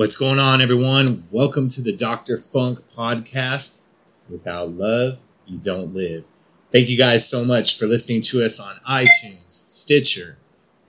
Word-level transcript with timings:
What's 0.00 0.16
going 0.16 0.38
on, 0.38 0.62
everyone? 0.62 1.24
Welcome 1.30 1.68
to 1.68 1.82
the 1.82 1.94
Dr. 1.94 2.38
Funk 2.38 2.78
podcast. 2.90 3.84
Without 4.30 4.70
love, 4.70 5.26
you 5.44 5.58
don't 5.58 5.92
live. 5.92 6.24
Thank 6.72 6.88
you 6.88 6.96
guys 6.96 7.28
so 7.28 7.44
much 7.44 7.78
for 7.78 7.84
listening 7.84 8.22
to 8.22 8.42
us 8.42 8.58
on 8.58 8.76
iTunes, 8.88 9.50
Stitcher, 9.50 10.38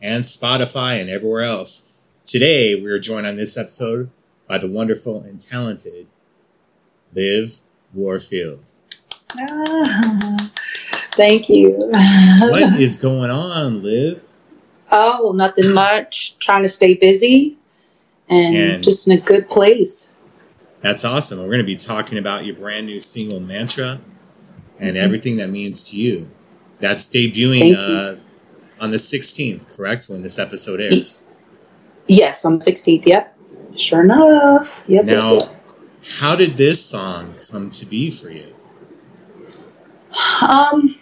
and 0.02 0.23
Spotify, 0.23 1.02
and 1.02 1.09
everywhere 1.09 1.41
else. 1.41 2.08
Today, 2.23 2.73
we 2.73 2.89
are 2.89 3.00
joined 3.00 3.27
on 3.27 3.36
this 3.36 3.58
episode 3.58 4.09
by 4.48 4.58
the 4.58 4.70
wonderful 4.70 5.20
and 5.23 5.41
talented 5.41 6.07
Liv 7.14 7.59
Warfield. 7.93 8.71
Ah, 9.38 10.52
thank 11.18 11.49
you. 11.49 11.71
what 11.71 12.63
is 12.80 12.96
going 12.96 13.30
on, 13.30 13.84
Liv? 13.84 14.23
Oh, 14.90 15.34
nothing 15.35 15.73
much. 15.73 16.38
Trying 16.40 16.63
to 16.63 16.70
stay 16.70 16.93
busy 16.93 17.57
and, 18.31 18.55
and 18.55 18.84
just 18.84 19.08
in 19.08 19.17
a 19.17 19.21
good 19.21 19.48
place. 19.49 20.17
That's 20.80 21.05
awesome. 21.05 21.40
We're 21.40 21.45
going 21.45 21.59
to 21.59 21.63
be 21.63 21.76
talking 21.76 22.17
about 22.17 22.45
your 22.45 22.55
brand 22.55 22.88
new 22.88 22.99
single, 22.99 23.40
Mantra, 23.40 24.02
and 24.80 24.95
mm-hmm. 24.95 24.98
everything 24.98 25.38
that 25.38 25.49
means 25.49 25.84
to 25.91 25.98
you. 25.98 26.30
That's 26.80 27.07
debuting 27.07 27.76
uh, 27.77 28.16
on 28.81 28.90
the 28.90 28.98
16th, 28.98 29.77
correct? 29.77 30.07
When 30.09 30.23
this 30.23 30.40
episode 30.40 30.80
airs. 30.81 31.27
Yes, 32.07 32.44
on 32.44 32.54
the 32.54 32.59
16th. 32.59 33.05
Yep. 33.05 33.38
Sure 33.77 34.04
enough. 34.04 34.84
Yep. 34.88 35.05
Now, 35.05 35.34
yep, 35.34 35.41
yep. 35.43 35.55
how 36.20 36.35
did 36.35 36.52
this 36.52 36.84
song 36.84 37.35
come 37.52 37.70
to 37.70 37.85
be 37.85 38.09
for 38.09 38.32
you? 38.32 38.54
Um, 40.41 40.99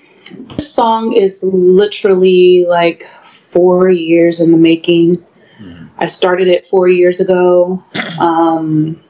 this 0.49 0.75
song 0.75 1.13
is 1.13 1.41
literally 1.43 2.65
like 2.67 3.03
four 3.23 3.89
years 3.89 4.41
in 4.41 4.51
the 4.51 4.57
making. 4.57 5.25
I 5.99 6.07
started 6.07 6.47
it 6.47 6.65
four 6.65 6.87
years 6.87 7.19
ago, 7.19 7.83
um, 8.21 9.01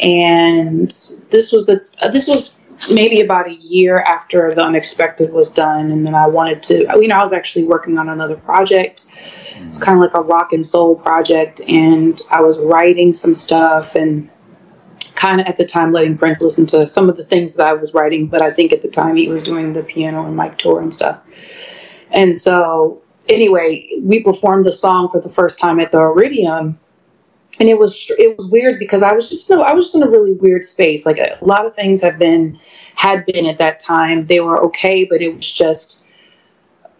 and 0.00 0.88
this 1.30 1.52
was 1.52 1.66
the 1.66 1.86
uh, 2.02 2.08
this 2.10 2.28
was 2.28 2.58
maybe 2.92 3.20
about 3.20 3.46
a 3.48 3.54
year 3.54 4.00
after 4.00 4.54
the 4.54 4.62
unexpected 4.62 5.32
was 5.32 5.50
done, 5.52 5.90
and 5.90 6.04
then 6.04 6.14
I 6.14 6.26
wanted 6.26 6.62
to. 6.64 6.86
You 7.00 7.08
know, 7.08 7.16
I 7.16 7.20
was 7.20 7.32
actually 7.32 7.64
working 7.64 7.96
on 7.96 8.08
another 8.08 8.36
project. 8.36 9.06
It's 9.68 9.82
kind 9.82 9.98
of 9.98 10.02
like 10.02 10.14
a 10.14 10.20
rock 10.20 10.52
and 10.52 10.64
soul 10.64 10.96
project, 10.96 11.60
and 11.68 12.20
I 12.30 12.40
was 12.40 12.58
writing 12.60 13.12
some 13.12 13.34
stuff 13.34 13.94
and 13.94 14.28
kind 15.14 15.40
of 15.40 15.46
at 15.46 15.56
the 15.56 15.66
time 15.66 15.92
letting 15.92 16.14
Brent 16.14 16.40
listen 16.40 16.64
to 16.66 16.86
some 16.86 17.08
of 17.08 17.16
the 17.16 17.24
things 17.24 17.56
that 17.56 17.66
I 17.66 17.72
was 17.72 17.92
writing, 17.92 18.26
but 18.26 18.40
I 18.40 18.50
think 18.50 18.72
at 18.72 18.82
the 18.82 18.88
time 18.88 19.16
he 19.16 19.28
was 19.28 19.42
doing 19.42 19.72
the 19.72 19.82
piano 19.82 20.24
and 20.24 20.36
mic 20.36 20.58
tour 20.58 20.80
and 20.80 20.94
stuff. 20.94 21.24
And 22.12 22.36
so 22.36 23.02
anyway, 23.28 23.86
we 24.02 24.22
performed 24.22 24.64
the 24.64 24.72
song 24.72 25.08
for 25.08 25.20
the 25.20 25.28
first 25.28 25.58
time 25.58 25.80
at 25.80 25.92
the 25.92 25.98
Iridium, 25.98 26.78
and 27.60 27.68
it 27.68 27.78
was 27.78 28.10
it 28.18 28.36
was 28.36 28.50
weird 28.50 28.78
because 28.78 29.02
I 29.02 29.12
was 29.12 29.28
just 29.28 29.48
no, 29.50 29.62
I 29.62 29.72
was 29.72 29.86
just 29.86 29.96
in 29.96 30.02
a 30.02 30.10
really 30.10 30.34
weird 30.34 30.64
space. 30.64 31.06
Like 31.06 31.18
a 31.18 31.38
lot 31.42 31.66
of 31.66 31.74
things 31.74 32.02
have 32.02 32.18
been 32.18 32.58
had 32.94 33.24
been 33.26 33.46
at 33.46 33.58
that 33.58 33.80
time. 33.80 34.26
They 34.26 34.40
were 34.40 34.62
okay, 34.64 35.04
but 35.04 35.20
it 35.20 35.34
was 35.34 35.52
just 35.52 36.06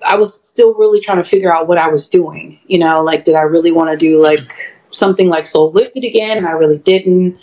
I 0.05 0.17
was 0.17 0.35
still 0.35 0.75
really 0.75 1.01
trying 1.01 1.19
to 1.19 1.25
figure 1.25 1.55
out 1.55 1.69
what 1.69 1.79
I 1.79 1.89
was 1.89 2.09
doing. 2.09 2.59
You 2.67 2.79
know, 2.79 3.03
like 3.03 3.25
did 3.25 3.35
I 3.35 3.43
really 3.43 3.73
want 3.73 3.91
to 3.91 3.97
do 3.97 4.23
like 4.23 4.51
something 4.91 5.29
like 5.29 5.47
Soul 5.47 5.73
Lifted 5.73 6.05
again? 6.05 6.39
And 6.39 6.47
I 6.47 6.53
really 6.53 6.79
didn't. 6.79 7.39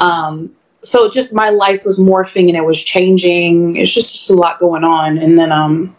Um, 0.00 0.54
so 0.82 1.08
just 1.08 1.34
my 1.34 1.50
life 1.50 1.84
was 1.84 1.98
morphing 1.98 2.48
and 2.48 2.56
it 2.56 2.64
was 2.64 2.82
changing. 2.84 3.76
It's 3.76 3.92
just, 3.92 4.12
just 4.12 4.30
a 4.30 4.34
lot 4.34 4.58
going 4.58 4.84
on. 4.84 5.18
And 5.18 5.38
then 5.38 5.50
um 5.50 5.96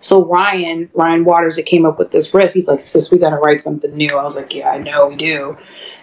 so 0.00 0.24
Ryan, 0.24 0.88
Ryan 0.94 1.24
Waters, 1.24 1.56
that 1.56 1.66
came 1.66 1.84
up 1.84 1.98
with 1.98 2.10
this 2.10 2.32
riff. 2.32 2.52
He's 2.52 2.68
like, 2.68 2.80
"Sis, 2.80 3.10
we 3.10 3.18
got 3.18 3.30
to 3.30 3.36
write 3.36 3.60
something 3.60 3.94
new." 3.96 4.08
I 4.10 4.22
was 4.22 4.36
like, 4.36 4.54
"Yeah, 4.54 4.70
I 4.70 4.78
know 4.78 5.08
we 5.08 5.16
do," 5.16 5.56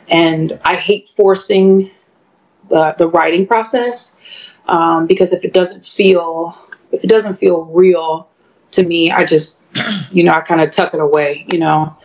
and 0.09 0.59
I 0.66 0.75
hate 0.75 1.07
forcing 1.07 1.91
the 2.69 2.95
the 2.97 3.07
writing 3.07 3.47
process 3.47 4.53
um, 4.67 5.07
because 5.07 5.34
if 5.34 5.44
it 5.44 5.53
doesn't 5.53 5.85
feel 5.85 6.57
if 6.91 7.03
it 7.03 7.09
doesn't 7.09 7.35
feel 7.35 7.66
real 7.66 8.29
to 8.72 8.85
me, 8.85 9.11
I 9.11 9.23
just 9.23 9.67
you 10.13 10.23
know 10.23 10.34
I 10.34 10.41
kind 10.41 10.61
of 10.61 10.72
tuck 10.72 10.94
it 10.94 11.00
away, 11.00 11.45
you 11.51 11.59
know. 11.59 11.95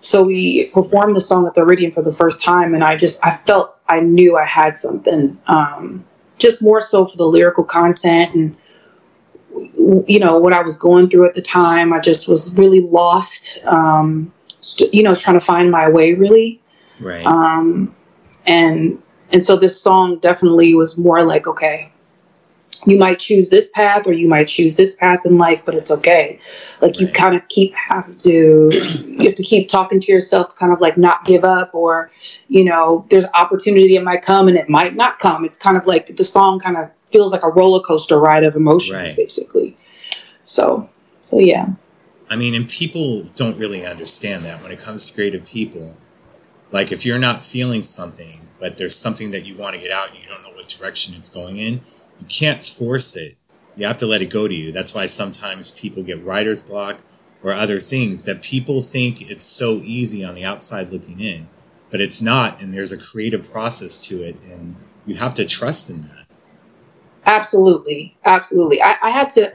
So 0.00 0.22
we 0.22 0.70
performed 0.72 1.16
the 1.16 1.20
song 1.20 1.46
at 1.46 1.54
the 1.54 1.62
Iridium 1.62 1.92
for 1.92 2.02
the 2.02 2.12
first 2.12 2.40
time, 2.40 2.74
and 2.74 2.84
I 2.84 2.96
just 2.96 3.24
I 3.24 3.36
felt 3.46 3.76
I 3.88 4.00
knew 4.00 4.36
I 4.36 4.44
had 4.44 4.76
something, 4.76 5.38
um, 5.46 6.04
just 6.38 6.62
more 6.62 6.80
so 6.80 7.06
for 7.06 7.16
the 7.16 7.24
lyrical 7.24 7.64
content 7.64 8.34
and 8.34 8.56
you 10.06 10.18
know 10.18 10.38
what 10.38 10.52
I 10.52 10.62
was 10.62 10.76
going 10.76 11.08
through 11.08 11.26
at 11.26 11.34
the 11.34 11.42
time. 11.42 11.92
I 11.92 12.00
just 12.00 12.28
was 12.28 12.54
really 12.54 12.80
lost. 12.80 13.64
Um, 13.66 14.32
st- 14.60 14.92
you 14.92 15.02
know, 15.02 15.14
trying 15.14 15.38
to 15.38 15.44
find 15.44 15.70
my 15.70 15.88
way 15.88 16.14
really. 16.14 16.60
Right. 17.00 17.24
Um, 17.24 17.94
and 18.46 19.00
and 19.32 19.42
so 19.42 19.56
this 19.56 19.80
song 19.80 20.18
definitely 20.18 20.74
was 20.74 20.98
more 20.98 21.22
like 21.22 21.46
okay, 21.46 21.92
you 22.86 22.98
might 22.98 23.18
choose 23.18 23.50
this 23.50 23.70
path 23.70 24.06
or 24.06 24.12
you 24.12 24.28
might 24.28 24.48
choose 24.48 24.76
this 24.76 24.94
path 24.94 25.20
in 25.24 25.38
life, 25.38 25.62
but 25.64 25.74
it's 25.74 25.90
okay. 25.90 26.38
Like 26.80 26.94
right. 26.94 27.00
you 27.00 27.08
kind 27.08 27.36
of 27.36 27.46
keep 27.48 27.74
have 27.74 28.16
to 28.18 28.70
you 29.06 29.24
have 29.24 29.34
to 29.34 29.42
keep 29.42 29.68
talking 29.68 30.00
to 30.00 30.12
yourself 30.12 30.48
to 30.48 30.56
kind 30.56 30.72
of 30.72 30.80
like 30.80 30.96
not 30.96 31.24
give 31.24 31.44
up 31.44 31.74
or 31.74 32.10
you 32.48 32.64
know 32.64 33.06
there's 33.10 33.26
opportunity 33.34 33.96
it 33.96 34.04
might 34.04 34.22
come 34.22 34.48
and 34.48 34.56
it 34.56 34.68
might 34.68 34.94
not 34.94 35.18
come. 35.18 35.44
It's 35.44 35.58
kind 35.58 35.76
of 35.76 35.86
like 35.86 36.16
the 36.16 36.24
song 36.24 36.58
kind 36.58 36.76
of 36.76 36.90
feels 37.10 37.32
like 37.32 37.42
a 37.42 37.48
roller 37.48 37.80
coaster 37.80 38.18
ride 38.18 38.44
of 38.44 38.56
emotions, 38.56 38.98
right. 38.98 39.16
basically. 39.16 39.76
So, 40.42 40.88
so 41.20 41.38
yeah. 41.38 41.70
I 42.30 42.36
mean, 42.36 42.54
and 42.54 42.68
people 42.68 43.24
don't 43.34 43.58
really 43.58 43.86
understand 43.86 44.44
that 44.44 44.62
when 44.62 44.70
it 44.70 44.78
comes 44.78 45.06
to 45.06 45.14
creative 45.14 45.46
people. 45.46 45.96
Like, 46.70 46.92
if 46.92 47.06
you're 47.06 47.18
not 47.18 47.40
feeling 47.40 47.82
something, 47.82 48.46
but 48.60 48.76
there's 48.76 48.96
something 48.96 49.30
that 49.30 49.46
you 49.46 49.56
want 49.56 49.74
to 49.74 49.80
get 49.80 49.90
out 49.90 50.10
and 50.10 50.18
you 50.18 50.28
don't 50.28 50.42
know 50.42 50.50
what 50.50 50.68
direction 50.68 51.14
it's 51.16 51.30
going 51.30 51.56
in, 51.56 51.80
you 52.18 52.26
can't 52.28 52.62
force 52.62 53.16
it. 53.16 53.36
You 53.76 53.86
have 53.86 53.96
to 53.98 54.06
let 54.06 54.20
it 54.20 54.30
go 54.30 54.48
to 54.48 54.54
you. 54.54 54.72
That's 54.72 54.94
why 54.94 55.06
sometimes 55.06 55.70
people 55.70 56.02
get 56.02 56.22
writer's 56.22 56.62
block 56.62 56.98
or 57.42 57.52
other 57.52 57.78
things 57.78 58.24
that 58.24 58.42
people 58.42 58.80
think 58.80 59.30
it's 59.30 59.44
so 59.44 59.80
easy 59.84 60.24
on 60.24 60.34
the 60.34 60.44
outside 60.44 60.88
looking 60.88 61.20
in, 61.20 61.48
but 61.90 62.00
it's 62.00 62.20
not. 62.20 62.60
And 62.60 62.74
there's 62.74 62.92
a 62.92 62.98
creative 62.98 63.50
process 63.50 64.06
to 64.08 64.22
it, 64.22 64.36
and 64.42 64.76
you 65.06 65.14
have 65.14 65.34
to 65.36 65.46
trust 65.46 65.88
in 65.88 66.02
that. 66.02 66.26
Absolutely, 67.28 68.16
absolutely. 68.24 68.82
I, 68.82 68.96
I 69.02 69.10
had 69.10 69.28
to. 69.30 69.52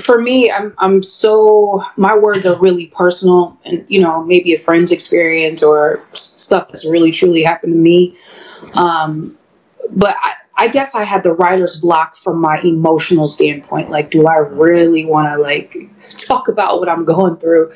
For 0.00 0.20
me, 0.20 0.50
I'm 0.50 0.74
I'm 0.78 1.04
so 1.04 1.84
my 1.96 2.16
words 2.18 2.44
are 2.44 2.58
really 2.58 2.88
personal, 2.88 3.56
and 3.64 3.84
you 3.88 4.00
know 4.02 4.24
maybe 4.24 4.52
a 4.54 4.58
friend's 4.58 4.90
experience 4.90 5.62
or 5.62 6.04
stuff 6.14 6.66
that's 6.68 6.84
really 6.84 7.12
truly 7.12 7.44
happened 7.44 7.74
to 7.74 7.78
me. 7.78 8.18
Um, 8.76 9.38
but 9.92 10.16
I, 10.20 10.32
I 10.56 10.68
guess 10.68 10.96
I 10.96 11.04
had 11.04 11.22
the 11.22 11.32
writer's 11.32 11.80
block 11.80 12.16
from 12.16 12.40
my 12.40 12.58
emotional 12.64 13.28
standpoint. 13.28 13.90
Like, 13.90 14.10
do 14.10 14.26
I 14.26 14.38
really 14.38 15.04
want 15.04 15.28
to 15.28 15.40
like 15.40 15.76
talk 16.26 16.48
about 16.48 16.80
what 16.80 16.88
I'm 16.88 17.04
going 17.04 17.36
through? 17.36 17.72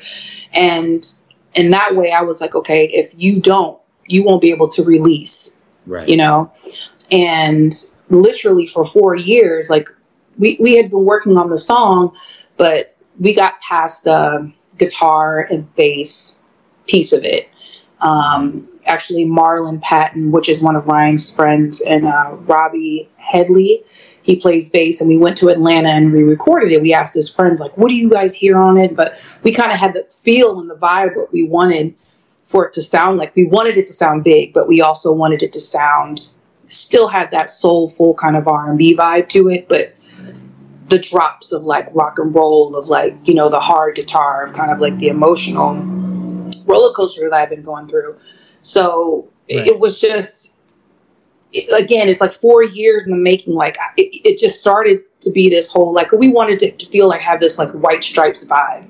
And 0.51 1.05
in 1.53 1.71
that 1.71 1.95
way, 1.95 2.11
I 2.11 2.23
was 2.23 2.41
like, 2.41 2.53
okay, 2.53 2.87
if 2.87 3.13
you 3.15 3.39
don't, 3.39 3.79
you 4.09 4.25
won't 4.25 4.41
be 4.41 4.51
able 4.51 4.67
to 4.69 4.83
release. 4.83 5.63
Right. 5.85 6.09
You 6.09 6.17
know, 6.17 6.51
and 7.11 7.71
literally 8.09 8.65
for 8.65 8.85
four 8.85 9.15
years, 9.15 9.69
like 9.69 9.87
we, 10.37 10.57
we 10.59 10.75
had 10.75 10.89
been 10.89 11.05
working 11.05 11.37
on 11.37 11.49
the 11.49 11.57
song, 11.57 12.15
but 12.57 12.95
we 13.19 13.33
got 13.33 13.59
past 13.59 14.03
the 14.03 14.51
guitar 14.77 15.41
and 15.51 15.73
bass 15.75 16.45
piece 16.87 17.13
of 17.13 17.23
it. 17.23 17.49
Um, 18.01 18.67
actually, 18.85 19.25
Marlon 19.25 19.81
Patton, 19.81 20.31
which 20.31 20.49
is 20.49 20.63
one 20.63 20.75
of 20.75 20.87
Ryan's 20.87 21.33
friends, 21.33 21.81
and 21.81 22.05
uh, 22.05 22.35
Robbie 22.39 23.07
Headley, 23.17 23.83
he 24.23 24.35
plays 24.35 24.69
bass, 24.69 25.01
and 25.01 25.09
we 25.09 25.17
went 25.17 25.37
to 25.37 25.49
Atlanta 25.49 25.89
and 25.89 26.13
we 26.13 26.23
recorded 26.23 26.71
it. 26.71 26.81
We 26.81 26.93
asked 26.93 27.13
his 27.13 27.33
friends, 27.33 27.59
like, 27.59 27.77
what 27.77 27.89
do 27.89 27.95
you 27.95 28.09
guys 28.09 28.35
hear 28.35 28.57
on 28.57 28.77
it? 28.77 28.95
But 28.95 29.19
we 29.43 29.53
kind 29.53 29.71
of 29.71 29.77
had 29.77 29.93
the 29.93 30.03
feel 30.03 30.59
and 30.59 30.69
the 30.69 30.75
vibe 30.75 31.15
what 31.15 31.31
we 31.33 31.43
wanted 31.43 31.95
for 32.45 32.65
it 32.65 32.73
to 32.73 32.81
sound 32.81 33.17
like. 33.17 33.35
We 33.35 33.47
wanted 33.47 33.77
it 33.77 33.87
to 33.87 33.93
sound 33.93 34.23
big, 34.23 34.53
but 34.53 34.67
we 34.67 34.81
also 34.81 35.13
wanted 35.13 35.41
it 35.43 35.53
to 35.53 35.59
sound 35.59 36.29
still 36.69 37.07
had 37.07 37.31
that 37.31 37.49
soulful 37.49 38.13
kind 38.13 38.35
of 38.35 38.47
R&B 38.47 38.95
vibe 38.95 39.27
to 39.29 39.49
it, 39.49 39.67
but 39.67 39.95
the 40.87 40.99
drops 40.99 41.51
of 41.51 41.63
like 41.63 41.87
rock 41.93 42.17
and 42.17 42.33
roll 42.33 42.75
of 42.75 42.89
like, 42.89 43.15
you 43.23 43.33
know, 43.33 43.49
the 43.49 43.59
hard 43.59 43.95
guitar 43.95 44.43
of 44.43 44.53
kind 44.53 44.71
of 44.71 44.79
like 44.79 44.97
the 44.97 45.07
emotional 45.07 45.75
roller 46.65 46.93
coaster 46.93 47.29
that 47.29 47.33
I've 47.33 47.49
been 47.49 47.63
going 47.63 47.87
through. 47.87 48.17
So 48.61 49.31
right. 49.53 49.67
it, 49.67 49.79
was 49.79 49.99
just, 49.99 50.61
it, 51.53 51.83
again, 51.83 52.07
it's 52.07 52.21
like 52.21 52.33
four 52.33 52.63
years 52.63 53.07
in 53.07 53.13
the 53.15 53.21
making. 53.21 53.53
Like 53.53 53.77
it, 53.97 54.09
it 54.27 54.39
just 54.39 54.59
started 54.59 55.01
to 55.21 55.31
be 55.31 55.49
this 55.49 55.71
whole, 55.71 55.93
like 55.93 56.11
we 56.11 56.31
wanted 56.31 56.59
to, 56.59 56.71
to 56.71 56.85
feel 56.87 57.07
like 57.07 57.21
have 57.21 57.39
this 57.39 57.57
like 57.57 57.71
white 57.71 58.03
stripes 58.03 58.47
vibe. 58.47 58.87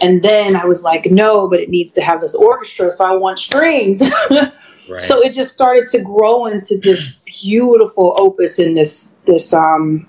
And 0.00 0.22
then 0.22 0.54
I 0.54 0.64
was 0.64 0.84
like, 0.84 1.06
no, 1.06 1.48
but 1.48 1.60
it 1.60 1.68
needs 1.68 1.92
to 1.94 2.02
have 2.02 2.20
this 2.20 2.34
orchestra. 2.34 2.90
So 2.90 3.04
I 3.04 3.16
want 3.16 3.38
strings. 3.38 4.02
Right. 4.88 5.04
So 5.04 5.20
it 5.20 5.32
just 5.32 5.52
started 5.52 5.86
to 5.88 6.02
grow 6.02 6.46
into 6.46 6.78
this 6.82 7.22
beautiful 7.42 8.14
opus 8.16 8.58
in 8.58 8.74
this 8.74 9.18
this 9.24 9.52
um 9.52 10.06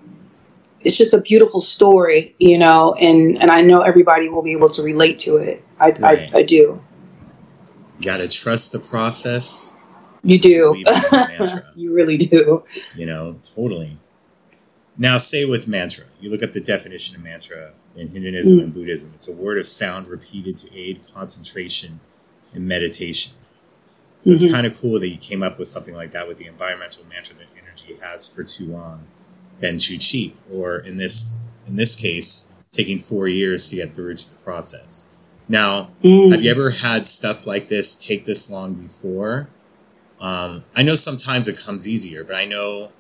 it's 0.82 0.98
just 0.98 1.14
a 1.14 1.20
beautiful 1.22 1.60
story, 1.60 2.36
you 2.40 2.58
know, 2.58 2.94
and 2.94 3.38
and 3.42 3.52
I 3.52 3.62
know 3.62 3.82
everybody 3.82 4.30
will 4.30 4.42
be 4.42 4.54
able 4.54 4.70
to 4.70 4.82
relate 4.82 5.20
to 5.20 5.38
it. 5.38 5.64
I 5.80 5.92
right. 5.92 6.34
I, 6.34 6.40
I 6.40 6.44
do. 6.44 6.82
You 8.00 8.06
gotta 8.06 8.30
trust 8.30 8.72
the 8.72 8.80
process 8.80 9.80
You 10.24 10.40
do. 10.40 10.84
you 11.76 11.94
really 11.94 12.18
do. 12.18 12.64
You 12.96 13.06
know, 13.06 13.40
totally. 13.44 13.98
Now, 14.98 15.18
say 15.18 15.46
with 15.46 15.68
mantra, 15.68 16.06
you 16.20 16.30
look 16.30 16.44
up 16.44 16.52
the 16.52 16.60
definition 16.60 17.16
of 17.16 17.24
mantra 17.24 17.74
in 17.96 18.10
Hinduism 18.10 18.60
mm. 18.60 18.64
and 18.64 18.74
Buddhism. 18.74 19.12
It's 19.16 19.30
a 19.30 19.36
word 19.36 19.58
of 19.58 19.66
sound 19.66 20.08
repeated 20.08 20.58
to 20.58 20.78
aid 20.78 21.02
concentration 21.14 22.02
and 22.54 22.68
meditation. 22.68 23.34
So 24.20 24.32
mm-hmm. 24.32 24.46
it's 24.46 24.54
kind 24.54 24.68
of 24.68 24.80
cool 24.80 25.00
that 25.00 25.08
you 25.08 25.18
came 25.18 25.42
up 25.42 25.58
with 25.58 25.68
something 25.68 25.96
like 25.96 26.12
that 26.12 26.28
with 26.28 26.38
the 26.38 26.48
environmental 26.48 27.06
mantra 27.06 27.36
that 27.36 27.48
energy 27.62 27.94
has 28.04 28.34
for 28.34 28.44
too 28.44 28.66
long 28.66 29.06
been 29.60 29.78
too 29.78 29.98
cheap, 29.98 30.36
or 30.52 30.80
in 30.80 30.98
this 30.98 31.44
in 31.68 31.76
this 31.76 31.96
case, 31.96 32.54
taking 32.72 32.98
four 32.98 33.28
years 33.28 33.70
to 33.70 33.76
get 33.76 33.94
through 33.94 34.16
to 34.16 34.38
the 34.38 34.44
process. 34.44 35.16
Now, 35.48 35.90
mm. 36.04 36.32
have 36.32 36.44
you 36.44 36.52
ever 36.52 36.72
had 36.72 37.06
stuff 37.06 37.48
like 37.48 37.68
this 37.68 37.96
take 37.96 38.26
this 38.26 38.50
long 38.50 38.76
before? 38.76 39.50
Um, 40.20 40.64
I 40.76 40.84
know 40.84 40.96
sometimes 40.96 41.48
it 41.48 41.58
comes 41.58 41.88
easier, 41.88 42.24
but 42.24 42.36
I 42.36 42.46
know 42.46 42.92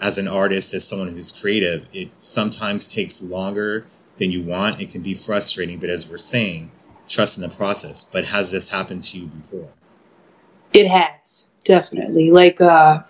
as 0.00 0.18
an 0.18 0.26
artist, 0.26 0.74
as 0.74 0.86
someone 0.86 1.08
who's 1.08 1.32
creative, 1.32 1.86
it 1.92 2.10
sometimes 2.18 2.92
takes 2.92 3.22
longer 3.22 3.84
than 4.16 4.32
you 4.32 4.42
want. 4.42 4.80
It 4.80 4.90
can 4.90 5.02
be 5.02 5.14
frustrating, 5.14 5.78
but 5.78 5.90
as 5.90 6.10
we're 6.10 6.16
saying, 6.16 6.70
trust 7.08 7.38
in 7.38 7.48
the 7.48 7.54
process. 7.54 8.02
But 8.02 8.26
has 8.26 8.50
this 8.52 8.70
happened 8.70 9.02
to 9.02 9.18
you 9.18 9.26
before? 9.26 9.68
It 10.72 10.86
has, 10.88 11.50
definitely. 11.64 12.30
Like, 12.30 12.60
uh, 12.60 13.02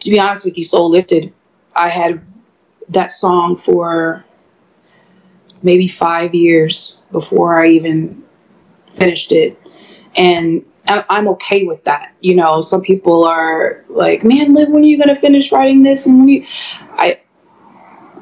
to 0.00 0.10
be 0.10 0.18
honest 0.18 0.44
with 0.44 0.58
you, 0.58 0.64
Soul 0.64 0.90
Lifted, 0.90 1.32
I 1.76 1.88
had 1.88 2.20
that 2.88 3.12
song 3.12 3.56
for 3.56 4.24
maybe 5.62 5.86
five 5.88 6.34
years 6.34 7.06
before 7.12 7.62
I 7.62 7.68
even 7.68 8.22
finished 8.90 9.32
it. 9.32 9.58
And 10.16 10.64
I'm 10.86 11.28
okay 11.28 11.64
with 11.64 11.84
that. 11.84 12.14
You 12.20 12.36
know, 12.36 12.60
some 12.60 12.82
people 12.82 13.24
are 13.24 13.84
like, 13.88 14.24
man, 14.24 14.52
Liv, 14.54 14.68
when 14.68 14.82
are 14.82 14.86
you 14.86 14.98
going 14.98 15.08
to 15.08 15.14
finish 15.14 15.52
writing 15.52 15.82
this? 15.82 16.06
And 16.06 16.18
when 16.18 16.28
you, 16.28 16.44
I, 16.92 17.20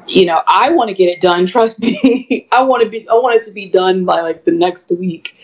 you 0.07 0.25
know, 0.25 0.41
I 0.47 0.71
want 0.71 0.89
to 0.89 0.95
get 0.95 1.07
it 1.07 1.19
done. 1.19 1.45
Trust 1.45 1.81
me. 1.81 2.47
I 2.51 2.61
want 2.63 2.83
to 2.83 2.89
be, 2.89 3.07
I 3.09 3.13
want 3.13 3.35
it 3.35 3.43
to 3.43 3.53
be 3.53 3.67
done 3.67 4.05
by 4.05 4.21
like 4.21 4.45
the 4.45 4.51
next 4.51 4.91
week. 4.99 5.35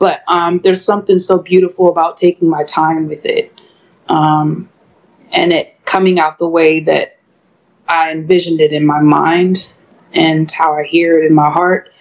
But 0.00 0.24
um, 0.26 0.58
there's 0.64 0.84
something 0.84 1.18
so 1.18 1.40
beautiful 1.40 1.88
about 1.88 2.16
taking 2.16 2.48
my 2.48 2.64
time 2.64 3.06
with 3.06 3.24
it. 3.24 3.54
Um, 4.08 4.68
and 5.32 5.52
it 5.52 5.78
coming 5.84 6.18
out 6.18 6.38
the 6.38 6.48
way 6.48 6.80
that 6.80 7.18
I 7.88 8.10
envisioned 8.10 8.60
it 8.60 8.72
in 8.72 8.84
my 8.86 9.00
mind 9.00 9.72
and 10.12 10.50
how 10.50 10.72
I 10.74 10.84
hear 10.84 11.20
it 11.20 11.26
in 11.26 11.34
my 11.34 11.50
heart. 11.50 11.92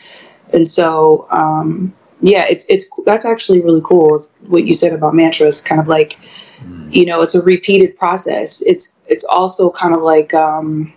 And 0.53 0.67
so, 0.67 1.27
um, 1.29 1.93
yeah, 2.21 2.45
it's 2.49 2.65
it's 2.69 2.89
that's 3.05 3.25
actually 3.25 3.61
really 3.61 3.81
cool. 3.83 4.15
It's 4.15 4.35
what 4.47 4.65
you 4.65 4.73
said 4.73 4.93
about 4.93 5.13
mantras, 5.13 5.61
kind 5.61 5.79
of 5.79 5.87
like, 5.87 6.19
mm. 6.63 6.93
you 6.93 7.05
know, 7.05 7.21
it's 7.21 7.35
a 7.35 7.43
repeated 7.43 7.95
process. 7.95 8.61
It's 8.63 8.99
it's 9.07 9.25
also 9.25 9.69
kind 9.71 9.93
of 9.93 10.01
like 10.01 10.33
um, 10.33 10.93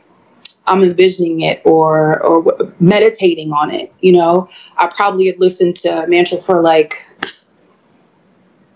I'm 0.67 0.83
envisioning 0.83 1.41
it 1.41 1.61
or 1.65 2.23
or 2.23 2.57
meditating 2.81 3.53
on 3.53 3.71
it. 3.71 3.93
You 4.01 4.13
know, 4.13 4.49
I 4.77 4.91
probably 4.95 5.27
had 5.27 5.39
listened 5.39 5.77
to 5.77 6.07
mantra 6.07 6.39
for 6.39 6.63
like 6.63 7.05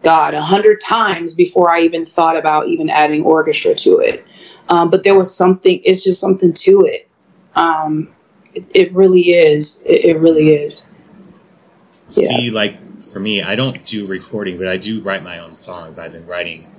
God 0.02 0.34
a 0.34 0.42
hundred 0.42 0.80
times 0.80 1.34
before 1.34 1.72
I 1.72 1.80
even 1.80 2.06
thought 2.06 2.36
about 2.36 2.68
even 2.68 2.90
adding 2.90 3.22
orchestra 3.22 3.74
to 3.74 3.98
it. 3.98 4.26
Um, 4.68 4.90
but 4.90 5.04
there 5.04 5.16
was 5.16 5.34
something. 5.34 5.80
It's 5.84 6.04
just 6.04 6.20
something 6.20 6.52
to 6.52 6.84
it. 6.84 7.08
Um, 7.54 8.08
it, 8.54 8.64
it 8.74 8.92
really 8.92 9.30
is. 9.30 9.84
It, 9.86 10.04
it 10.04 10.18
really 10.18 10.50
is 10.50 10.92
see 12.08 12.50
like 12.50 12.80
for 13.00 13.18
me 13.18 13.42
i 13.42 13.54
don't 13.54 13.84
do 13.84 14.06
recording 14.06 14.56
but 14.56 14.68
i 14.68 14.76
do 14.76 15.00
write 15.00 15.22
my 15.22 15.38
own 15.38 15.52
songs 15.52 15.98
i've 15.98 16.12
been 16.12 16.26
writing 16.26 16.70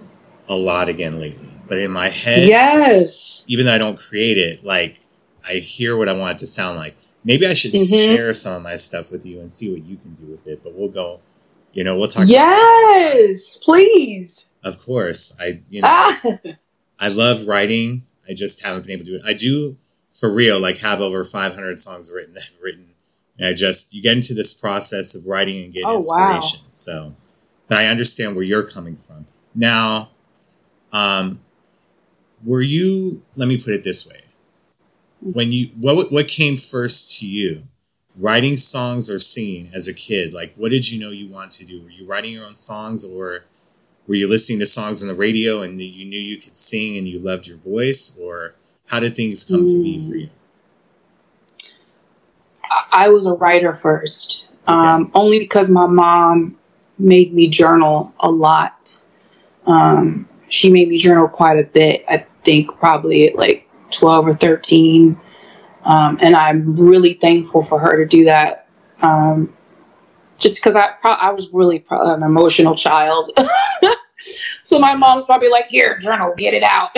a 0.48 0.56
lot 0.56 0.88
again 0.88 1.20
lately 1.20 1.57
but 1.68 1.78
in 1.78 1.92
my 1.92 2.10
head 2.10 2.48
yes 2.48 3.44
even 3.48 3.66
though 3.66 3.74
i 3.74 3.78
don't 3.78 4.00
create 4.00 4.38
it 4.38 4.64
like 4.64 5.00
i 5.48 5.54
hear 5.54 5.96
what 5.98 6.10
i 6.10 6.14
want 6.14 6.38
it 6.38 6.40
to 6.40 6.48
sound 6.48 6.78
like 6.78 6.96
maybe 7.24 7.46
i 7.46 7.54
should 7.54 7.72
mm-hmm. 7.72 8.16
share 8.16 8.34
some 8.34 8.56
of 8.56 8.64
my 8.64 8.76
stuff 8.76 9.12
with 9.12 9.26
you 9.26 9.40
and 9.40 9.52
see 9.52 9.72
what 9.72 9.84
you 9.84 9.98
can 9.98 10.14
do 10.14 10.26
with 10.26 10.48
it 10.48 10.62
but 10.64 10.74
we'll 10.74 10.90
go 10.90 11.20
you 11.74 11.84
know 11.84 11.94
we'll 11.94 12.08
talk 12.08 12.24
yes 12.28 13.58
please 13.58 14.52
of 14.64 14.80
course 14.80 15.38
i 15.40 15.62
you 15.70 15.82
know 15.82 15.88
ah. 15.90 16.22
i 17.00 17.08
love 17.08 17.48
writing 17.48 18.04
i 18.30 18.34
just 18.34 18.64
haven't 18.64 18.86
been 18.86 18.94
able 18.94 19.06
to 19.06 19.12
do 19.12 19.16
it 19.18 19.22
i 19.26 19.34
do 19.34 19.78
for 20.10 20.34
real 20.34 20.60
like 20.60 20.78
have 20.78 21.02
over 21.02 21.24
500 21.24 21.78
songs 21.78 22.12
written 22.14 22.34
that 22.34 22.44
i've 22.52 22.62
written 22.62 22.88
and 23.38 23.48
I 23.48 23.54
just 23.54 23.94
you 23.94 24.02
get 24.02 24.16
into 24.16 24.34
this 24.34 24.54
process 24.54 25.16
of 25.16 25.28
writing 25.28 25.64
and 25.64 25.74
getting 25.74 25.90
oh, 25.90 25.98
inspiration. 25.98 26.62
Wow. 26.64 26.70
So, 26.70 27.16
but 27.68 27.80
I 27.80 27.86
understand 27.88 28.36
where 28.36 28.44
you're 28.44 28.64
coming 28.64 28.96
from. 28.96 29.26
Now, 29.54 30.10
um, 30.92 31.42
were 32.48 32.62
you? 32.62 33.22
Let 33.36 33.50
me 33.50 33.58
put 33.58 33.74
it 33.74 33.84
this 33.84 34.10
way: 34.10 34.22
when 35.22 35.52
you 35.52 35.68
what 35.80 36.12
what 36.12 36.28
came 36.28 36.56
first 36.56 37.20
to 37.20 37.28
you? 37.28 37.64
Writing 38.20 38.58
songs 38.58 39.12
or 39.12 39.20
singing 39.20 39.70
as 39.76 39.88
a 39.88 39.94
kid? 39.94 40.34
Like, 40.34 40.56
what 40.56 40.72
did 40.72 40.90
you 40.90 41.00
know 41.00 41.12
you 41.12 41.28
wanted 41.28 41.52
to 41.60 41.66
do? 41.66 41.84
Were 41.84 41.92
you 41.92 42.08
writing 42.08 42.32
your 42.32 42.46
own 42.46 42.56
songs, 42.56 43.06
or 43.06 43.46
were 44.08 44.16
you 44.16 44.28
listening 44.28 44.60
to 44.60 44.66
songs 44.66 45.04
on 45.04 45.10
the 45.10 45.14
radio 45.14 45.62
and 45.62 45.80
you 45.80 46.06
knew 46.06 46.20
you 46.20 46.38
could 46.38 46.56
sing 46.56 46.98
and 46.98 47.08
you 47.08 47.20
loved 47.20 47.46
your 47.48 47.58
voice, 47.58 48.18
or 48.20 48.56
how 48.88 49.00
did 49.02 49.16
things 49.16 49.44
come 49.44 49.66
mm. 49.66 49.70
to 49.70 49.84
be 49.84 50.00
for 50.00 50.16
you? 50.16 50.30
I 52.92 53.10
was 53.10 53.26
a 53.26 53.34
writer 53.34 53.74
first, 53.74 54.50
um, 54.66 55.12
only 55.14 55.38
because 55.38 55.70
my 55.70 55.86
mom 55.86 56.58
made 56.98 57.34
me 57.34 57.50
journal 57.50 58.14
a 58.20 58.32
lot. 58.32 58.98
Um, 59.66 60.28
she 60.50 60.72
made 60.72 60.88
me 60.88 60.98
journal 60.98 61.28
quite 61.28 61.60
a 61.60 61.64
bit. 61.64 62.06
I 62.10 62.26
think 62.48 62.72
probably 62.80 63.28
at 63.28 63.36
like 63.36 63.68
12 63.92 64.28
or 64.30 64.34
13. 64.34 65.20
Um, 65.84 66.18
and 66.22 66.34
I'm 66.34 66.76
really 66.78 67.14
thankful 67.14 67.62
for 67.62 67.78
her 67.78 67.98
to 67.98 68.06
do 68.06 68.24
that. 68.24 68.68
Um, 69.02 69.54
just 70.38 70.62
because 70.62 70.76
I, 70.76 70.92
pro- 71.02 71.12
I 71.12 71.32
was 71.32 71.52
really 71.52 71.80
pro- 71.80 72.14
an 72.14 72.24
emotional 72.24 72.74
child. 72.76 73.38
so 74.64 74.80
my 74.80 74.94
mom's 74.96 75.26
probably 75.26 75.50
like, 75.50 75.68
here, 75.68 75.98
journal, 76.00 76.34
get 76.38 76.54
it 76.54 76.64
out. 76.64 76.92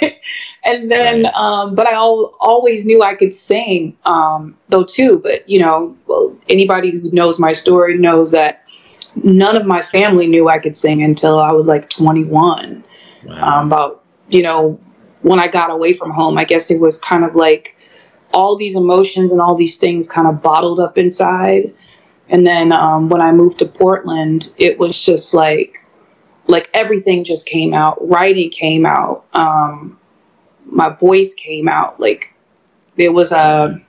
and 0.64 0.88
then, 0.88 1.26
um, 1.34 1.74
but 1.74 1.88
I 1.88 1.94
al- 1.94 2.36
always 2.40 2.86
knew 2.86 3.02
I 3.02 3.16
could 3.16 3.34
sing, 3.34 3.96
um, 4.04 4.56
though 4.68 4.84
too. 4.84 5.20
But 5.22 5.48
you 5.48 5.58
know, 5.58 5.96
well, 6.06 6.36
anybody 6.48 6.92
who 6.92 7.10
knows 7.10 7.40
my 7.40 7.52
story 7.52 7.98
knows 7.98 8.30
that 8.30 8.64
none 9.24 9.56
of 9.56 9.66
my 9.66 9.82
family 9.82 10.28
knew 10.28 10.48
I 10.48 10.58
could 10.58 10.76
sing 10.76 11.02
until 11.02 11.40
I 11.40 11.50
was 11.50 11.66
like 11.66 11.90
21. 11.90 12.84
Wow. 13.24 13.60
Um, 13.60 13.66
about 13.66 14.02
you 14.28 14.42
know, 14.42 14.80
when 15.22 15.40
I 15.40 15.48
got 15.48 15.70
away 15.70 15.92
from 15.92 16.10
home, 16.10 16.36
I 16.36 16.44
guess 16.44 16.70
it 16.70 16.80
was 16.80 17.00
kind 17.00 17.24
of 17.24 17.34
like 17.34 17.76
all 18.32 18.56
these 18.56 18.76
emotions 18.76 19.32
and 19.32 19.40
all 19.40 19.54
these 19.54 19.76
things 19.76 20.10
kind 20.10 20.26
of 20.26 20.42
bottled 20.42 20.80
up 20.80 20.98
inside. 20.98 21.72
And 22.28 22.46
then 22.46 22.72
um, 22.72 23.08
when 23.08 23.20
I 23.20 23.32
moved 23.32 23.58
to 23.60 23.66
Portland, 23.66 24.54
it 24.58 24.78
was 24.78 25.02
just 25.02 25.34
like 25.34 25.76
like 26.46 26.68
everything 26.74 27.24
just 27.24 27.46
came 27.46 27.72
out. 27.72 27.96
Writing 28.06 28.50
came 28.50 28.84
out. 28.84 29.24
Um, 29.32 29.98
my 30.66 30.88
voice 30.88 31.34
came 31.34 31.68
out. 31.68 32.00
Like 32.00 32.34
it 32.96 33.12
was 33.12 33.32
a 33.32 33.80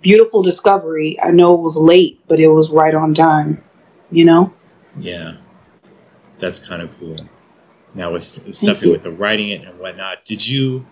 beautiful 0.00 0.42
discovery. 0.42 1.18
I 1.20 1.30
know 1.30 1.54
it 1.54 1.60
was 1.60 1.76
late, 1.76 2.20
but 2.28 2.40
it 2.40 2.48
was 2.48 2.70
right 2.70 2.94
on 2.94 3.14
time. 3.14 3.62
You 4.10 4.24
know. 4.24 4.52
Yeah, 4.98 5.36
that's 6.36 6.66
kind 6.66 6.82
of 6.82 6.98
cool. 6.98 7.16
Now 7.94 8.12
with 8.12 8.22
stuff 8.22 8.82
with 8.82 9.02
the 9.02 9.10
writing 9.10 9.48
it 9.48 9.64
and 9.64 9.78
whatnot, 9.78 10.24
did 10.24 10.48
you 10.48 10.86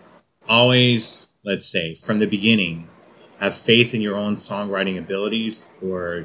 always, 0.49 1.33
let's 1.45 1.67
say, 1.67 1.95
from 1.95 2.19
the 2.19 2.27
beginning, 2.27 2.89
have 3.39 3.55
faith 3.55 3.95
in 3.95 4.01
your 4.01 4.17
own 4.17 4.35
songwriting 4.35 4.99
abilities, 4.99 5.75
or 5.83 6.25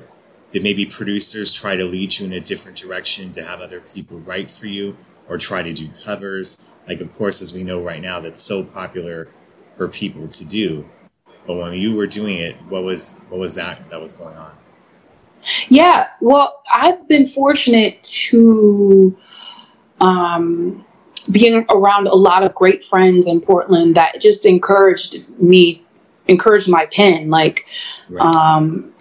did 0.49 0.63
maybe 0.63 0.85
producers 0.85 1.53
try 1.53 1.75
to 1.75 1.85
lead 1.85 2.19
you 2.19 2.25
in 2.25 2.33
a 2.33 2.41
different 2.41 2.77
direction 2.77 3.31
to 3.31 3.43
have 3.43 3.61
other 3.61 3.79
people 3.79 4.19
write 4.19 4.51
for 4.51 4.67
you 4.67 4.97
or 5.29 5.37
try 5.37 5.63
to 5.63 5.73
do 5.73 5.87
covers? 6.03 6.73
Like, 6.87 6.99
of 6.99 7.11
course, 7.13 7.41
as 7.41 7.53
we 7.53 7.63
know 7.63 7.81
right 7.81 8.01
now, 8.01 8.19
that's 8.19 8.41
so 8.41 8.63
popular 8.63 9.25
for 9.69 9.87
people 9.87 10.27
to 10.27 10.45
do. 10.45 10.89
But 11.47 11.55
when 11.55 11.73
you 11.73 11.95
were 11.95 12.07
doing 12.07 12.37
it, 12.37 12.55
what 12.69 12.83
was 12.83 13.19
what 13.29 13.39
was 13.39 13.55
that 13.55 13.81
that 13.89 14.01
was 14.01 14.13
going 14.13 14.35
on? 14.35 14.55
Yeah, 15.67 16.07
well, 16.21 16.63
I've 16.73 17.07
been 17.07 17.27
fortunate 17.27 18.01
to 18.03 19.15
um, 20.01 20.85
being 21.31 21.65
around 21.69 22.07
a 22.07 22.15
lot 22.15 22.43
of 22.43 22.53
great 22.53 22.83
friends 22.83 23.27
in 23.27 23.41
Portland 23.41 23.95
that 23.95 24.21
just 24.21 24.45
encouraged 24.45 25.27
me, 25.39 25.83
encouraged 26.27 26.69
my 26.69 26.85
pen. 26.87 27.29
Like, 27.29 27.65
right. 28.09 28.23
um, 28.23 28.93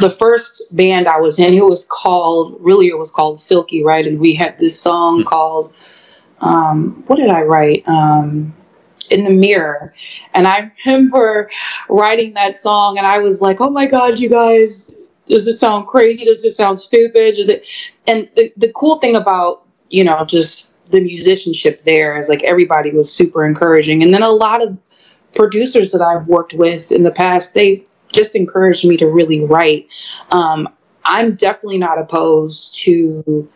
the 0.00 0.10
first 0.10 0.74
band 0.76 1.06
I 1.06 1.20
was 1.20 1.38
in, 1.38 1.54
it 1.54 1.64
was 1.64 1.86
called, 1.90 2.56
really, 2.60 2.88
it 2.88 2.98
was 2.98 3.10
called 3.10 3.38
Silky, 3.38 3.84
right? 3.84 4.06
And 4.06 4.18
we 4.18 4.34
had 4.34 4.58
this 4.58 4.80
song 4.80 5.20
hmm. 5.20 5.26
called, 5.26 5.72
um, 6.40 7.04
what 7.06 7.16
did 7.16 7.30
I 7.30 7.42
write? 7.42 7.86
Um, 7.88 8.54
in 9.10 9.24
the 9.24 9.30
mirror. 9.30 9.94
And 10.34 10.46
I 10.46 10.70
remember 10.84 11.50
writing 11.88 12.34
that 12.34 12.56
song, 12.56 12.98
and 12.98 13.06
I 13.06 13.18
was 13.18 13.40
like, 13.40 13.60
oh 13.60 13.70
my 13.70 13.86
God, 13.86 14.18
you 14.18 14.28
guys, 14.28 14.94
does 15.26 15.44
this 15.44 15.60
sound 15.60 15.86
crazy? 15.86 16.24
Does 16.24 16.42
this 16.42 16.56
sound 16.56 16.80
stupid? 16.80 17.36
Does 17.36 17.48
it? 17.48 17.66
And 18.06 18.28
the, 18.36 18.52
the 18.56 18.72
cool 18.74 18.96
thing 18.98 19.16
about, 19.16 19.64
you 19.90 20.04
know, 20.04 20.24
just 20.24 20.86
the 20.90 21.00
musicianship 21.00 21.84
there 21.84 22.18
is 22.18 22.28
like 22.28 22.42
everybody 22.44 22.90
was 22.90 23.12
super 23.12 23.44
encouraging. 23.44 24.02
And 24.02 24.14
then 24.14 24.22
a 24.22 24.30
lot 24.30 24.62
of 24.62 24.78
producers 25.34 25.92
that 25.92 26.00
I've 26.00 26.26
worked 26.26 26.54
with 26.54 26.92
in 26.92 27.02
the 27.02 27.10
past, 27.10 27.54
they 27.54 27.84
just 28.12 28.34
encouraged 28.34 28.86
me 28.86 28.96
to 28.96 29.06
really 29.06 29.44
write. 29.44 29.88
Um, 30.30 30.68
I'm 31.04 31.34
definitely 31.34 31.78
not 31.78 31.98
opposed 31.98 32.74
to 32.82 33.48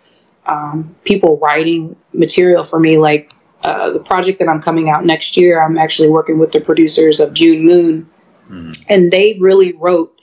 um, 0.46 0.94
people 1.04 1.38
writing 1.38 1.96
material 2.12 2.64
for 2.64 2.80
me. 2.80 2.98
Like 2.98 3.32
uh, 3.62 3.90
the 3.90 4.00
project 4.00 4.38
that 4.40 4.48
I'm 4.48 4.60
coming 4.60 4.90
out 4.90 5.04
next 5.04 5.36
year, 5.36 5.62
I'm 5.62 5.78
actually 5.78 6.08
working 6.08 6.38
with 6.38 6.52
the 6.52 6.60
producers 6.60 7.20
of 7.20 7.32
June 7.32 7.64
Moon, 7.64 8.10
mm-hmm. 8.48 8.70
and 8.88 9.10
they 9.10 9.38
really 9.40 9.72
wrote 9.74 10.19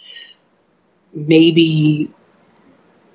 maybe 1.17 2.07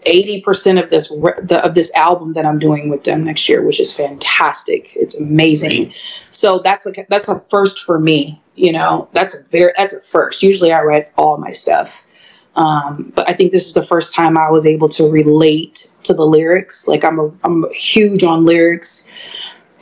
80% 0.06 0.82
of 0.82 0.90
this 0.90 1.08
the, 1.08 1.60
of 1.64 1.74
this 1.74 1.94
album 1.94 2.32
that 2.32 2.44
I'm 2.44 2.58
doing 2.58 2.88
with 2.88 3.04
them 3.04 3.24
next 3.24 3.48
year, 3.48 3.64
which 3.64 3.80
is 3.80 3.92
fantastic. 3.92 4.92
It's 4.96 5.20
amazing. 5.20 5.84
Great. 5.84 6.00
So 6.30 6.58
that's 6.58 6.86
like 6.86 7.06
that's 7.08 7.28
a 7.28 7.40
first 7.50 7.80
for 7.80 7.98
me. 7.98 8.42
You 8.54 8.72
know, 8.72 9.08
that's 9.12 9.38
a 9.38 9.44
very 9.50 9.72
that's 9.76 9.94
a 9.94 10.00
first. 10.00 10.42
Usually 10.42 10.72
I 10.72 10.82
write 10.82 11.10
all 11.16 11.38
my 11.38 11.52
stuff. 11.52 12.04
Um, 12.54 13.12
but 13.14 13.28
I 13.28 13.32
think 13.32 13.52
this 13.52 13.66
is 13.66 13.72
the 13.72 13.86
first 13.86 14.14
time 14.14 14.36
I 14.36 14.50
was 14.50 14.66
able 14.66 14.88
to 14.90 15.10
relate 15.10 15.88
to 16.04 16.12
the 16.12 16.26
lyrics. 16.26 16.86
Like 16.86 17.04
I'm 17.04 17.18
a, 17.18 17.32
I'm 17.44 17.64
huge 17.72 18.24
on 18.24 18.44
lyrics, 18.44 19.10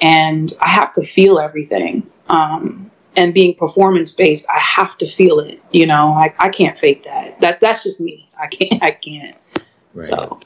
and 0.01 0.53
I 0.63 0.69
have 0.69 0.93
to 0.93 1.03
feel 1.03 1.39
everything. 1.39 2.09
Um, 2.29 2.90
and 3.17 3.35
being 3.35 3.55
performance 3.55 4.15
based, 4.15 4.47
I 4.55 4.59
have 4.59 4.97
to 4.99 5.09
feel 5.09 5.41
it. 5.41 5.63
You 5.73 5.87
know, 5.87 6.13
I, 6.13 6.35
I 6.39 6.49
can't 6.49 6.77
fake 6.77 7.03
that. 7.05 7.41
That's 7.41 7.59
that's 7.59 7.83
just 7.83 8.01
me. 8.01 8.29
I 8.41 8.47
can't. 8.47 8.83
I 8.83 8.91
can't. 8.93 9.37
Right. 9.95 10.05
So. 10.05 10.41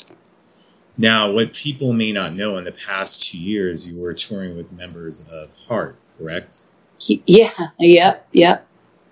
Now, 0.96 1.32
what 1.32 1.52
people 1.52 1.92
may 1.92 2.12
not 2.12 2.34
know, 2.34 2.56
in 2.56 2.64
the 2.64 2.72
past 2.72 3.28
two 3.28 3.38
years, 3.38 3.92
you 3.92 4.00
were 4.00 4.12
touring 4.12 4.56
with 4.56 4.72
members 4.72 5.28
of 5.28 5.52
Heart, 5.66 5.98
correct? 6.16 6.66
Yeah. 7.08 7.50
Yep. 7.80 8.28
Yep. 8.30 8.66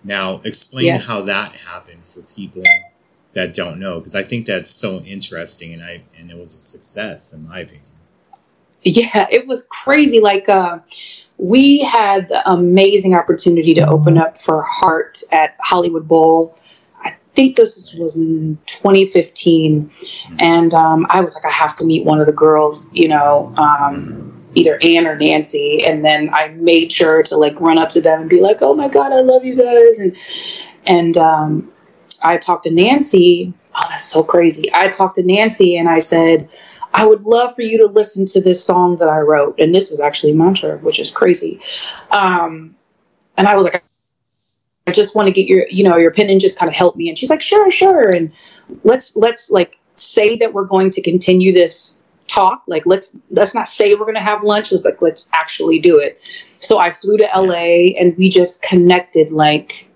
Now, 0.05 0.41
explain 0.45 0.87
yeah. 0.87 0.99
how 0.99 1.23
that 1.23 1.57
happened 1.57 2.05
for 2.05 2.23
people 2.23 2.63
that 3.33 3.55
don't 3.55 3.79
know, 3.79 3.99
because 3.99 4.15
I 4.15 4.23
think 4.23 4.47
that's 4.47 4.71
so 4.71 4.99
interesting, 5.01 5.73
and 5.73 5.83
I 5.83 6.03
and 6.19 6.31
it 6.31 6.39
was 6.39 6.57
a 6.57 6.61
success 6.61 7.33
in 7.33 7.49
my 7.49 7.61
opinion. 7.61 7.87
Yeah, 8.83 9.27
it 9.31 9.47
was 9.47 9.67
crazy. 9.71 10.21
Like, 10.21 10.49
uh, 10.49 10.81
we 11.43 11.81
had 11.81 12.29
the 12.29 12.49
amazing 12.49 13.15
opportunity 13.15 13.75
to 13.75 13.87
open 13.89 14.17
up 14.17 14.41
for 14.41 14.63
Heart 14.63 15.19
at 15.33 15.57
Hollywood 15.61 16.07
Bowl 16.07 16.57
I 17.33 17.35
think 17.35 17.57
this 17.57 17.95
was 17.95 18.17
in 18.17 18.59
2015, 18.67 19.91
and 20.39 20.75
um, 20.75 21.07
I 21.09 21.23
was 21.23 21.35
like, 21.35 21.47
I 21.47 21.51
have 21.51 21.75
to 21.77 21.85
meet 21.85 22.05
one 22.05 22.21
of 22.21 22.27
the 22.27 22.33
girls, 22.33 22.89
you 22.93 23.09
know, 23.09 23.55
um, 23.57 24.45
either 24.55 24.79
Anne 24.83 25.07
or 25.07 25.17
Nancy, 25.17 25.83
and 25.83 26.05
then 26.05 26.29
I 26.35 26.49
made 26.49 26.93
sure 26.93 27.23
to 27.23 27.37
like 27.39 27.59
run 27.59 27.79
up 27.79 27.89
to 27.91 28.03
them 28.03 28.21
and 28.21 28.31
be 28.31 28.41
like, 28.41 28.59
Oh 28.61 28.75
my 28.75 28.89
God, 28.89 29.13
I 29.13 29.21
love 29.23 29.45
you 29.45 29.57
guys, 29.57 29.99
and 29.99 30.17
and 30.87 31.17
um, 31.17 31.73
I 32.23 32.37
talked 32.37 32.65
to 32.65 32.71
Nancy. 32.71 33.55
Oh, 33.75 33.87
that's 33.89 34.05
so 34.05 34.23
crazy. 34.23 34.71
I 34.75 34.89
talked 34.89 35.15
to 35.15 35.23
Nancy 35.23 35.79
and 35.79 35.89
I 35.89 35.99
said, 35.99 36.51
I 36.95 37.07
would 37.07 37.23
love 37.23 37.55
for 37.55 37.63
you 37.63 37.79
to 37.79 37.87
listen 37.87 38.27
to 38.27 38.41
this 38.41 38.65
song 38.65 38.97
that 38.97 39.09
I 39.09 39.19
wrote, 39.19 39.59
and 39.59 39.75
this 39.75 39.91
was 39.91 40.01
actually 40.01 40.35
Mantra, 40.35 40.79
which 40.79 40.99
is 40.99 41.11
crazy. 41.11 41.61
Um, 42.11 42.75
and 43.37 43.49
I 43.49 43.57
was 43.57 43.65
like, 43.65 43.83
I 44.87 44.93
just 44.93 45.15
want 45.15 45.27
to 45.27 45.33
get 45.33 45.47
your, 45.47 45.67
you 45.69 45.85
know, 45.85 45.97
your 45.97 46.11
opinion 46.11 46.39
just 46.39 46.59
kind 46.59 46.69
of 46.69 46.75
help 46.75 46.97
me. 46.97 47.09
And 47.09 47.17
she's 47.17 47.31
like, 47.31 47.43
sure, 47.43 47.71
sure. 47.71 48.15
And 48.15 48.33
let's, 48.85 49.17
let's 49.17 49.51
like 49.51 49.77
say 49.95 50.37
that 50.37 50.53
we're 50.53 50.67
going 50.67 50.91
to 50.91 51.03
continue 51.03 51.53
this 51.53 52.05
talk. 52.27 52.63
Like, 52.67 52.85
let's, 52.85 53.17
let's 53.31 53.55
not 53.55 53.69
say 53.69 53.95
we're 53.95 54.01
going 54.01 54.15
to 54.17 54.21
have 54.21 54.43
lunch. 54.43 54.73
Let's 54.73 54.85
like, 54.85 55.01
let's 55.01 55.31
actually 55.33 55.79
do 55.79 55.99
it. 55.99 56.21
So 56.61 56.79
I 56.79 56.93
flew 56.93 57.17
to 57.19 57.29
LA 57.35 57.97
and 57.99 58.17
we 58.17 58.29
just 58.29 58.63
connected 58.63 59.31
like 59.31 59.89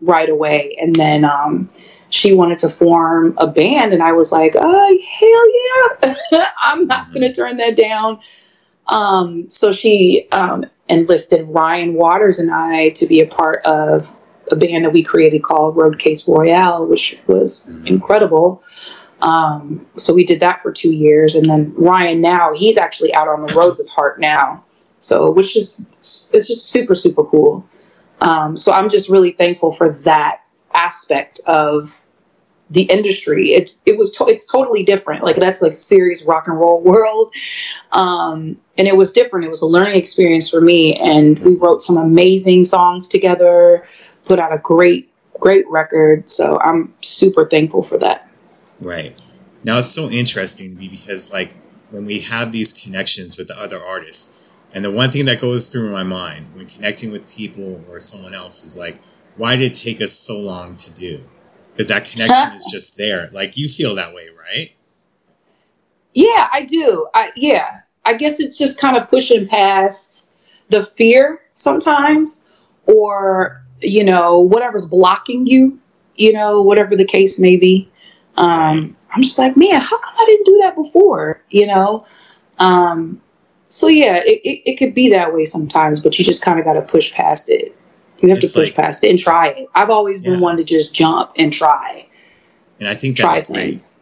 right 0.00 0.28
away. 0.28 0.76
And 0.80 0.96
then, 0.96 1.24
um, 1.24 1.68
she 2.12 2.34
wanted 2.34 2.58
to 2.58 2.68
form 2.68 3.34
a 3.38 3.46
band 3.46 3.94
and 3.94 4.02
I 4.02 4.12
was 4.12 4.30
like, 4.30 4.54
oh, 4.54 4.98
hell 5.18 6.12
yeah. 6.30 6.46
I'm 6.60 6.86
not 6.86 7.06
going 7.08 7.22
to 7.22 7.28
mm-hmm. 7.28 7.42
turn 7.42 7.56
that 7.56 7.74
down. 7.74 8.20
Um, 8.88 9.48
so 9.48 9.72
she 9.72 10.28
um, 10.30 10.66
enlisted 10.90 11.48
Ryan 11.48 11.94
Waters 11.94 12.38
and 12.38 12.50
I 12.50 12.90
to 12.90 13.06
be 13.06 13.20
a 13.20 13.26
part 13.26 13.64
of 13.64 14.14
a 14.50 14.56
band 14.56 14.84
that 14.84 14.92
we 14.92 15.02
created 15.02 15.42
called 15.42 15.74
Road 15.74 15.98
Case 15.98 16.28
Royale, 16.28 16.86
which 16.86 17.18
was 17.28 17.66
mm-hmm. 17.70 17.86
incredible. 17.86 18.62
Um, 19.22 19.86
so 19.96 20.12
we 20.12 20.26
did 20.26 20.40
that 20.40 20.60
for 20.60 20.70
two 20.70 20.92
years, 20.92 21.34
and 21.34 21.46
then 21.46 21.72
Ryan 21.76 22.20
now 22.20 22.52
he's 22.54 22.76
actually 22.76 23.14
out 23.14 23.28
on 23.28 23.46
the 23.46 23.54
road 23.54 23.76
with 23.78 23.88
Heart 23.88 24.18
now, 24.18 24.64
so 24.98 25.30
which 25.30 25.56
is 25.56 25.86
it's 25.98 26.48
just 26.48 26.70
super 26.70 26.96
super 26.96 27.22
cool. 27.22 27.64
Um, 28.20 28.56
so 28.56 28.72
I'm 28.72 28.88
just 28.88 29.08
really 29.08 29.30
thankful 29.30 29.70
for 29.70 29.90
that 29.90 30.41
aspect 30.74 31.40
of 31.46 32.00
the 32.70 32.82
industry. 32.84 33.50
It's 33.50 33.82
it 33.84 33.98
was 33.98 34.10
to- 34.12 34.26
it's 34.26 34.50
totally 34.50 34.82
different. 34.82 35.24
Like 35.24 35.36
that's 35.36 35.60
like 35.60 35.76
serious 35.76 36.24
rock 36.26 36.48
and 36.48 36.58
roll 36.58 36.80
world, 36.84 37.34
um, 37.92 38.56
and 38.78 38.88
it 38.88 38.96
was 38.96 39.12
different. 39.12 39.44
It 39.44 39.50
was 39.50 39.62
a 39.62 39.66
learning 39.66 39.96
experience 39.96 40.48
for 40.48 40.60
me, 40.60 40.94
and 40.96 41.38
we 41.40 41.56
wrote 41.56 41.82
some 41.82 41.96
amazing 41.96 42.64
songs 42.64 43.08
together 43.08 43.86
put 44.24 44.38
out 44.38 44.52
a 44.52 44.58
great, 44.58 45.10
great 45.40 45.68
record. 45.68 46.28
So 46.28 46.58
I'm 46.60 46.94
super 47.00 47.48
thankful 47.48 47.82
for 47.82 47.98
that. 47.98 48.30
Right. 48.80 49.14
Now 49.64 49.78
it's 49.78 49.88
so 49.88 50.10
interesting 50.10 50.74
because 50.74 51.32
like 51.32 51.54
when 51.90 52.04
we 52.04 52.20
have 52.20 52.52
these 52.52 52.72
connections 52.72 53.38
with 53.38 53.48
the 53.48 53.58
other 53.58 53.82
artists, 53.82 54.38
and 54.74 54.84
the 54.84 54.90
one 54.90 55.10
thing 55.10 55.26
that 55.26 55.40
goes 55.40 55.68
through 55.68 55.92
my 55.92 56.02
mind 56.02 56.54
when 56.54 56.66
connecting 56.66 57.12
with 57.12 57.36
people 57.36 57.84
or 57.90 58.00
someone 58.00 58.34
else 58.34 58.64
is 58.64 58.78
like, 58.78 58.98
why 59.36 59.56
did 59.56 59.72
it 59.72 59.74
take 59.74 60.00
us 60.00 60.12
so 60.12 60.38
long 60.38 60.74
to 60.74 60.94
do? 60.94 61.20
Because 61.70 61.88
that 61.88 62.04
connection 62.04 62.54
is 62.54 62.68
just 62.72 62.98
there. 62.98 63.30
Like 63.32 63.56
you 63.56 63.68
feel 63.68 63.94
that 63.94 64.14
way, 64.14 64.28
right? 64.38 64.74
Yeah, 66.14 66.48
I 66.52 66.62
do. 66.62 67.08
I 67.14 67.30
yeah. 67.36 67.80
I 68.04 68.14
guess 68.14 68.40
it's 68.40 68.58
just 68.58 68.80
kind 68.80 68.96
of 68.96 69.08
pushing 69.08 69.46
past 69.46 70.30
the 70.68 70.82
fear 70.82 71.40
sometimes 71.54 72.44
or 72.86 73.62
you 73.82 74.04
know, 74.04 74.38
whatever's 74.38 74.88
blocking 74.88 75.46
you, 75.46 75.78
you 76.14 76.32
know, 76.32 76.62
whatever 76.62 76.96
the 76.96 77.04
case 77.04 77.40
may 77.40 77.56
be. 77.56 77.88
Um, 78.36 78.96
I'm 79.10 79.22
just 79.22 79.38
like, 79.38 79.56
man, 79.56 79.80
how 79.80 79.98
come 79.98 80.14
I 80.18 80.24
didn't 80.26 80.46
do 80.46 80.58
that 80.62 80.76
before? 80.76 81.42
You 81.50 81.66
know? 81.66 82.04
Um, 82.58 83.20
so 83.68 83.88
yeah, 83.88 84.16
it, 84.24 84.40
it, 84.44 84.70
it, 84.70 84.76
could 84.76 84.94
be 84.94 85.10
that 85.10 85.34
way 85.34 85.44
sometimes, 85.44 86.00
but 86.00 86.18
you 86.18 86.24
just 86.24 86.44
kind 86.44 86.58
of 86.58 86.64
got 86.64 86.74
to 86.74 86.82
push 86.82 87.12
past 87.12 87.48
it. 87.48 87.76
You 88.22 88.28
have 88.28 88.38
it's 88.38 88.52
to 88.52 88.60
push 88.60 88.68
like, 88.68 88.76
past 88.76 89.04
it 89.04 89.10
and 89.10 89.18
try 89.18 89.48
it. 89.48 89.68
I've 89.74 89.90
always 89.90 90.22
been 90.22 90.40
one 90.40 90.56
to 90.56 90.64
just 90.64 90.94
jump 90.94 91.32
and 91.36 91.52
try. 91.52 92.06
And 92.78 92.88
I 92.88 92.94
think 92.94 93.16
that's 93.16 93.46
great. 93.46 93.56
Things. 93.56 93.94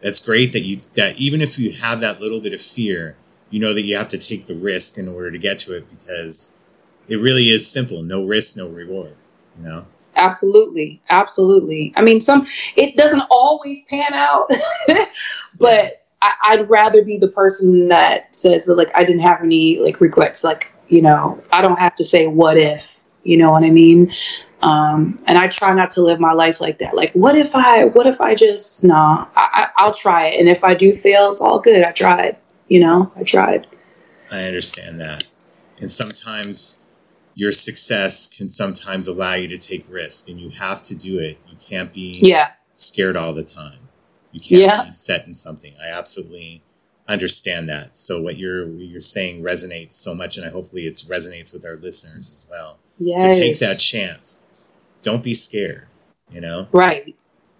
That's 0.00 0.24
great 0.24 0.52
that 0.52 0.60
you 0.60 0.76
that 0.94 1.18
even 1.18 1.40
if 1.40 1.58
you 1.58 1.72
have 1.72 2.00
that 2.00 2.20
little 2.20 2.40
bit 2.40 2.52
of 2.52 2.60
fear, 2.60 3.16
you 3.50 3.60
know 3.60 3.74
that 3.74 3.82
you 3.82 3.96
have 3.96 4.08
to 4.08 4.18
take 4.18 4.46
the 4.46 4.54
risk 4.54 4.98
in 4.98 5.08
order 5.08 5.30
to 5.30 5.38
get 5.38 5.58
to 5.58 5.76
it 5.76 5.88
because 5.88 6.62
it 7.08 7.16
really 7.16 7.48
is 7.50 7.70
simple. 7.70 8.02
No 8.02 8.24
risk, 8.24 8.56
no 8.56 8.68
reward 8.68 9.14
you 9.56 9.64
know 9.64 9.86
absolutely 10.16 11.00
absolutely 11.10 11.92
i 11.96 12.02
mean 12.02 12.20
some 12.20 12.46
it 12.76 12.96
doesn't 12.96 13.22
always 13.30 13.84
pan 13.86 14.12
out 14.12 14.46
but 15.58 16.02
I, 16.22 16.56
would 16.56 16.68
rather 16.68 17.04
be 17.04 17.18
the 17.18 17.28
person 17.28 17.88
that 17.88 18.34
says 18.34 18.66
that 18.66 18.74
like 18.74 18.90
i 18.94 19.04
didn't 19.04 19.20
have 19.20 19.42
any 19.42 19.78
like 19.78 20.00
regrets 20.00 20.42
like 20.42 20.72
you 20.88 21.02
know 21.02 21.40
i 21.52 21.60
don't 21.60 21.78
have 21.78 21.94
to 21.96 22.04
say 22.04 22.26
what 22.26 22.56
if 22.56 23.00
you 23.26 23.36
know 23.36 23.50
what 23.50 23.64
i 23.64 23.70
mean 23.70 24.12
um, 24.62 25.22
and 25.26 25.36
i 25.36 25.46
try 25.48 25.74
not 25.74 25.90
to 25.90 26.02
live 26.02 26.18
my 26.18 26.32
life 26.32 26.60
like 26.60 26.78
that 26.78 26.96
like 26.96 27.12
what 27.12 27.36
if 27.36 27.54
i 27.54 27.84
what 27.84 28.06
if 28.06 28.20
i 28.20 28.34
just 28.34 28.82
no 28.82 28.94
nah, 28.94 29.28
I, 29.36 29.68
i'll 29.76 29.92
try 29.92 30.28
it 30.28 30.40
and 30.40 30.48
if 30.48 30.64
i 30.64 30.74
do 30.74 30.92
fail 30.92 31.30
it's 31.30 31.40
all 31.40 31.58
good 31.58 31.84
i 31.84 31.90
tried 31.90 32.36
you 32.68 32.80
know 32.80 33.12
i 33.16 33.22
tried 33.22 33.66
i 34.32 34.44
understand 34.44 35.00
that 35.00 35.30
and 35.80 35.90
sometimes 35.90 36.86
your 37.36 37.52
success 37.52 38.34
can 38.34 38.48
sometimes 38.48 39.06
allow 39.06 39.34
you 39.34 39.46
to 39.46 39.58
take 39.58 39.84
risk 39.90 40.28
and 40.28 40.40
you 40.40 40.48
have 40.48 40.82
to 40.82 40.96
do 40.96 41.18
it. 41.18 41.38
You 41.46 41.56
can't 41.60 41.92
be 41.92 42.16
yeah. 42.18 42.52
scared 42.72 43.16
all 43.16 43.34
the 43.34 43.44
time. 43.44 43.90
You 44.32 44.40
can't 44.40 44.62
yeah. 44.62 44.84
be 44.84 44.90
set 44.90 45.26
in 45.26 45.34
something. 45.34 45.74
I 45.80 45.88
absolutely 45.88 46.62
understand 47.06 47.68
that. 47.68 47.94
So 47.94 48.22
what 48.22 48.38
you're 48.38 48.66
what 48.66 48.86
you're 48.86 49.02
saying 49.02 49.42
resonates 49.44 49.92
so 49.92 50.14
much 50.14 50.38
and 50.38 50.46
I 50.46 50.50
hopefully 50.50 50.86
it 50.86 50.94
resonates 50.94 51.52
with 51.52 51.64
our 51.66 51.76
listeners 51.76 52.30
as 52.30 52.48
well. 52.50 52.78
Yes. 52.98 53.36
To 53.36 53.42
take 53.42 53.58
that 53.58 53.78
chance. 53.78 54.48
Don't 55.02 55.22
be 55.22 55.34
scared, 55.34 55.86
you 56.30 56.40
know? 56.40 56.68
Right. 56.72 57.14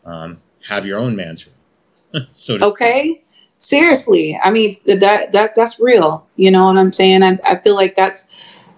Um, 0.05 0.39
have 0.69 0.87
your 0.87 0.99
own 0.99 1.17
mantra. 1.17 1.53
so 2.31 2.59
to 2.59 2.65
Okay. 2.67 3.03
Speak. 3.03 3.23
Seriously. 3.59 4.39
I 4.43 4.51
mean 4.51 4.71
that 4.87 5.33
that 5.33 5.55
that's 5.55 5.81
real. 5.81 6.27
You 6.37 6.51
know 6.51 6.67
what 6.67 6.77
I'm 6.77 6.93
saying? 6.93 7.23
I, 7.23 7.39
I 7.45 7.57
feel 7.57 7.75
like 7.75 7.97
that's 7.97 8.31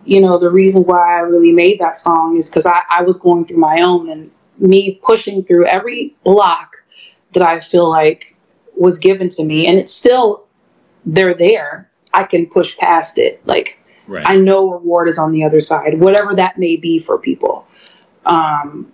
you 0.08 0.22
know, 0.22 0.38
the 0.38 0.50
reason 0.50 0.84
why 0.84 1.18
I 1.18 1.20
really 1.20 1.52
made 1.52 1.78
that 1.80 1.98
song 1.98 2.36
is 2.38 2.48
because 2.48 2.64
I, 2.64 2.82
I 2.90 3.02
was 3.02 3.20
going 3.20 3.44
through 3.44 3.58
my 3.58 3.82
own 3.82 4.08
and 4.08 4.30
me 4.58 4.98
pushing 5.04 5.44
through 5.44 5.66
every 5.66 6.16
block 6.24 6.76
that 7.32 7.42
I 7.42 7.60
feel 7.60 7.90
like 7.90 8.34
was 8.74 8.98
given 8.98 9.28
to 9.28 9.44
me. 9.44 9.66
And 9.66 9.78
it's 9.78 9.92
still, 9.92 10.46
they're 11.04 11.34
there. 11.34 11.90
I 12.14 12.24
can 12.24 12.46
push 12.46 12.78
past 12.78 13.18
it. 13.18 13.46
Like 13.46 13.77
Right. 14.08 14.24
I 14.26 14.36
know 14.36 14.72
reward 14.72 15.06
is 15.06 15.18
on 15.18 15.32
the 15.32 15.44
other 15.44 15.60
side, 15.60 16.00
whatever 16.00 16.34
that 16.34 16.58
may 16.58 16.76
be 16.76 16.98
for 16.98 17.18
people. 17.18 17.66
Um, 18.24 18.90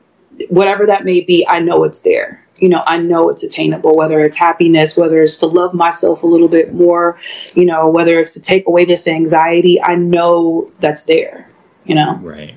whatever 0.49 0.87
that 0.87 1.05
may 1.05 1.21
be, 1.21 1.47
I 1.49 1.61
know 1.61 1.85
it's 1.85 2.03
there. 2.03 2.45
You 2.61 2.69
know, 2.69 2.83
I 2.87 2.99
know 2.99 3.31
it's 3.31 3.43
attainable, 3.43 3.93
whether 3.95 4.21
it's 4.21 4.37
happiness, 4.37 4.97
whether 4.97 5.23
it's 5.23 5.39
to 5.39 5.47
love 5.47 5.73
myself 5.73 6.23
a 6.23 6.27
little 6.27 6.49
bit 6.49 6.75
more, 6.75 7.19
you 7.55 7.65
know, 7.65 7.89
whether 7.89 8.19
it's 8.19 8.33
to 8.35 8.41
take 8.41 8.67
away 8.67 8.85
this 8.85 9.09
anxiety, 9.09 9.81
I 9.81 9.95
know 9.95 10.71
that's 10.81 11.05
there, 11.05 11.49
you 11.85 11.95
know? 11.95 12.17
Right. 12.17 12.57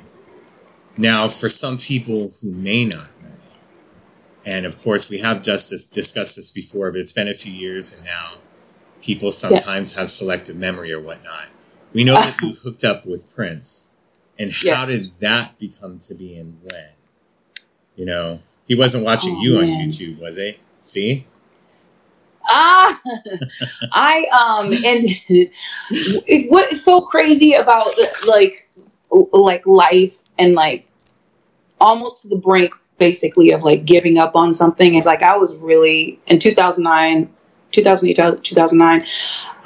Now, 0.97 1.27
for 1.27 1.49
some 1.49 1.77
people 1.77 2.31
who 2.41 2.51
may 2.51 2.85
not 2.85 3.07
know, 3.21 3.29
and 4.45 4.65
of 4.65 4.81
course, 4.81 5.09
we 5.09 5.19
have 5.19 5.41
just 5.41 5.69
dis- 5.69 5.85
discussed 5.85 6.35
this 6.35 6.51
before, 6.51 6.91
but 6.91 7.01
it's 7.01 7.13
been 7.13 7.27
a 7.27 7.33
few 7.33 7.51
years, 7.51 7.95
and 7.95 8.05
now 8.05 8.33
people 9.01 9.31
sometimes 9.31 9.95
have 9.95 10.09
selective 10.09 10.55
memory 10.55 10.91
or 10.91 10.99
whatnot. 10.99 11.49
We 11.93 12.03
know 12.03 12.13
that 12.15 12.39
you 12.41 12.53
hooked 12.53 12.83
up 12.83 13.05
with 13.05 13.33
Prince, 13.35 13.95
and 14.37 14.51
how 14.51 14.85
did 14.85 15.13
that 15.15 15.57
become 15.59 15.99
to 15.99 16.15
be 16.15 16.37
and 16.37 16.59
when? 16.63 16.89
You 17.95 18.05
know, 18.05 18.39
he 18.67 18.75
wasn't 18.75 19.03
watching 19.05 19.35
Oh, 19.37 19.41
you 19.41 19.57
on. 19.57 19.63
YouTube, 19.63 20.19
was 20.19 20.37
he? 20.37 20.57
See? 20.77 21.25
Ah, 22.49 22.99
I 23.91 24.25
um, 24.31 24.67
and 24.67 25.03
it- 25.29 26.49
what 26.51 26.71
is 26.71 26.83
so 26.83 27.01
crazy 27.01 27.53
about 27.53 27.87
like 28.27 28.69
like 29.33 29.65
life 29.65 30.17
and 30.37 30.53
like 30.53 30.87
almost 31.81 32.21
to 32.23 32.27
the 32.29 32.35
brink, 32.37 32.73
basically 32.97 33.51
of 33.51 33.63
like 33.63 33.85
giving 33.85 34.17
up 34.17 34.35
on 34.35 34.53
something 34.53 34.95
is 34.95 35.05
like 35.05 35.21
I 35.23 35.37
was 35.37 35.57
really 35.57 36.19
in 36.27 36.39
2009, 36.39 37.29
2008, 37.71 38.43
2009. 38.43 39.01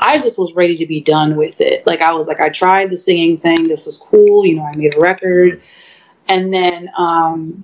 I 0.01 0.17
just 0.17 0.39
was 0.39 0.53
ready 0.53 0.77
to 0.77 0.85
be 0.85 1.01
done 1.01 1.35
with 1.35 1.61
it. 1.61 1.85
Like 1.85 2.01
I 2.01 2.11
was 2.13 2.27
like 2.27 2.39
I 2.39 2.49
tried 2.49 2.89
the 2.89 2.97
singing 2.97 3.37
thing. 3.37 3.63
This 3.63 3.85
was 3.85 3.97
cool. 3.97 4.45
You 4.45 4.55
know, 4.55 4.63
I 4.63 4.75
made 4.75 4.95
a 4.95 4.99
record, 4.99 5.61
and 6.27 6.53
then 6.53 6.89
um, 6.97 7.63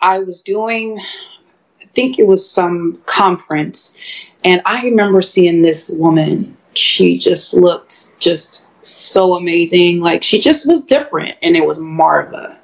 I 0.00 0.20
was 0.20 0.40
doing. 0.40 0.98
I 0.98 1.86
think 1.94 2.18
it 2.18 2.26
was 2.26 2.48
some 2.48 3.00
conference 3.06 4.00
and 4.44 4.60
I 4.66 4.82
remember 4.82 5.22
seeing 5.22 5.62
this 5.62 5.90
woman. 5.98 6.56
She 6.74 7.18
just 7.18 7.54
looked 7.54 8.20
just 8.20 8.70
so 8.84 9.34
amazing. 9.34 10.00
Like 10.00 10.22
she 10.22 10.38
just 10.38 10.68
was 10.68 10.84
different. 10.84 11.36
And 11.42 11.56
it 11.56 11.66
was 11.66 11.80
Marva. 11.80 12.60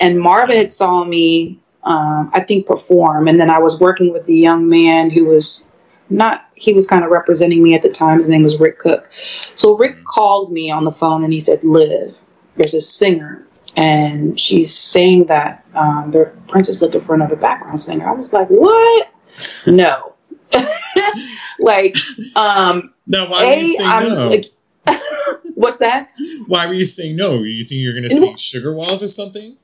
And 0.00 0.20
Marva 0.20 0.54
had 0.54 0.70
saw 0.70 1.04
me, 1.04 1.58
um, 1.82 2.30
I 2.32 2.40
think, 2.40 2.66
perform. 2.66 3.28
And 3.28 3.40
then 3.40 3.50
I 3.50 3.58
was 3.58 3.80
working 3.80 4.12
with 4.12 4.24
the 4.26 4.36
young 4.36 4.68
man 4.68 5.10
who 5.10 5.24
was 5.24 5.73
not, 6.14 6.48
he 6.54 6.72
was 6.72 6.86
kind 6.86 7.04
of 7.04 7.10
representing 7.10 7.62
me 7.62 7.74
at 7.74 7.82
the 7.82 7.90
time. 7.90 8.16
His 8.16 8.28
name 8.28 8.42
was 8.42 8.58
Rick 8.60 8.78
Cook. 8.78 9.08
So 9.10 9.76
Rick 9.76 10.04
called 10.04 10.52
me 10.52 10.70
on 10.70 10.84
the 10.84 10.92
phone 10.92 11.24
and 11.24 11.32
he 11.32 11.40
said, 11.40 11.62
Liv, 11.64 12.18
there's 12.56 12.74
a 12.74 12.80
singer. 12.80 13.46
And 13.76 14.38
she's 14.38 14.72
saying 14.72 15.26
that 15.26 15.64
um, 15.74 16.12
the 16.12 16.32
prince 16.46 16.68
is 16.68 16.80
looking 16.80 17.00
for 17.00 17.14
another 17.14 17.34
background 17.34 17.80
singer. 17.80 18.08
I 18.08 18.12
was 18.12 18.32
like, 18.32 18.48
what? 18.48 19.10
No. 19.66 20.14
like, 21.58 21.96
um, 22.36 22.94
Now, 23.08 23.28
why 23.28 23.46
were 23.48 23.54
you 23.56 23.64
A, 23.64 23.66
saying 23.66 23.90
I'm 23.90 24.08
no? 24.08 24.28
like, 24.28 24.44
what's 25.56 25.78
that? 25.78 26.10
why 26.46 26.68
were 26.68 26.74
you 26.74 26.84
saying 26.84 27.16
no? 27.16 27.42
You 27.42 27.64
think 27.64 27.80
you're 27.80 27.92
going 27.94 28.04
to 28.04 28.10
sing 28.10 28.36
Sugar 28.36 28.72
Walls 28.72 29.02
or 29.02 29.08
something? 29.08 29.56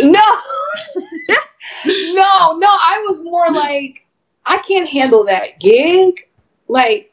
No, 0.00 0.22
no, 2.14 2.56
no. 2.56 2.68
I 2.68 3.04
was 3.06 3.22
more 3.22 3.50
like, 3.52 3.99
I 4.46 4.58
can't 4.58 4.88
handle 4.88 5.24
that 5.26 5.60
gig. 5.60 6.26
Like, 6.68 7.12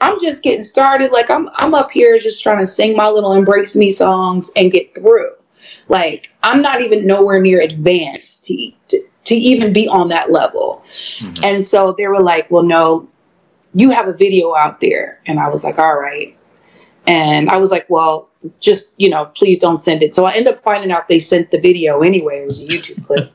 I'm 0.00 0.18
just 0.20 0.42
getting 0.42 0.62
started. 0.62 1.10
Like, 1.10 1.30
I'm 1.30 1.48
I'm 1.54 1.74
up 1.74 1.90
here 1.90 2.18
just 2.18 2.42
trying 2.42 2.58
to 2.58 2.66
sing 2.66 2.96
my 2.96 3.08
little 3.08 3.32
embrace 3.32 3.76
me 3.76 3.90
songs 3.90 4.50
and 4.56 4.70
get 4.70 4.94
through. 4.94 5.30
Like, 5.88 6.32
I'm 6.42 6.62
not 6.62 6.82
even 6.82 7.06
nowhere 7.06 7.40
near 7.40 7.60
advanced 7.60 8.44
to 8.46 8.70
to, 8.88 9.00
to 9.24 9.34
even 9.34 9.72
be 9.72 9.88
on 9.88 10.08
that 10.08 10.30
level. 10.30 10.84
Mhm. 11.18 11.44
And 11.44 11.64
so 11.64 11.94
they 11.96 12.06
were 12.06 12.22
like, 12.22 12.50
well, 12.50 12.62
no, 12.62 13.08
you 13.74 13.90
have 13.90 14.08
a 14.08 14.12
video 14.12 14.54
out 14.54 14.80
there. 14.80 15.20
And 15.26 15.38
I 15.38 15.48
was 15.48 15.64
like, 15.64 15.78
all 15.78 15.98
right. 15.98 16.36
And 17.06 17.48
I 17.48 17.56
was 17.56 17.70
like, 17.70 17.86
well, 17.88 18.28
just, 18.60 18.94
you 18.98 19.08
know, 19.08 19.26
please 19.34 19.58
don't 19.58 19.78
send 19.78 20.02
it. 20.02 20.14
So 20.14 20.26
I 20.26 20.34
end 20.34 20.46
up 20.46 20.58
finding 20.58 20.90
out 20.92 21.08
they 21.08 21.18
sent 21.18 21.50
the 21.50 21.60
video 21.60 22.00
anyway. 22.02 22.40
It 22.40 22.44
was 22.44 22.62
a 22.62 22.66
YouTube 22.66 23.06
clip. 23.06 23.32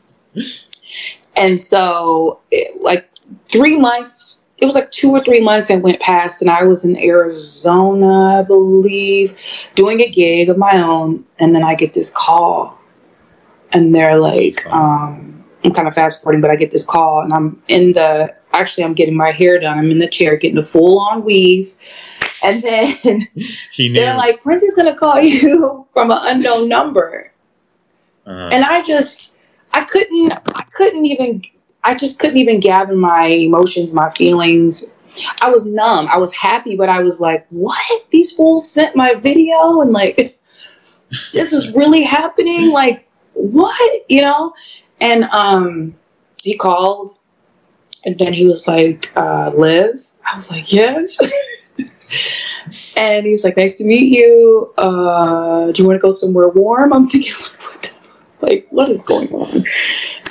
and 1.35 1.59
so, 1.59 2.39
it, 2.51 2.81
like, 2.81 3.09
three 3.51 3.79
months, 3.79 4.47
it 4.57 4.65
was 4.65 4.75
like 4.75 4.91
two 4.91 5.11
or 5.11 5.23
three 5.23 5.41
months 5.41 5.67
that 5.67 5.81
went 5.81 5.99
past, 5.99 6.41
and 6.41 6.49
I 6.49 6.63
was 6.63 6.85
in 6.85 6.97
Arizona, 6.97 8.39
I 8.39 8.41
believe, 8.43 9.37
doing 9.75 10.01
a 10.01 10.09
gig 10.09 10.49
of 10.49 10.57
my 10.57 10.81
own. 10.81 11.25
And 11.39 11.53
then 11.55 11.63
I 11.63 11.75
get 11.75 11.93
this 11.93 12.13
call, 12.15 12.81
and 13.73 13.93
they're 13.93 14.17
like, 14.17 14.65
um, 14.67 15.43
I'm 15.63 15.71
kind 15.71 15.87
of 15.87 15.95
fast 15.95 16.21
forwarding, 16.21 16.41
but 16.41 16.51
I 16.51 16.55
get 16.55 16.71
this 16.71 16.85
call, 16.85 17.21
and 17.21 17.33
I'm 17.33 17.61
in 17.67 17.93
the 17.93 18.33
actually, 18.53 18.83
I'm 18.83 18.93
getting 18.93 19.15
my 19.15 19.31
hair 19.31 19.59
done. 19.59 19.77
I'm 19.77 19.91
in 19.91 19.99
the 19.99 20.07
chair 20.07 20.37
getting 20.37 20.57
a 20.57 20.63
full 20.63 20.99
on 20.99 21.23
weave. 21.23 21.73
And 22.43 22.61
then 22.61 22.95
they're 23.77 24.15
like, 24.15 24.41
Prince 24.41 24.63
is 24.63 24.75
going 24.75 24.91
to 24.91 24.97
call 24.97 25.19
you 25.19 25.87
from 25.93 26.11
an 26.11 26.19
unknown 26.23 26.69
number. 26.69 27.31
uh-huh. 28.25 28.49
And 28.53 28.63
I 28.63 28.81
just, 28.81 29.37
I 29.73 29.83
couldn't, 29.83 30.33
I 30.55 30.63
couldn't 30.73 31.05
even, 31.05 31.41
I 31.83 31.95
just 31.95 32.19
couldn't 32.19 32.37
even 32.37 32.59
gather 32.59 32.95
my 32.95 33.25
emotions, 33.25 33.93
my 33.93 34.09
feelings. 34.11 34.97
I 35.41 35.49
was 35.49 35.71
numb. 35.71 36.07
I 36.07 36.17
was 36.17 36.33
happy, 36.33 36.75
but 36.75 36.89
I 36.89 37.01
was 37.01 37.21
like, 37.21 37.45
what? 37.49 38.09
These 38.11 38.31
fools 38.31 38.69
sent 38.69 38.95
my 38.95 39.13
video 39.15 39.81
and 39.81 39.91
like, 39.91 40.15
this 41.09 41.53
is 41.53 41.75
really 41.75 42.03
happening? 42.03 42.71
Like, 42.71 43.07
what? 43.33 44.01
You 44.09 44.21
know? 44.21 44.53
And 45.01 45.25
um, 45.25 45.95
he 46.41 46.57
called 46.57 47.19
and 48.05 48.17
then 48.19 48.33
he 48.33 48.45
was 48.45 48.67
like, 48.67 49.11
uh, 49.15 49.51
Liv? 49.55 50.01
I 50.25 50.35
was 50.35 50.51
like, 50.51 50.71
yes. 50.71 51.17
and 52.97 53.25
he 53.25 53.31
was 53.31 53.43
like, 53.43 53.57
nice 53.57 53.75
to 53.75 53.83
meet 53.83 54.15
you. 54.15 54.73
Uh, 54.77 55.71
do 55.71 55.81
you 55.81 55.87
want 55.87 55.97
to 55.97 56.01
go 56.01 56.11
somewhere 56.11 56.49
warm? 56.49 56.93
I'm 56.93 57.07
thinking, 57.07 57.33
like, 57.43 57.61
what, 57.61 57.92
like, 58.43 58.67
what 58.69 58.89
is 58.89 59.01
going 59.03 59.27
on? 59.29 59.63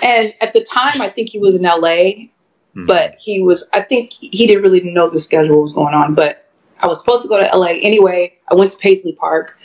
And 0.05 0.35
at 0.40 0.53
the 0.53 0.64
time, 0.72 1.01
I 1.01 1.09
think 1.09 1.29
he 1.29 1.38
was 1.38 1.55
in 1.57 1.62
LA, 1.62 2.29
Hmm. 2.75 2.87
but 2.87 3.16
he 3.20 3.42
was, 3.42 3.68
I 3.72 3.81
think 3.83 4.12
he 4.12 4.46
didn't 4.46 4.62
really 4.62 4.83
know 4.83 5.11
the 5.11 5.18
schedule 5.18 5.61
was 5.61 5.72
going 5.72 5.94
on. 5.94 6.14
But 6.14 6.48
I 6.81 6.87
was 6.87 7.01
supposed 7.01 7.22
to 7.22 7.29
go 7.29 7.38
to 7.38 7.57
LA 7.57 7.75
anyway. 7.83 8.35
I 8.48 8.55
went 8.55 8.70
to 8.70 8.79
Paisley 8.79 9.12
Park 9.20 9.59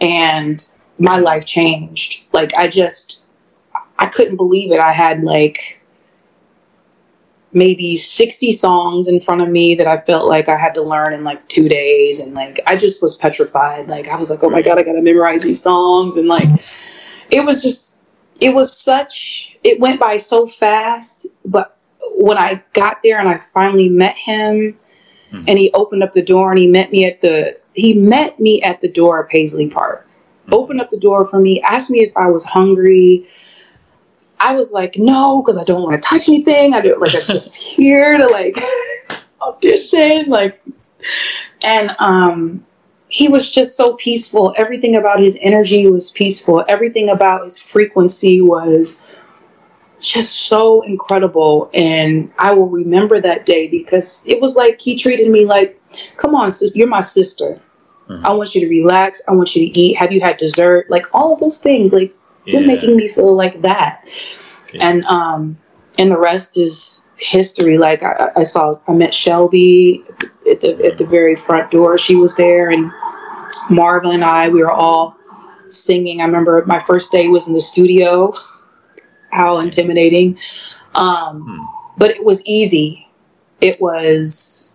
and 0.00 0.64
my 0.98 1.18
life 1.18 1.44
changed. 1.44 2.24
Like, 2.32 2.54
I 2.56 2.68
just, 2.68 3.26
I 3.98 4.06
couldn't 4.06 4.36
believe 4.36 4.72
it. 4.72 4.80
I 4.80 4.92
had 4.92 5.22
like, 5.22 5.80
maybe 7.52 7.96
60 7.96 8.52
songs 8.52 9.08
in 9.08 9.18
front 9.18 9.40
of 9.40 9.48
me 9.48 9.74
that 9.74 9.86
I 9.86 9.96
felt 9.98 10.28
like 10.28 10.48
I 10.48 10.58
had 10.58 10.74
to 10.74 10.82
learn 10.82 11.14
in 11.14 11.24
like 11.24 11.46
two 11.48 11.68
days. 11.68 12.20
And 12.20 12.34
like, 12.34 12.60
I 12.66 12.76
just 12.76 13.00
was 13.00 13.16
petrified. 13.16 13.88
Like, 13.88 14.08
I 14.08 14.18
was 14.18 14.30
like, 14.30 14.42
oh 14.42 14.50
my 14.50 14.60
God, 14.60 14.78
I 14.78 14.82
got 14.82 14.92
to 14.92 15.00
memorize 15.00 15.42
these 15.42 15.62
songs. 15.62 16.16
And 16.16 16.28
like, 16.28 16.48
it 17.30 17.44
was 17.46 17.62
just, 17.62 17.85
it 18.46 18.54
was 18.54 18.80
such, 18.80 19.56
it 19.64 19.80
went 19.80 19.98
by 19.98 20.16
so 20.18 20.46
fast. 20.46 21.26
But 21.44 21.76
when 22.16 22.38
I 22.38 22.62
got 22.72 23.02
there 23.02 23.18
and 23.18 23.28
I 23.28 23.38
finally 23.38 23.88
met 23.88 24.16
him 24.16 24.78
Mhm. 25.32 25.44
and 25.48 25.58
he 25.58 25.70
opened 25.74 26.02
up 26.04 26.12
the 26.12 26.22
door 26.22 26.50
and 26.52 26.58
he 26.58 26.68
met 26.68 26.92
me 26.92 27.04
at 27.04 27.20
the, 27.20 27.56
he 27.74 27.94
met 27.94 28.38
me 28.38 28.62
at 28.62 28.80
the 28.80 28.88
door 28.88 29.20
of 29.20 29.28
Paisley 29.28 29.68
Park, 29.68 30.06
opened 30.52 30.80
up 30.80 30.90
the 30.90 31.00
door 31.00 31.26
for 31.26 31.40
me, 31.40 31.60
asked 31.62 31.90
me 31.90 32.00
if 32.00 32.12
I 32.16 32.26
was 32.30 32.44
hungry. 32.44 33.26
I 34.38 34.54
was 34.54 34.70
like, 34.72 34.96
no, 34.96 35.42
because 35.42 35.58
I 35.58 35.64
don't 35.64 35.82
want 35.82 36.00
to 36.00 36.08
touch 36.08 36.28
anything. 36.28 36.74
I 36.74 36.80
don't 36.80 37.00
like 37.00 37.14
I'm 37.14 37.20
just 37.26 37.56
here 37.76 38.16
to 38.16 38.26
like 38.28 38.56
audition, 39.42 40.26
like, 40.30 40.62
and 41.64 41.94
um, 41.98 42.64
he 43.16 43.28
was 43.28 43.50
just 43.50 43.78
so 43.78 43.94
peaceful. 43.94 44.52
Everything 44.58 44.94
about 44.94 45.18
his 45.18 45.38
energy 45.40 45.90
was 45.90 46.10
peaceful. 46.10 46.62
Everything 46.68 47.08
about 47.08 47.44
his 47.44 47.58
frequency 47.58 48.42
was 48.42 49.08
just 50.00 50.48
so 50.48 50.82
incredible. 50.82 51.70
And 51.72 52.30
I 52.38 52.52
will 52.52 52.68
remember 52.68 53.18
that 53.18 53.46
day 53.46 53.68
because 53.68 54.22
it 54.28 54.38
was 54.38 54.54
like 54.54 54.82
he 54.82 54.98
treated 54.98 55.30
me 55.30 55.46
like, 55.46 55.80
come 56.18 56.34
on, 56.34 56.50
sis, 56.50 56.76
you're 56.76 56.88
my 56.88 57.00
sister. 57.00 57.58
Mhm. 58.10 58.22
I 58.22 58.34
want 58.34 58.54
you 58.54 58.60
to 58.60 58.68
relax. 58.68 59.22
I 59.26 59.32
want 59.32 59.56
you 59.56 59.66
to 59.66 59.80
eat. 59.80 59.96
Have 59.96 60.12
you 60.12 60.20
had 60.20 60.36
dessert? 60.36 60.90
Like 60.90 61.06
all 61.14 61.32
of 61.32 61.40
those 61.40 61.58
things. 61.58 61.94
Like 61.94 62.12
yeah. 62.44 62.58
was 62.58 62.66
making 62.66 62.98
me 62.98 63.08
feel 63.08 63.34
like 63.34 63.62
that. 63.62 64.04
Yeah. 64.74 64.90
And 64.90 65.04
um 65.06 65.56
and 65.98 66.10
the 66.10 66.18
rest 66.18 66.58
is 66.58 67.08
history. 67.16 67.78
Like 67.78 68.02
I, 68.02 68.30
I 68.36 68.42
saw 68.42 68.78
I 68.86 68.92
met 68.92 69.14
Shelby 69.14 70.04
at 70.50 70.60
the 70.60 70.84
at 70.84 70.98
the 70.98 71.06
very 71.06 71.34
front 71.34 71.70
door. 71.70 71.96
She 71.96 72.14
was 72.14 72.36
there 72.36 72.68
and 72.68 72.92
Marva 73.70 74.08
and 74.08 74.24
I, 74.24 74.48
we 74.48 74.62
were 74.62 74.72
all 74.72 75.16
singing. 75.68 76.20
I 76.20 76.24
remember 76.24 76.64
my 76.66 76.78
first 76.78 77.12
day 77.12 77.28
was 77.28 77.48
in 77.48 77.54
the 77.54 77.60
studio. 77.60 78.32
How 79.30 79.58
intimidating. 79.58 80.38
Um 80.94 81.42
Hmm. 81.42 81.64
but 81.98 82.10
it 82.10 82.24
was 82.24 82.44
easy. 82.46 83.08
It 83.60 83.80
was 83.80 84.66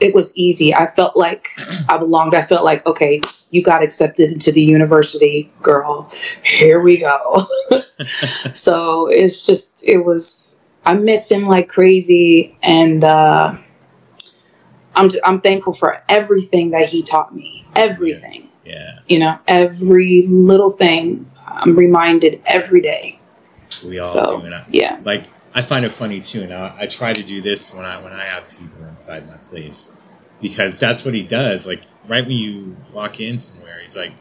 it 0.00 0.14
was 0.14 0.36
easy. 0.36 0.74
I 0.74 0.86
felt 0.86 1.16
like 1.16 1.48
I 1.88 1.98
belonged. 1.98 2.34
I 2.34 2.42
felt 2.42 2.64
like, 2.64 2.84
okay, 2.86 3.20
you 3.50 3.62
got 3.62 3.82
accepted 3.82 4.30
into 4.30 4.52
the 4.52 4.62
university, 4.62 5.50
girl. 5.62 6.10
Here 6.42 6.80
we 6.80 7.00
go. 7.00 7.42
so 8.52 9.08
it's 9.10 9.44
just, 9.44 9.82
it 9.86 9.98
was, 10.04 10.60
I 10.84 10.94
miss 10.94 11.30
him 11.30 11.46
like 11.46 11.68
crazy. 11.68 12.56
And 12.62 13.02
uh, 13.02 13.56
I'm, 14.98 15.08
I'm 15.24 15.40
thankful 15.40 15.72
for 15.72 16.02
everything 16.08 16.70
that 16.72 16.88
he 16.88 17.02
taught 17.02 17.34
me. 17.34 17.64
Everything. 17.76 18.48
Yeah. 18.64 18.98
You 19.08 19.20
know, 19.20 19.38
every 19.48 20.22
little 20.28 20.70
thing 20.70 21.30
I'm 21.46 21.74
reminded 21.76 22.42
every 22.46 22.80
day. 22.80 23.18
We 23.86 23.98
all 23.98 24.04
So, 24.04 24.40
do. 24.40 24.44
And 24.46 24.54
I, 24.54 24.64
Yeah. 24.70 25.00
like 25.04 25.22
I 25.54 25.60
find 25.62 25.84
it 25.84 25.92
funny 25.92 26.20
too, 26.20 26.42
and 26.42 26.52
I, 26.52 26.74
I 26.80 26.86
try 26.86 27.12
to 27.12 27.22
do 27.22 27.40
this 27.40 27.74
when 27.74 27.84
I 27.84 28.02
when 28.02 28.12
I 28.12 28.24
have 28.24 28.48
people 28.50 28.84
inside 28.86 29.26
my 29.26 29.36
place 29.36 30.00
because 30.42 30.78
that's 30.78 31.04
what 31.04 31.14
he 31.14 31.22
does. 31.22 31.66
Like 31.66 31.82
right 32.06 32.24
when 32.24 32.36
you 32.36 32.76
walk 32.92 33.20
in 33.20 33.38
somewhere, 33.38 33.78
he's 33.80 33.96
like, 33.96 34.12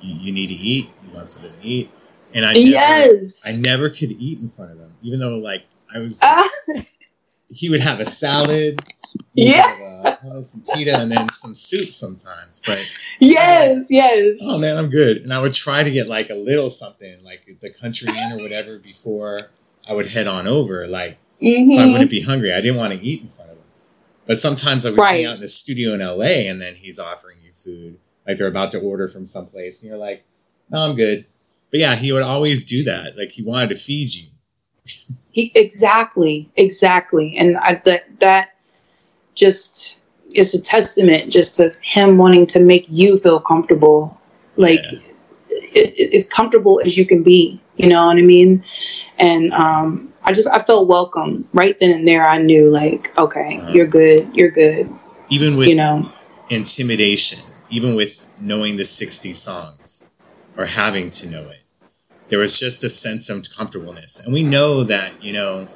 "You, 0.00 0.14
you 0.14 0.32
need 0.32 0.48
to 0.48 0.54
eat. 0.54 0.90
You 1.04 1.14
want 1.14 1.30
something 1.30 1.58
to 1.60 1.66
eat." 1.66 1.90
And 2.34 2.44
I 2.44 2.52
never, 2.52 2.60
Yes. 2.68 3.42
I 3.46 3.52
never 3.60 3.88
could 3.88 4.12
eat 4.12 4.38
in 4.40 4.48
front 4.48 4.72
of 4.72 4.78
him, 4.78 4.92
even 5.02 5.18
though 5.18 5.38
like 5.38 5.64
I 5.94 5.98
was. 5.98 6.18
Just, 6.20 6.22
Ah, 6.22 6.82
he 7.50 7.70
would 7.70 7.80
have 7.80 7.98
a 8.00 8.06
salad. 8.06 8.80
Yeah. 9.34 9.74
have, 10.02 10.18
uh, 10.32 10.42
some 10.42 10.62
pita 10.74 10.96
and 11.00 11.10
then 11.12 11.28
some 11.28 11.54
soup 11.54 11.90
sometimes, 11.90 12.60
but 12.66 12.84
yes, 13.20 13.88
yes. 13.90 14.38
oh 14.42 14.58
man, 14.58 14.76
I'm 14.76 14.90
good. 14.90 15.18
And 15.18 15.32
I 15.32 15.40
would 15.40 15.52
try 15.52 15.84
to 15.84 15.90
get 15.90 16.08
like 16.08 16.30
a 16.30 16.34
little 16.34 16.70
something, 16.70 17.22
like 17.24 17.46
the 17.60 17.70
country 17.70 18.08
inn 18.08 18.32
or 18.38 18.42
whatever, 18.42 18.78
before 18.78 19.40
I 19.88 19.94
would 19.94 20.08
head 20.08 20.26
on 20.26 20.46
over, 20.46 20.86
like 20.88 21.18
so 21.40 21.46
I 21.46 21.46
Mhm. 21.46 21.92
wouldn't 21.92 22.10
be 22.10 22.22
hungry. 22.22 22.52
I 22.52 22.60
didn't 22.60 22.76
want 22.76 22.92
to 22.94 23.00
eat 23.00 23.22
in 23.22 23.28
front 23.28 23.50
of 23.52 23.56
him. 23.58 23.62
But 24.26 24.38
sometimes 24.38 24.84
I 24.84 24.90
would 24.90 24.98
Right. 24.98 25.16
hang 25.18 25.24
out 25.26 25.34
in 25.36 25.40
the 25.40 25.48
studio 25.48 25.94
in 25.94 26.00
LA, 26.02 26.48
and 26.48 26.60
then 26.60 26.74
he's 26.74 26.98
offering 26.98 27.36
you 27.44 27.52
food, 27.52 27.98
like 28.26 28.38
they're 28.38 28.48
about 28.48 28.70
to 28.72 28.78
order 28.80 29.06
from 29.08 29.24
someplace, 29.24 29.80
and 29.82 29.88
you're 29.88 29.98
like, 29.98 30.24
"No, 30.68 30.80
I'm 30.80 30.96
good." 30.96 31.24
But 31.70 31.80
yeah, 31.80 31.94
he 31.94 32.12
would 32.12 32.22
always 32.22 32.64
do 32.64 32.82
that. 32.84 33.16
Like 33.16 33.30
he 33.32 33.42
wanted 33.42 33.70
to 33.70 33.76
feed 33.76 34.14
you. 34.14 34.26
He, 35.30 35.52
exactly, 35.54 36.50
exactly, 36.56 37.36
and 37.38 37.56
I, 37.58 37.80
that 37.84 38.20
that 38.20 38.50
just 39.38 39.98
is 40.34 40.54
a 40.54 40.60
testament 40.62 41.32
just 41.32 41.56
to 41.56 41.72
him 41.82 42.18
wanting 42.18 42.46
to 42.46 42.60
make 42.60 42.84
you 42.88 43.18
feel 43.18 43.40
comfortable, 43.40 44.20
like 44.56 44.80
Yeah. 44.92 44.98
it, 45.74 46.14
as 46.14 46.26
comfortable 46.26 46.80
as 46.84 46.98
you 46.98 47.06
can 47.06 47.22
be. 47.22 47.60
You 47.76 47.88
know 47.88 48.06
what 48.06 48.16
I 48.18 48.22
mean? 48.22 48.62
And 49.18 49.52
um, 49.54 50.12
I 50.24 50.32
just 50.32 50.48
I 50.48 50.58
felt 50.62 50.88
welcome 50.88 51.44
right 51.54 51.78
then 51.78 51.90
and 51.96 52.06
there. 52.06 52.28
I 52.28 52.38
knew 52.38 52.70
like, 52.70 53.16
okay, 53.16 53.58
Uh-huh. 53.58 53.72
you're 53.72 53.86
good, 53.86 54.28
you're 54.34 54.50
good. 54.50 54.88
even 55.30 55.56
with 55.56 55.68
you 55.68 55.76
know, 55.76 56.08
intimidation, 56.50 57.38
even 57.70 57.94
with 57.94 58.28
knowing 58.40 58.76
the 58.76 58.84
60 58.84 59.32
songs 59.32 60.08
or 60.56 60.66
having 60.66 61.10
to 61.10 61.28
know 61.30 61.44
it. 61.48 61.62
There 62.28 62.38
was 62.38 62.58
just 62.58 62.84
a 62.84 62.88
sense 62.88 63.30
of 63.30 63.42
comfortableness. 63.56 64.20
And 64.24 64.34
we 64.34 64.42
know 64.42 64.84
that, 64.84 65.22
you 65.24 65.32
know, 65.32 65.68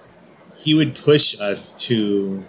he 0.63 0.75
would 0.75 0.95
push 0.95 1.39
us 1.41 1.75
to 1.87 2.43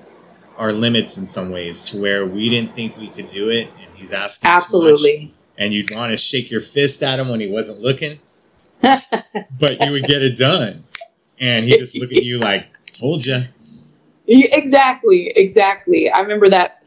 our 0.57 0.71
limits 0.71 1.17
in 1.17 1.25
some 1.25 1.51
ways 1.51 1.85
to 1.85 2.01
where 2.01 2.25
we 2.25 2.49
didn't 2.49 2.71
think 2.71 2.97
we 2.97 3.07
could 3.07 3.27
do 3.27 3.49
it. 3.49 3.69
And 3.81 3.93
he's 3.93 4.13
asking 4.13 4.49
absolutely. 4.49 5.33
And 5.57 5.73
you'd 5.73 5.93
want 5.95 6.11
to 6.11 6.17
shake 6.17 6.49
your 6.49 6.61
fist 6.61 7.03
at 7.03 7.19
him 7.19 7.29
when 7.29 7.39
he 7.39 7.49
wasn't 7.49 7.79
looking, 7.79 8.17
but 8.81 9.79
you 9.79 9.91
would 9.91 10.03
get 10.03 10.21
it 10.21 10.37
done. 10.37 10.83
And 11.39 11.65
he 11.65 11.77
just 11.77 11.97
look 11.97 12.11
at 12.11 12.23
you 12.23 12.39
like, 12.39 12.67
told 12.87 13.25
you. 13.25 13.39
Exactly, 14.27 15.31
exactly. 15.35 16.09
I 16.09 16.19
remember 16.21 16.49
that 16.49 16.83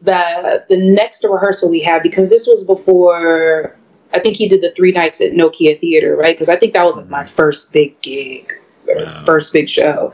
the 0.00 0.64
the 0.68 0.76
next 0.76 1.24
rehearsal 1.24 1.70
we 1.70 1.80
had 1.80 2.02
because 2.02 2.30
this 2.30 2.46
was 2.46 2.64
before 2.64 3.76
I 4.14 4.18
think 4.20 4.36
he 4.36 4.48
did 4.48 4.62
the 4.62 4.70
three 4.70 4.92
nights 4.92 5.20
at 5.20 5.32
Nokia 5.32 5.76
Theater, 5.78 6.16
right? 6.16 6.34
Because 6.34 6.48
I 6.48 6.56
think 6.56 6.72
that 6.72 6.84
was 6.84 6.96
like 6.96 7.08
my 7.08 7.22
mm-hmm. 7.22 7.34
first 7.34 7.72
big 7.72 8.00
gig, 8.00 8.52
or 8.86 8.96
Wow. 8.96 9.24
first 9.26 9.52
big 9.52 9.68
show. 9.68 10.12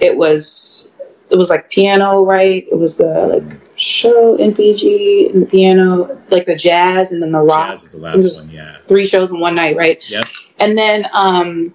It 0.00 0.16
was 0.16 0.95
it 1.36 1.38
was 1.38 1.50
like 1.50 1.70
piano, 1.70 2.24
right? 2.24 2.66
It 2.72 2.78
was 2.78 2.96
the 2.96 3.26
like 3.26 3.60
show 3.78 4.38
NPG 4.38 5.30
and 5.30 5.42
the 5.42 5.46
piano, 5.46 6.18
like 6.30 6.46
the 6.46 6.56
jazz 6.56 7.12
and 7.12 7.22
then 7.22 7.32
the 7.32 7.40
rock. 7.40 7.68
Jazz 7.68 7.82
is 7.82 7.92
the 7.92 7.98
last 7.98 8.40
one, 8.40 8.50
yeah. 8.50 8.76
Three 8.86 9.04
shows 9.04 9.30
in 9.30 9.38
one 9.38 9.54
night, 9.54 9.76
right? 9.76 10.02
Yep. 10.08 10.24
And 10.60 10.78
then 10.78 11.06
um, 11.12 11.74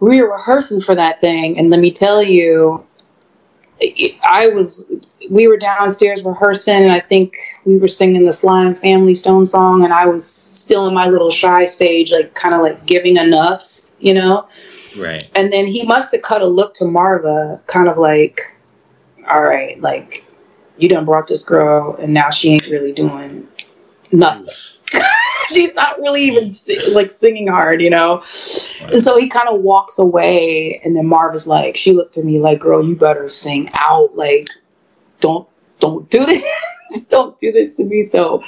we 0.00 0.22
were 0.22 0.30
rehearsing 0.30 0.80
for 0.80 0.94
that 0.94 1.20
thing, 1.20 1.58
and 1.58 1.68
let 1.68 1.78
me 1.78 1.90
tell 1.90 2.22
you, 2.22 2.84
I 4.26 4.48
was. 4.48 4.92
We 5.30 5.46
were 5.48 5.56
downstairs 5.56 6.24
rehearsing, 6.24 6.82
and 6.82 6.92
I 6.92 7.00
think 7.00 7.36
we 7.66 7.76
were 7.76 7.88
singing 7.88 8.24
the 8.24 8.32
Slime 8.32 8.74
Family 8.74 9.14
Stone 9.14 9.44
song, 9.44 9.84
and 9.84 9.92
I 9.92 10.06
was 10.06 10.26
still 10.26 10.86
in 10.86 10.94
my 10.94 11.06
little 11.06 11.30
shy 11.30 11.66
stage, 11.66 12.12
like 12.12 12.34
kind 12.34 12.54
of 12.54 12.62
like 12.62 12.86
giving 12.86 13.18
enough, 13.18 13.90
you 14.00 14.14
know. 14.14 14.48
Right. 14.98 15.30
And 15.34 15.52
then 15.52 15.66
he 15.66 15.84
must 15.84 16.12
have 16.12 16.22
cut 16.22 16.42
a 16.42 16.46
look 16.46 16.74
to 16.74 16.84
Marva, 16.84 17.60
kind 17.66 17.88
of 17.88 17.98
like, 17.98 18.40
all 19.28 19.42
right, 19.42 19.80
like 19.80 20.26
you 20.78 20.88
done 20.88 21.04
brought 21.04 21.28
this 21.28 21.42
girl, 21.42 21.96
and 21.96 22.12
now 22.12 22.30
she 22.30 22.50
ain't 22.50 22.68
really 22.68 22.92
doing 22.92 23.46
nothing 24.12 24.48
she's 25.48 25.74
not 25.74 25.98
really 25.98 26.22
even 26.22 26.50
like 26.92 27.10
singing 27.10 27.48
hard, 27.48 27.80
you 27.80 27.90
know. 27.90 28.14
And 28.92 29.02
so 29.02 29.18
he 29.18 29.28
kind 29.28 29.48
of 29.48 29.60
walks 29.60 29.98
away, 29.98 30.80
and 30.84 30.96
then 30.96 31.06
Marva's 31.06 31.46
like, 31.46 31.76
she 31.76 31.92
looked 31.92 32.16
at 32.16 32.24
me 32.24 32.38
like, 32.38 32.60
"Girl, 32.60 32.84
you 32.84 32.96
better 32.96 33.28
sing 33.28 33.70
out. 33.74 34.16
Like, 34.16 34.48
don't 35.20 35.48
don't 35.80 36.08
do 36.10 36.24
this. 36.26 37.04
don't 37.08 37.36
do 37.38 37.52
this 37.52 37.74
to 37.76 37.84
me." 37.84 38.04
So 38.04 38.42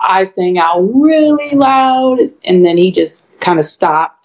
I 0.00 0.24
sang 0.24 0.58
out 0.58 0.80
really 0.80 1.56
loud, 1.56 2.20
and 2.44 2.64
then 2.64 2.76
he 2.76 2.90
just 2.90 3.38
kind 3.40 3.58
of 3.58 3.64
stopped. 3.64 4.19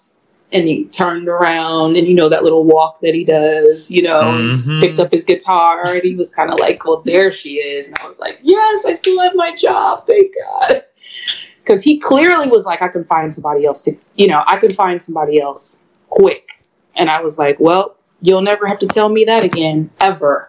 And 0.52 0.68
he 0.68 0.84
turned 0.86 1.28
around, 1.28 1.96
and 1.96 2.06
you 2.06 2.14
know 2.14 2.28
that 2.28 2.44
little 2.44 2.64
walk 2.64 3.00
that 3.00 3.14
he 3.14 3.24
does, 3.24 3.90
you 3.90 4.02
know, 4.02 4.22
Mhm. 4.22 4.80
picked 4.80 5.00
up 5.00 5.10
his 5.10 5.24
guitar, 5.24 5.84
and 5.86 6.02
he 6.02 6.14
was 6.14 6.32
kind 6.32 6.52
of 6.52 6.60
like, 6.60 6.84
"Well, 6.84 7.02
there 7.04 7.32
she 7.32 7.54
is," 7.54 7.88
and 7.88 7.98
I 8.02 8.08
was 8.08 8.20
like, 8.20 8.38
"Yes, 8.42 8.86
I 8.86 8.92
still 8.94 9.20
have 9.20 9.34
my 9.34 9.54
job, 9.56 10.06
thank 10.06 10.32
God." 10.34 10.84
because 11.66 11.82
he 11.82 11.98
clearly 11.98 12.48
was 12.48 12.64
like, 12.64 12.80
I 12.80 12.86
can 12.86 13.02
find 13.02 13.34
somebody 13.34 13.66
else 13.66 13.80
to, 13.82 13.92
you 14.14 14.28
know, 14.28 14.44
I 14.46 14.56
can 14.56 14.70
find 14.70 15.02
somebody 15.02 15.40
else 15.40 15.82
quick. 16.10 16.48
And 16.94 17.10
I 17.10 17.20
was 17.20 17.38
like, 17.38 17.58
well, 17.58 17.96
you'll 18.22 18.42
never 18.42 18.66
have 18.68 18.78
to 18.78 18.86
tell 18.86 19.08
me 19.08 19.24
that 19.24 19.42
again, 19.42 19.90
ever. 20.00 20.48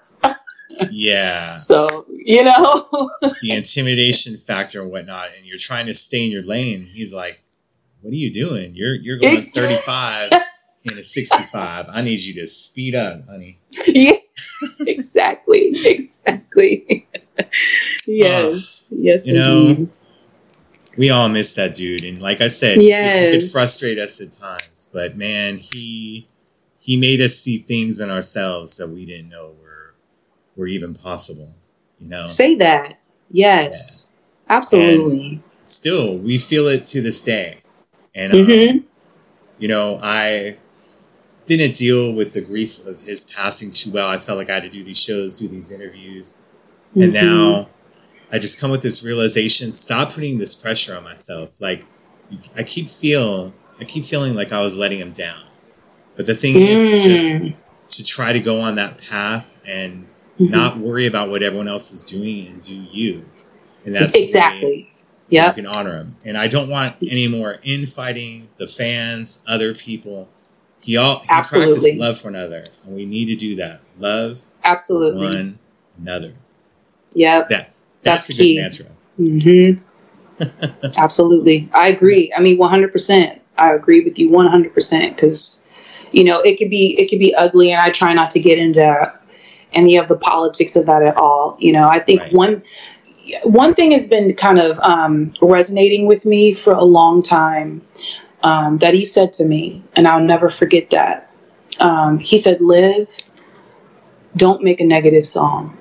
Yeah. 0.91 1.53
So, 1.57 2.05
you 2.11 2.43
know, 2.43 3.09
the 3.41 3.51
intimidation 3.51 4.37
factor 4.37 4.81
and 4.83 4.91
whatnot, 4.91 5.29
and 5.35 5.45
you're 5.45 5.57
trying 5.57 5.87
to 5.87 5.95
stay 5.95 6.23
in 6.25 6.31
your 6.31 6.43
lane. 6.43 6.87
He's 6.91 7.15
like, 7.15 7.41
"What 8.01 8.11
are 8.11 8.15
you 8.15 8.31
doing? 8.31 8.73
You're 8.75 8.95
you're 8.95 9.17
going 9.19 9.37
Ex- 9.37 9.53
35 9.53 10.31
in 10.91 10.97
a 10.97 11.03
65. 11.03 11.87
I 11.91 12.01
need 12.01 12.19
you 12.21 12.33
to 12.35 12.47
speed 12.47 12.95
up, 12.95 13.27
honey." 13.27 13.59
yeah, 13.87 14.13
exactly, 14.81 15.69
exactly. 15.85 17.07
yes, 18.07 18.85
yes, 18.89 19.27
you 19.27 19.33
know. 19.33 19.87
We 20.97 21.11
all 21.11 21.29
miss 21.29 21.53
that 21.53 21.75
dude, 21.75 22.03
and 22.03 22.19
like 22.19 22.41
I 22.41 22.47
said, 22.47 22.79
he- 22.79 22.85
he 22.85 22.91
could 22.91 23.43
Yes. 23.43 23.51
frustrate 23.51 23.99
us 23.99 24.19
at 24.19 24.31
times, 24.31 24.89
but 24.91 25.15
man, 25.15 25.57
he 25.57 26.27
he 26.79 26.95
made 26.97 27.21
us 27.21 27.35
see 27.35 27.57
things 27.59 27.99
in 27.99 28.09
ourselves 28.09 28.77
that 28.77 28.89
we 28.89 29.05
didn't 29.05 29.29
know 29.29 29.53
were 29.61 29.93
were 30.55 30.67
even 30.67 30.95
possible. 30.95 31.53
You 31.99 32.09
know, 32.09 32.25
Say 32.27 32.55
that. 32.55 32.99
Yes, 33.29 34.09
absolutely. 34.49 35.41
still 35.61 36.17
we 36.17 36.37
feel 36.39 36.67
it 36.67 36.83
to 36.85 37.01
this 37.01 37.21
day, 37.21 37.57
and 38.17 38.33
um, 38.33 38.45
hmm 38.45 38.77
you 39.59 39.67
know, 39.67 39.99
I 40.03 40.57
didn't 41.45 41.75
deal 41.75 42.11
with 42.13 42.33
the 42.33 42.41
grief 42.41 42.85
of 42.85 43.01
his 43.01 43.25
passing 43.25 43.71
too 43.71 43.91
well. 43.91 44.09
I 44.09 44.17
felt 44.17 44.37
like 44.37 44.49
I 44.49 44.55
had 44.55 44.63
to 44.63 44.69
do 44.69 44.83
these 44.83 45.01
shows, 45.01 45.35
do 45.35 45.47
these 45.47 45.71
interviews. 45.71 46.45
And 46.95 47.13
Mm-hmm. 47.13 47.13
now 47.13 47.69
I 48.31 48.39
just 48.39 48.59
come 48.59 48.71
with 48.71 48.81
this 48.83 49.03
realization, 49.03 49.71
stop 49.71 50.13
putting 50.13 50.37
this 50.39 50.55
pressure 50.55 50.95
on 50.97 51.03
myself. 51.03 51.61
Like 51.61 51.85
I 52.55 52.63
keep 52.63 52.85
feel 52.87 53.53
I 53.79 53.85
keep 53.85 54.03
feeling 54.05 54.35
like 54.35 54.51
I 54.51 54.61
was 54.61 54.79
letting 54.79 54.99
him 54.99 55.11
down. 55.11 55.41
But 56.15 56.25
the 56.25 56.35
thing 56.35 56.55
is, 56.57 56.79
is 56.79 57.05
just 57.05 57.33
Mm. 57.33 57.55
to 57.89 58.03
try 58.03 58.33
to 58.33 58.39
go 58.39 58.61
on 58.61 58.75
that 58.75 58.97
path 59.09 59.59
and 59.65 60.07
Mhm. 60.39 60.51
not 60.51 60.77
worry 60.79 61.05
about 61.07 61.29
what 61.29 61.41
everyone 61.43 61.67
else 61.67 61.93
is 61.93 62.03
doing 62.03 62.47
and 62.47 62.61
do 62.61 62.75
you. 62.75 63.25
And 63.85 63.95
that's 63.95 64.13
the 64.13 64.87
exactly. 65.29 65.63
you 65.63 65.69
can 65.69 65.77
honor 65.77 65.97
him. 65.97 66.15
And 66.25 66.37
I 66.37 66.47
don't 66.47 66.69
want 66.69 66.95
any 67.03 67.27
more 67.27 67.59
infighting, 67.63 68.49
the 68.57 68.67
fans, 68.67 69.43
other 69.47 69.73
people. 69.73 70.29
He 70.83 70.95
all 70.97 71.19
he 71.19 71.27
Absolutely. 71.29 71.71
practiced 71.73 71.97
love 71.97 72.17
for 72.17 72.29
another, 72.29 72.63
and 72.85 72.95
we 72.95 73.05
need 73.05 73.25
to 73.25 73.35
do 73.35 73.55
that. 73.55 73.81
Love 73.99 74.39
Absolutely. 74.63 75.25
one 75.25 75.59
another. 75.99 76.29
Yep. 77.15 77.49
That 77.49 77.73
That's 78.03 78.27
that's, 78.27 78.29
a 78.29 78.33
key. 78.33 78.55
good 78.55 78.61
mantra. 78.61 78.85
hmm 79.17 79.71
Absolutely. 80.97 81.67
I 81.73 81.87
agree. 81.87 82.31
I 82.35 82.41
mean, 82.41 82.59
100%. 82.59 83.39
I 83.57 83.73
agree 83.73 84.01
with 84.01 84.19
you 84.19 84.29
100% 84.29 85.09
because, 85.09 85.67
you 86.11 86.23
know, 86.23 86.39
it 86.41 86.57
could 86.59 86.69
be, 86.69 86.95
it 86.99 87.09
could 87.09 87.17
be 87.17 87.33
ugly 87.33 87.71
and 87.71 87.81
I 87.81 87.89
try 87.89 88.13
not 88.13 88.29
to 88.31 88.39
get 88.39 88.59
into, 88.59 89.11
any 89.73 89.97
of 89.97 90.07
the 90.07 90.15
politics 90.15 90.75
of 90.75 90.85
that 90.85 91.03
at 91.03 91.17
all. 91.17 91.57
You 91.59 91.73
know, 91.73 91.87
I 91.89 91.99
think 91.99 92.21
Right. 92.21 92.33
one 92.33 92.63
one 93.43 93.73
thing 93.73 93.91
has 93.91 94.07
been 94.07 94.33
kind 94.35 94.59
of 94.59 94.79
um, 94.79 95.33
resonating 95.41 96.05
with 96.05 96.25
me 96.25 96.53
for 96.53 96.73
a 96.73 96.83
long 96.83 97.21
time 97.21 97.81
um, 98.43 98.77
that 98.77 98.93
he 98.93 99.05
said 99.05 99.33
to 99.33 99.45
me, 99.45 99.83
and 99.95 100.07
I'll 100.07 100.23
never 100.23 100.49
forget 100.49 100.89
that. 100.91 101.31
Um, 101.79 102.19
he 102.19 102.37
said, 102.37 102.61
"Liv, 102.61 103.09
don't 104.35 104.63
make 104.63 104.79
a 104.79 104.85
negative 104.85 105.25
song." 105.25 105.77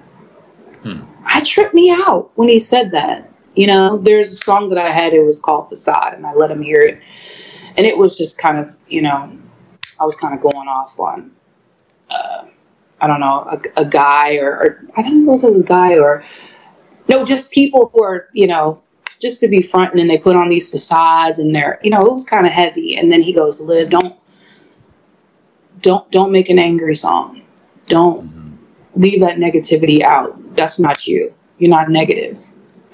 Hmm. 0.83 1.03
I 1.27 1.41
tripped 1.43 1.75
me 1.75 1.91
out 1.91 2.31
when 2.35 2.49
he 2.49 2.59
said 2.59 2.93
that. 2.93 3.31
You 3.55 3.67
know, 3.67 3.99
there's 3.99 4.31
a 4.31 4.37
song 4.37 4.69
that 4.71 4.79
I 4.79 4.91
had. 4.91 5.15
It 5.15 5.23
was 5.23 5.41
called 5.41 5.69
"Facade," 5.69 6.15
and 6.15 6.27
I 6.27 6.35
let 6.35 6.51
him 6.51 6.63
hear 6.63 6.83
it, 6.83 7.01
and 7.77 7.87
it 7.87 7.97
was 7.97 8.19
just 8.19 8.39
kind 8.39 8.59
of, 8.59 8.77
you 8.89 9.03
know, 9.03 9.33
I 10.01 10.05
was 10.05 10.17
kind 10.17 10.35
of 10.35 10.41
going 10.41 10.69
off 10.69 10.99
on, 11.01 11.31
uh, 12.11 12.45
I 13.01 13.07
don't 13.07 13.21
know, 13.21 13.49
a, 13.51 13.61
a 13.81 13.85
guy 13.85 14.37
or, 14.37 14.51
or 14.51 14.85
I 14.97 15.03
don't 15.03 15.25
know 15.25 15.35
if 15.35 15.45
it 15.45 15.53
was 15.53 15.61
a 15.61 15.65
guy 15.65 15.99
or 15.99 16.25
no, 17.09 17.25
just 17.25 17.51
people 17.51 17.90
who 17.92 18.03
are, 18.03 18.29
you 18.33 18.47
know, 18.47 18.83
just 19.21 19.40
to 19.40 19.49
be 19.49 19.62
fronting 19.62 20.01
and 20.01 20.11
they 20.11 20.19
put 20.19 20.37
on 20.37 20.49
these 20.49 20.69
facades 20.71 21.38
and 21.38 21.55
they're, 21.55 21.79
you 21.83 21.90
know, 21.90 22.01
it 22.01 22.12
was 22.12 22.25
kind 22.25 22.47
of 22.47 22.53
heavy. 22.53 22.97
And 22.97 23.11
then 23.11 23.23
he 23.23 23.33
goes, 23.33 23.61
"Liv, 23.61 23.88
don't, 23.90 24.14
don't, 25.81 26.11
don't 26.11 26.33
make 26.33 26.51
an 26.51 26.59
angry 26.59 26.95
song. 26.95 27.42
Don't 27.87 28.27
Mhm. 28.27 28.53
leave 28.95 29.21
that 29.21 29.38
negativity 29.38 30.03
out. 30.03 30.37
That's 30.57 30.79
not 30.79 31.07
you. 31.07 31.33
You're 31.59 31.71
not 31.71 31.90
negative." 31.90 32.45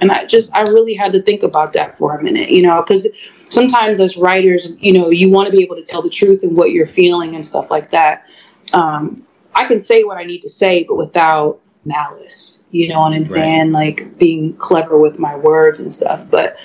And 0.01 0.11
I 0.11 0.27
just, 0.27 0.55
I 0.55 0.62
really 0.62 0.94
had 0.94 1.12
to 1.12 1.22
think 1.22 1.42
about 1.42 1.72
that 1.75 1.94
for 1.94 2.16
a 2.16 2.22
minute, 2.22 2.51
you 2.51 2.62
know, 2.62 2.83
because 2.83 3.07
sometimes 3.48 4.01
as 4.01 4.16
writers, 4.16 4.72
you 4.81 4.92
know, 4.92 5.11
you 5.11 5.31
want 5.31 5.46
to 5.46 5.57
be 5.57 5.62
able 5.62 5.77
to 5.77 5.83
tell 5.83 6.03
the 6.03 6.11
truth 6.11 6.42
and 6.42 6.57
what 6.57 6.72
you're 6.72 6.87
feeling 6.87 7.35
and 7.37 7.46
stuff 7.46 7.70
like 7.70 7.90
that. 7.92 8.25
Um, 8.72 9.22
I 9.55 9.64
can 9.64 9.81
say 9.81 10.03
what 10.03 10.16
I 10.18 10.25
need 10.25 10.42
to 10.42 10.48
say, 10.48 10.85
but 10.85 10.96
without 10.96 11.61
malice. 11.85 12.64
You 12.71 12.88
know 12.88 13.01
what 13.01 13.12
I'm 13.12 13.27
saying? 13.27 13.73
Like 13.73 14.18
being 14.18 14.55
clever 14.57 14.99
with 14.99 15.18
my 15.18 15.37
words 15.37 15.81
and 15.81 15.92
stuff. 15.92 16.29
But 16.31 16.57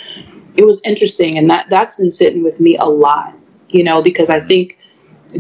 it 0.55 0.65
was 0.65 0.81
interesting, 0.85 1.37
and 1.37 1.49
that 1.49 1.69
that's 1.69 1.97
been 1.97 2.11
sitting 2.11 2.43
with 2.43 2.59
me 2.59 2.77
a 2.77 2.85
lot. 2.85 3.35
You 3.69 3.83
know, 3.83 4.01
because 4.01 4.29
I 4.29 4.39
think 4.39 4.79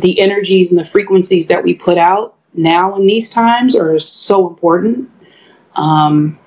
the 0.01 0.19
energies 0.19 0.71
and 0.71 0.79
the 0.79 0.85
frequencies 0.85 1.47
that 1.47 1.63
we 1.63 1.73
put 1.73 1.97
out 1.97 2.35
now 2.53 2.95
in 2.95 3.07
these 3.07 3.29
times 3.29 3.75
are 3.75 3.97
so 3.99 4.47
important. 4.49 5.09
Um, 5.75 6.37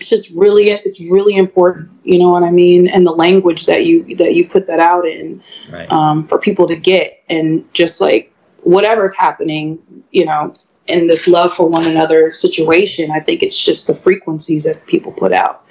it's 0.00 0.08
just 0.10 0.30
really 0.36 0.70
it's 0.70 1.00
really 1.00 1.36
important. 1.36 1.90
You 2.04 2.18
know 2.18 2.30
what 2.30 2.42
I 2.42 2.50
mean? 2.50 2.88
And 2.88 3.06
the 3.06 3.12
language 3.12 3.66
that 3.66 3.86
you 3.86 4.16
that 4.16 4.34
you 4.34 4.48
put 4.48 4.66
that 4.66 4.80
out 4.80 5.06
in 5.06 5.42
Right. 5.72 5.90
um, 5.92 6.26
for 6.26 6.38
people 6.38 6.66
to 6.66 6.76
get 6.76 7.22
and 7.28 7.64
just 7.72 8.00
like 8.00 8.32
whatever's 8.62 9.14
happening 9.14 9.78
you 10.12 10.24
know 10.24 10.52
in 10.92 11.06
this 11.06 11.26
love 11.26 11.52
for 11.52 11.68
one 11.68 11.86
another 11.86 12.30
situation 12.30 13.10
i 13.10 13.18
think 13.20 13.42
it's 13.42 13.62
just 13.64 13.86
the 13.86 13.94
frequencies 13.94 14.64
that 14.64 14.84
people 14.86 15.10
put 15.12 15.32
out 15.32 15.64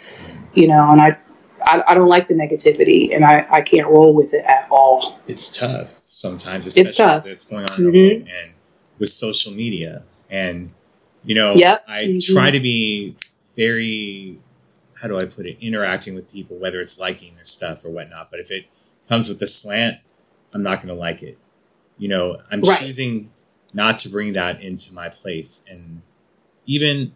you 0.53 0.67
know 0.67 0.91
and 0.91 1.01
i 1.01 1.17
i, 1.65 1.83
I 1.87 1.93
don't 1.93 2.07
like 2.09 2.27
the 2.27 2.33
negativity 2.33 3.15
and 3.15 3.23
I, 3.23 3.45
I 3.51 3.61
can't 3.61 3.87
roll 3.87 4.13
with 4.15 4.33
it 4.33 4.43
at 4.45 4.67
all 4.71 5.19
it's 5.27 5.49
tough 5.55 6.01
sometimes, 6.07 6.75
It's 6.77 6.97
tough. 6.97 7.23
with 7.23 7.31
what's 7.33 7.45
going 7.45 7.63
on 7.69 7.83
the 7.83 7.91
Mhm. 7.91 8.15
and 8.41 8.51
with 8.99 9.09
social 9.09 9.53
media. 9.53 10.03
And 10.29 10.71
you 11.23 11.35
know, 11.35 11.53
Yep. 11.55 11.83
I 11.87 11.99
Mhm. 12.01 12.33
try 12.33 12.51
to 12.51 12.59
be 12.59 13.15
very 13.55 14.39
how 15.01 15.07
do 15.07 15.17
I 15.17 15.25
put 15.25 15.45
it, 15.45 15.57
interacting 15.61 16.13
with 16.15 16.31
people, 16.31 16.57
whether 16.57 16.79
it's 16.81 16.99
liking 16.99 17.33
their 17.35 17.45
stuff 17.45 17.85
or 17.85 17.89
whatnot. 17.89 18.29
But 18.29 18.39
if 18.39 18.51
it 18.51 18.65
comes 19.07 19.29
with 19.29 19.41
a 19.41 19.47
slant, 19.47 19.97
I'm 20.53 20.61
not 20.63 20.81
gonna 20.81 20.93
like 20.93 21.23
it. 21.23 21.37
You 21.97 22.09
know, 22.09 22.37
I'm 22.51 22.61
Right. 22.61 22.79
choosing 22.79 23.29
not 23.73 23.97
to 23.99 24.09
bring 24.09 24.33
that 24.33 24.61
into 24.61 24.93
my 24.93 25.09
place. 25.09 25.65
And 25.69 26.01
even 26.65 27.13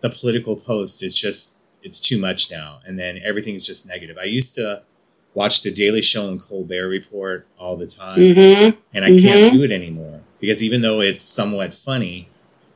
the 0.00 0.10
political 0.10 0.56
post, 0.56 1.02
it's 1.02 1.18
just 1.20 1.60
it's 1.82 2.00
too 2.00 2.18
much 2.18 2.50
now. 2.50 2.80
And 2.86 2.98
then 2.98 3.20
everything's 3.24 3.66
just 3.66 3.86
negative. 3.88 4.18
I 4.20 4.24
used 4.24 4.54
to 4.56 4.82
watch 5.34 5.62
the 5.62 5.70
Daily 5.70 6.02
Show 6.02 6.28
and 6.28 6.40
Colbert 6.40 6.88
Report 6.88 7.46
all 7.58 7.76
the 7.76 7.86
time, 7.86 8.18
mm-hmm. 8.18 8.78
and 8.94 9.04
I 9.04 9.08
can't 9.08 9.52
Mhm. 9.52 9.52
do 9.52 9.62
it 9.62 9.70
anymore 9.70 10.22
because 10.40 10.62
even 10.62 10.80
though 10.82 11.00
it's 11.00 11.20
somewhat 11.22 11.72
funny, 11.74 12.28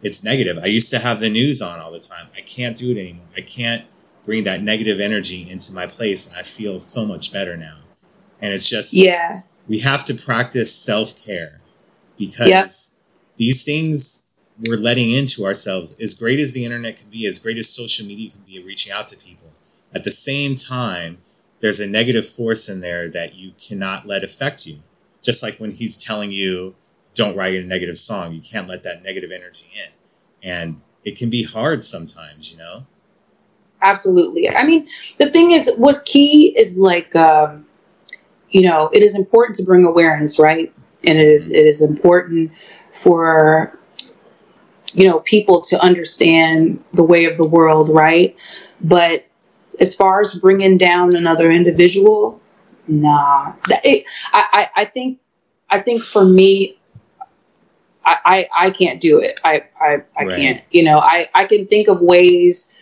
it's 0.03 0.23
negative. 0.23 0.59
I 0.63 0.67
used 0.67 0.91
to 0.91 0.99
have 0.99 1.19
the 1.21 1.31
news 1.31 1.61
on 1.63 1.81
all 1.81 1.91
the 1.91 1.99
time. 2.01 2.27
I 2.37 2.41
can't 2.41 2.77
do 2.77 2.91
it 2.93 2.99
anymore. 2.99 3.27
I 3.37 3.41
can't 3.41 3.85
bring 4.25 4.45
that 4.45 4.63
negative 4.63 5.01
energy 5.01 5.47
into 5.51 5.73
my 5.73 5.87
place, 5.87 6.29
and 6.29 6.37
I 6.37 6.43
feel 6.43 6.79
so 6.79 7.05
much 7.05 7.33
better 7.33 7.57
now. 7.57 7.79
And 8.41 8.53
it's 8.53 8.69
just 8.69 8.95
yeah 8.95 9.43
we 9.69 9.79
have 9.81 10.05
to 10.07 10.15
practice 10.15 10.73
self 10.75 11.25
care 11.25 11.61
because 12.19 12.49
Yep. 12.49 12.69
These 13.37 13.65
things 13.65 14.29
we're 14.67 14.77
letting 14.77 15.11
into 15.11 15.45
ourselves, 15.45 15.99
as 16.01 16.15
great 16.15 16.39
as 16.39 16.53
the 16.53 16.65
internet 16.65 16.97
can 16.97 17.11
be, 17.11 17.27
as 17.27 17.39
great 17.39 17.57
as 17.57 17.69
social 17.69 18.07
media 18.07 18.31
can 18.31 18.43
be 18.47 18.63
reaching 18.63 18.93
out 18.93 19.09
to 19.09 19.17
people, 19.17 19.53
at 19.95 20.05
the 20.05 20.11
same 20.11 20.55
time, 20.55 21.19
there's 21.61 21.81
a 21.81 21.89
negative 21.89 22.27
force 22.27 22.69
in 22.69 22.81
there 22.81 23.09
that 23.09 23.35
you 23.35 23.53
cannot 23.61 24.07
let 24.07 24.25
affect 24.25 24.67
you. 24.67 24.81
Just 25.23 25.43
like 25.43 25.59
when 25.59 25.71
he's 25.71 25.97
telling 25.97 26.31
you, 26.31 26.75
don't 27.15 27.37
write 27.37 27.55
a 27.55 27.63
negative 27.63 27.99
song, 27.99 28.33
you 28.33 28.41
can't 28.41 28.69
let 28.69 28.83
that 28.85 29.03
negative 29.03 29.31
energy 29.31 29.67
in. 29.77 29.93
And 30.43 30.81
it 31.05 31.17
can 31.17 31.31
be 31.31 31.45
hard 31.45 31.85
sometimes, 31.85 32.53
you 32.53 32.59
know? 32.59 32.87
absolutely 33.83 34.49
i 34.49 34.65
mean 34.65 34.87
the 35.19 35.29
thing 35.31 35.51
is 35.51 35.71
what's 35.77 36.03
key 36.03 36.57
is 36.59 36.79
like 36.79 37.15
um, 37.17 37.67
you 38.51 38.63
know 38.63 38.89
it 38.93 39.03
is 39.03 39.15
important 39.15 39.55
to 39.57 39.63
bring 39.63 39.85
awareness 39.85 40.39
right 40.39 40.73
and 41.05 41.19
it 41.19 41.29
is 41.29 41.51
it 41.51 41.67
is 41.67 41.83
important 41.83 42.51
for 42.93 43.73
you 44.95 45.09
know 45.09 45.21
people 45.21 45.61
to 45.61 45.81
understand 45.83 46.83
the 46.93 47.05
way 47.05 47.25
of 47.25 47.37
the 47.37 47.49
world 47.49 47.89
right 47.91 48.37
but 48.83 49.27
as 49.81 49.95
far 49.95 50.21
as 50.21 50.35
bringing 50.37 50.77
down 50.77 51.15
another 51.17 51.51
individual 51.51 52.41
nah 52.89 53.53
it, 53.85 54.05
I, 54.33 54.69
I 54.77 54.83
i 54.83 54.85
think 54.85 55.19
i 55.71 55.79
think 55.79 56.03
for 56.03 56.25
me 56.25 56.77
I, 58.05 58.19
I, 58.25 58.67
I 58.67 58.71
can't 58.71 59.01
do 59.01 59.21
it. 59.21 59.39
I, 59.45 59.65
I, 59.81 60.03
I 60.19 60.25
Right. 60.25 60.37
can't. 60.37 60.63
You 60.71 60.83
know, 60.85 60.99
I, 60.99 61.29
I 61.35 61.45
can 61.45 61.67
think 61.67 61.89
of 61.89 62.01
ways 62.01 62.73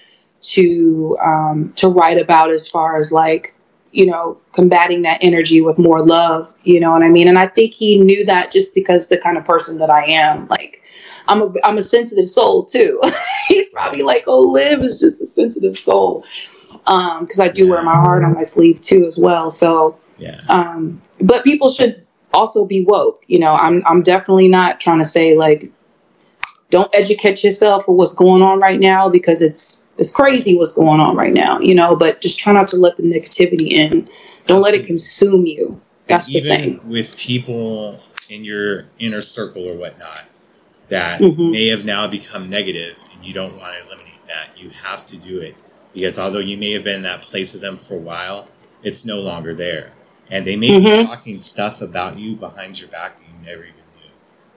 to 0.41 1.19
um, 1.23 1.73
to 1.77 1.89
write 1.89 2.19
about 2.19 2.51
as 2.51 2.67
far 2.69 2.97
as 2.97 3.13
like 3.13 3.55
you 3.93 4.07
know 4.07 4.39
combating 4.53 5.03
that 5.03 5.19
energy 5.23 5.61
with 5.61 5.79
more 5.79 6.05
love. 6.05 6.53
You 6.65 6.81
know 6.81 6.91
what 6.91 7.03
I 7.03 7.09
mean? 7.09 7.29
And 7.29 7.39
I 7.39 7.47
think 7.47 7.75
he 7.75 8.01
knew 8.01 8.25
that 8.27 8.51
just 8.53 8.75
because 8.75 9.09
the 9.09 9.19
kind 9.19 9.37
of 9.37 9.45
person 9.45 9.79
that 9.79 9.91
I 9.91 10.05
am. 10.05 10.47
Like 10.49 10.83
I'm 11.29 11.43
a 11.43 11.53
I'm 11.65 11.79
a 11.79 11.83
sensitive 11.83 12.29
soul 12.29 12.65
too. 12.65 13.01
He's 13.49 13.71
probably 13.71 14.03
like, 14.03 14.25
oh, 14.27 14.41
Liv 14.41 14.81
is 14.83 15.01
just 15.01 15.23
a 15.23 15.27
sensitive 15.27 15.77
soul. 15.77 16.25
Um, 16.87 17.25
because 17.25 17.41
I 17.41 17.49
do 17.49 17.69
wear 17.69 17.83
my 17.83 17.95
heart 17.95 18.25
on 18.25 18.35
my 18.35 18.43
sleeve 18.43 18.81
too 18.81 19.05
as 19.07 19.19
well. 19.19 19.51
So 19.51 19.99
Yeah. 20.19 20.41
um, 20.49 21.01
but 21.21 21.45
people 21.45 21.69
should 21.69 22.07
also 22.33 22.65
be 22.67 22.85
woke. 22.85 23.19
You 23.27 23.39
know, 23.41 23.55
I'm 23.55 23.83
I'm 23.87 24.03
definitely 24.03 24.49
not 24.49 24.81
trying 24.81 24.99
to 24.99 25.05
say 25.05 25.37
like 25.37 25.71
don't 26.71 26.93
educate 26.95 27.43
yourself 27.45 27.85
for 27.85 27.95
what's 27.95 28.15
going 28.15 28.43
on 28.43 28.59
right 28.61 28.81
now 28.81 29.09
because 29.09 29.43
it's 29.43 29.89
it's 29.99 30.13
crazy 30.13 30.57
what's 30.57 30.73
going 30.73 31.01
on 31.01 31.17
right 31.17 31.33
now. 31.33 31.59
You 31.61 31.75
know, 31.75 31.95
but 31.95 32.21
just 32.21 32.39
try 32.39 32.53
not 32.53 32.69
to 32.69 32.77
let 32.77 32.97
the 32.97 33.03
negativity 33.03 33.71
in. 33.73 34.09
Don't 34.47 34.63
let 34.63 34.75
it 34.75 34.87
consume 34.87 35.47
you. 35.47 35.81
That's 36.07 36.27
the 36.27 36.39
even 36.39 36.49
thing. 36.79 36.89
with 36.89 37.17
people 37.19 38.01
in 38.31 38.45
your 38.45 38.87
inner 38.99 39.21
circle 39.21 39.69
or 39.69 39.75
whatnot 39.77 40.25
that 40.89 41.21
Mhm. 41.21 41.53
may 41.53 41.67
have 41.67 41.85
now 41.85 42.07
become 42.07 42.49
negative 42.49 43.03
and 43.15 43.25
you 43.25 43.33
don't 43.35 43.57
want 43.59 43.73
to 43.75 43.87
eliminate 43.87 44.25
that 44.27 44.53
you 44.61 44.71
have 44.85 45.07
to 45.07 45.19
do 45.19 45.41
it 45.41 45.55
because 45.93 46.19
although 46.19 46.39
you 46.41 46.57
may 46.57 46.73
have 46.73 46.83
been 46.85 46.97
in 46.97 47.03
that 47.03 47.23
place 47.23 47.55
of 47.55 47.61
them 47.61 47.77
for 47.77 47.95
a 47.95 47.99
while 48.01 48.49
it's 48.83 49.05
no 49.07 49.21
longer 49.21 49.55
there 49.55 49.93
and 50.31 50.45
they 50.47 50.57
may 50.57 50.77
be 50.79 50.87
Mhm. 50.87 51.07
talking 51.07 51.39
stuff 51.39 51.81
about 51.81 52.19
you 52.19 52.35
behind 52.35 52.81
your 52.81 52.89
back 52.89 53.17
that 53.19 53.23
you 53.25 53.35
never 53.47 53.63
even 53.63 53.80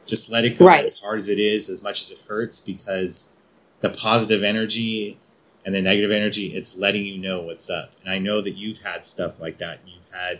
just 0.05 0.29
let 0.31 0.45
it 0.45 0.57
go 0.57 0.65
Right. 0.65 0.83
as 0.83 0.99
hard 0.99 1.17
as 1.17 1.29
it 1.29 1.39
is 1.39 1.69
as 1.69 1.83
much 1.83 2.01
as 2.01 2.11
it 2.11 2.19
hurts 2.27 2.59
because 2.59 3.39
the 3.81 3.89
positive 3.89 4.43
energy 4.43 5.17
and 5.65 5.73
the 5.73 5.81
negative 5.81 6.11
energy 6.11 6.47
it's 6.47 6.77
letting 6.77 7.05
you 7.05 7.17
know 7.17 7.41
what's 7.41 7.69
up 7.69 7.91
and 8.01 8.09
i 8.09 8.19
know 8.19 8.41
that 8.41 8.51
you've 8.51 8.79
had 8.83 9.05
stuff 9.05 9.39
like 9.39 9.57
that 9.59 9.81
you've 9.87 10.09
had 10.11 10.39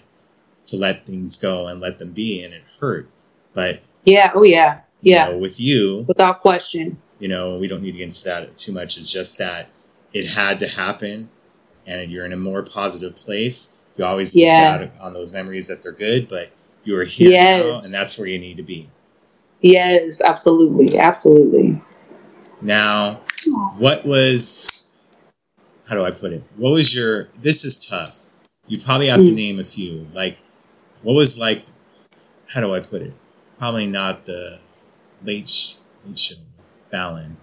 to 0.66 0.76
let 0.78 1.06
things 1.06 1.38
go 1.38 1.68
and 1.68 1.80
let 1.82 2.00
them 2.00 2.12
be 2.14 2.44
and 2.44 2.54
it 2.54 2.64
hurt 2.80 3.08
but 3.54 3.82
Yeah. 4.06 4.32
Oh 4.36 4.44
yeah. 4.44 4.82
you 5.02 5.14
Yeah. 5.14 5.26
know, 5.30 5.38
with 5.38 5.60
you 5.60 6.06
Without 6.08 6.42
question. 6.42 6.98
you 7.20 7.28
know 7.28 7.58
we 7.58 7.68
don't 7.68 7.82
need 7.82 7.92
to 7.94 7.98
get 8.00 8.04
into 8.06 8.24
that 8.26 8.58
too 8.58 8.72
much 8.74 8.98
it's 8.98 9.12
just 9.12 9.38
that 9.38 9.70
it 10.14 10.32
had 10.32 10.60
to 10.60 10.68
happen 10.68 11.30
and 11.86 12.12
you're 12.12 12.26
in 12.26 12.34
a 12.34 12.38
more 12.38 12.62
positive 12.64 13.16
place 13.16 13.82
you 13.98 14.04
always 14.06 14.36
Yeah. 14.36 14.78
look 14.82 14.90
out 14.96 15.02
on 15.02 15.14
those 15.14 15.32
memories 15.34 15.68
that 15.70 15.84
they're 15.84 15.92
good 15.92 16.28
but 16.28 16.50
you 16.84 16.98
are 17.00 17.04
here 17.06 17.32
now 17.32 17.80
and 17.84 17.94
that's 17.94 18.18
where 18.18 18.28
you 18.28 18.40
need 18.40 18.58
to 18.58 18.64
be 18.64 18.88
Yes. 19.64 20.22
Absolutely. 20.22 21.00
Absolutely. 21.00 21.82
now 22.62 23.22
what 23.78 24.06
was 24.06 24.90
how 25.90 25.96
do 25.96 26.04
i 26.06 26.12
put 26.12 26.32
it 26.34 26.44
what 26.56 26.72
was 26.72 26.96
your 26.96 27.26
this 27.42 27.66
is 27.66 27.78
tough 27.78 28.20
you 28.68 28.78
probably 28.80 29.08
have 29.08 29.22
to 29.22 29.32
Mm. 29.32 29.36
name 29.36 29.60
a 29.60 29.64
few 29.64 30.08
like 30.14 30.38
what 31.02 31.14
was 31.14 31.38
like 31.38 31.66
how 32.54 32.62
do 32.62 32.74
i 32.74 32.80
put 32.80 33.02
it 33.02 33.14
probably 33.58 33.88
not 33.88 34.26
the 34.26 34.60
late, 35.24 35.78
late 36.06 36.18
show 36.20 36.36
fallon 36.92 37.38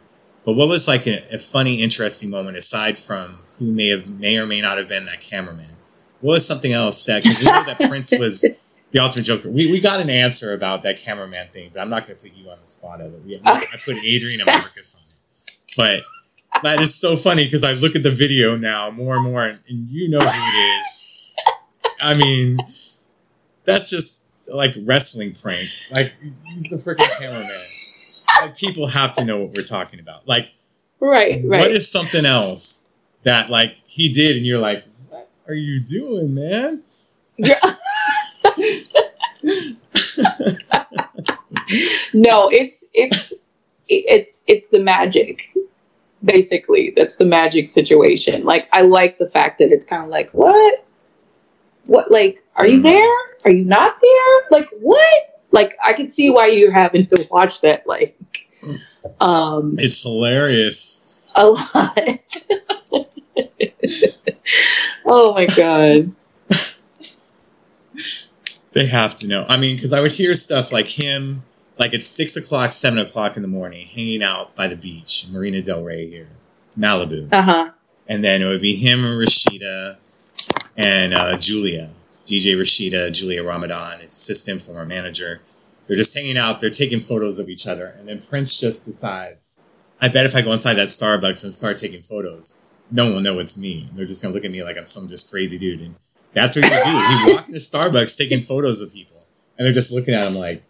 But 0.44 0.54
what 0.54 0.68
was 0.68 0.88
like 0.88 1.06
a, 1.06 1.18
a, 1.34 1.38
funny, 1.38 1.82
interesting 1.82 2.30
moment 2.30 2.56
aside 2.56 2.96
from 2.96 3.36
who 3.58 3.72
may 3.72 3.88
have 3.88 4.06
may 4.08 4.38
or 4.38 4.46
may 4.46 4.60
not 4.62 4.78
have 4.78 4.88
been 4.88 5.04
that 5.06 5.20
cameraman? 5.20 5.76
What 6.22 6.32
was 6.34 6.46
something 6.46 6.72
else 6.72 7.04
that 7.04 7.22
because 7.22 7.40
we 7.40 7.46
know 7.46 7.64
that 7.64 7.78
Prince 7.88 8.10
was 8.12 8.44
the 8.90 8.98
ultimate 8.98 9.24
Joker. 9.24 9.50
We, 9.50 9.70
we 9.70 9.80
got 9.80 10.00
an 10.00 10.10
answer 10.10 10.52
about 10.52 10.82
that 10.82 10.98
cameraman 10.98 11.48
thing, 11.48 11.70
but 11.72 11.80
I'm 11.80 11.90
not 11.90 12.06
going 12.06 12.18
to 12.18 12.22
put 12.22 12.36
you 12.36 12.50
on 12.50 12.58
the 12.60 12.66
spot 12.66 13.00
of 13.00 13.14
it. 13.14 13.22
We, 13.24 13.36
I 13.44 13.76
put 13.84 13.96
Adrian 14.04 14.40
and 14.40 14.46
Marcus 14.46 14.94
on 14.96 15.02
it, 15.02 16.02
but 16.02 16.62
that 16.62 16.80
is 16.80 16.94
so 16.94 17.16
funny 17.16 17.44
because 17.44 17.64
I 17.64 17.72
look 17.72 17.94
at 17.94 18.02
the 18.02 18.10
video 18.10 18.56
now 18.56 18.90
more 18.90 19.16
and 19.16 19.24
more, 19.24 19.44
and, 19.44 19.58
and 19.68 19.90
you 19.90 20.08
know 20.10 20.20
who 20.20 20.26
it 20.26 20.80
is. 20.80 21.34
I 22.02 22.18
mean, 22.18 22.58
that's 23.64 23.90
just 23.90 24.28
like 24.52 24.74
wrestling 24.84 25.34
prank. 25.34 25.68
Like 25.90 26.14
he's 26.46 26.64
the 26.64 26.76
freaking 26.76 27.18
cameraman. 27.18 27.46
Like 28.42 28.56
people 28.56 28.88
have 28.88 29.12
to 29.14 29.24
know 29.24 29.38
what 29.38 29.56
we're 29.56 29.62
talking 29.62 30.00
about. 30.00 30.26
Like, 30.26 30.52
right, 30.98 31.40
right. 31.44 31.60
What 31.60 31.70
is 31.70 31.90
something 31.90 32.24
else 32.24 32.90
that 33.22 33.50
like 33.50 33.76
he 33.86 34.08
did, 34.12 34.36
and 34.36 34.44
you're 34.44 34.58
like, 34.58 34.84
what 35.08 35.28
are 35.48 35.54
you 35.54 35.80
doing, 35.80 36.34
man? 36.34 36.82
No, 42.12 42.48
it's 42.50 42.88
it's 42.94 43.34
it's 43.88 44.44
it's 44.46 44.70
the 44.70 44.80
magic. 44.80 45.54
Basically, 46.24 46.92
that's 46.96 47.16
the 47.16 47.24
magic 47.24 47.66
situation. 47.66 48.44
Like 48.44 48.68
I 48.72 48.82
like 48.82 49.18
the 49.18 49.26
fact 49.26 49.58
that 49.58 49.72
it's 49.72 49.86
kind 49.86 50.02
of 50.02 50.10
like, 50.10 50.30
what? 50.32 50.84
What 51.86 52.10
like 52.10 52.42
are 52.56 52.66
you 52.66 52.78
mm-hmm. 52.78 52.82
there? 52.82 53.18
Are 53.44 53.50
you 53.50 53.64
not 53.64 54.00
there? 54.00 54.42
Like 54.50 54.68
what? 54.80 55.42
Like 55.52 55.76
I 55.84 55.92
can 55.92 56.08
see 56.08 56.30
why 56.30 56.46
you're 56.46 56.72
having 56.72 57.06
to 57.14 57.26
watch 57.30 57.60
that 57.62 57.86
like 57.86 58.18
um 59.20 59.76
It's 59.78 60.02
hilarious. 60.02 61.28
A 61.36 61.46
lot. 61.46 62.36
oh 65.06 65.32
my 65.34 65.46
god. 65.46 66.12
They 68.72 68.86
have 68.86 69.16
to 69.16 69.26
know. 69.26 69.44
I 69.48 69.56
mean, 69.56 69.76
because 69.76 69.92
I 69.92 70.00
would 70.00 70.12
hear 70.12 70.32
stuff 70.34 70.72
like 70.72 70.86
him, 70.86 71.42
like 71.78 71.92
at 71.92 72.04
six 72.04 72.36
o'clock, 72.36 72.72
seven 72.72 72.98
o'clock 72.98 73.36
in 73.36 73.42
the 73.42 73.48
morning, 73.48 73.86
hanging 73.86 74.22
out 74.22 74.54
by 74.54 74.68
the 74.68 74.76
beach, 74.76 75.26
Marina 75.32 75.60
Del 75.60 75.82
Rey 75.82 76.08
here, 76.08 76.28
Malibu. 76.78 77.28
Uh 77.32 77.42
huh. 77.42 77.70
And 78.06 78.22
then 78.22 78.42
it 78.42 78.46
would 78.48 78.60
be 78.60 78.76
him 78.76 79.04
and 79.04 79.20
Rashida 79.20 79.96
and 80.76 81.14
uh, 81.14 81.36
Julia, 81.38 81.90
DJ 82.24 82.56
Rashida, 82.56 83.12
Julia 83.12 83.42
Ramadan, 83.42 84.00
assistant, 84.00 84.60
former 84.60 84.84
manager. 84.84 85.40
They're 85.86 85.96
just 85.96 86.16
hanging 86.16 86.36
out. 86.36 86.60
They're 86.60 86.70
taking 86.70 87.00
photos 87.00 87.38
of 87.38 87.48
each 87.48 87.66
other, 87.66 87.94
and 87.98 88.08
then 88.08 88.20
Prince 88.20 88.60
just 88.60 88.84
decides, 88.84 89.64
"I 90.00 90.08
bet 90.08 90.26
if 90.26 90.36
I 90.36 90.42
go 90.42 90.52
inside 90.52 90.74
that 90.74 90.88
Starbucks 90.88 91.42
and 91.42 91.52
start 91.52 91.78
taking 91.78 92.00
photos, 92.00 92.64
no 92.90 93.06
one 93.06 93.14
will 93.14 93.20
know 93.20 93.38
it's 93.40 93.58
me. 93.58 93.88
They're 93.94 94.06
just 94.06 94.22
gonna 94.22 94.34
look 94.34 94.44
at 94.44 94.52
me 94.52 94.62
like 94.62 94.78
I'm 94.78 94.86
some 94.86 95.08
just 95.08 95.30
crazy 95.30 95.58
dude." 95.58 95.80
And 95.80 95.94
that's 96.32 96.56
what 96.56 96.64
he 96.64 96.70
would 96.70 96.84
do. 96.84 96.90
He'd 96.90 97.34
walk 97.34 97.48
into 97.48 97.60
Starbucks 97.60 98.16
taking 98.16 98.40
photos 98.40 98.82
of 98.82 98.92
people, 98.92 99.26
and 99.58 99.66
they're 99.66 99.74
just 99.74 99.92
looking 99.92 100.14
at 100.14 100.26
him 100.26 100.34
like, 100.34 100.62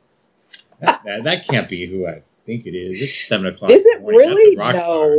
that, 0.81 1.03
that, 1.05 1.25
that 1.25 1.47
can't 1.47 1.69
be 1.69 1.87
who 1.87 2.07
I 2.07 2.23
think 2.47 2.67
it 2.67 2.75
is. 2.75 3.01
It's 3.03 3.29
seven 3.29 3.47
o'clock. 3.47 3.71
Is 3.71 3.87
it 3.87 4.01
really? 4.03 4.57
no. 4.57 4.77
Star. 4.77 5.17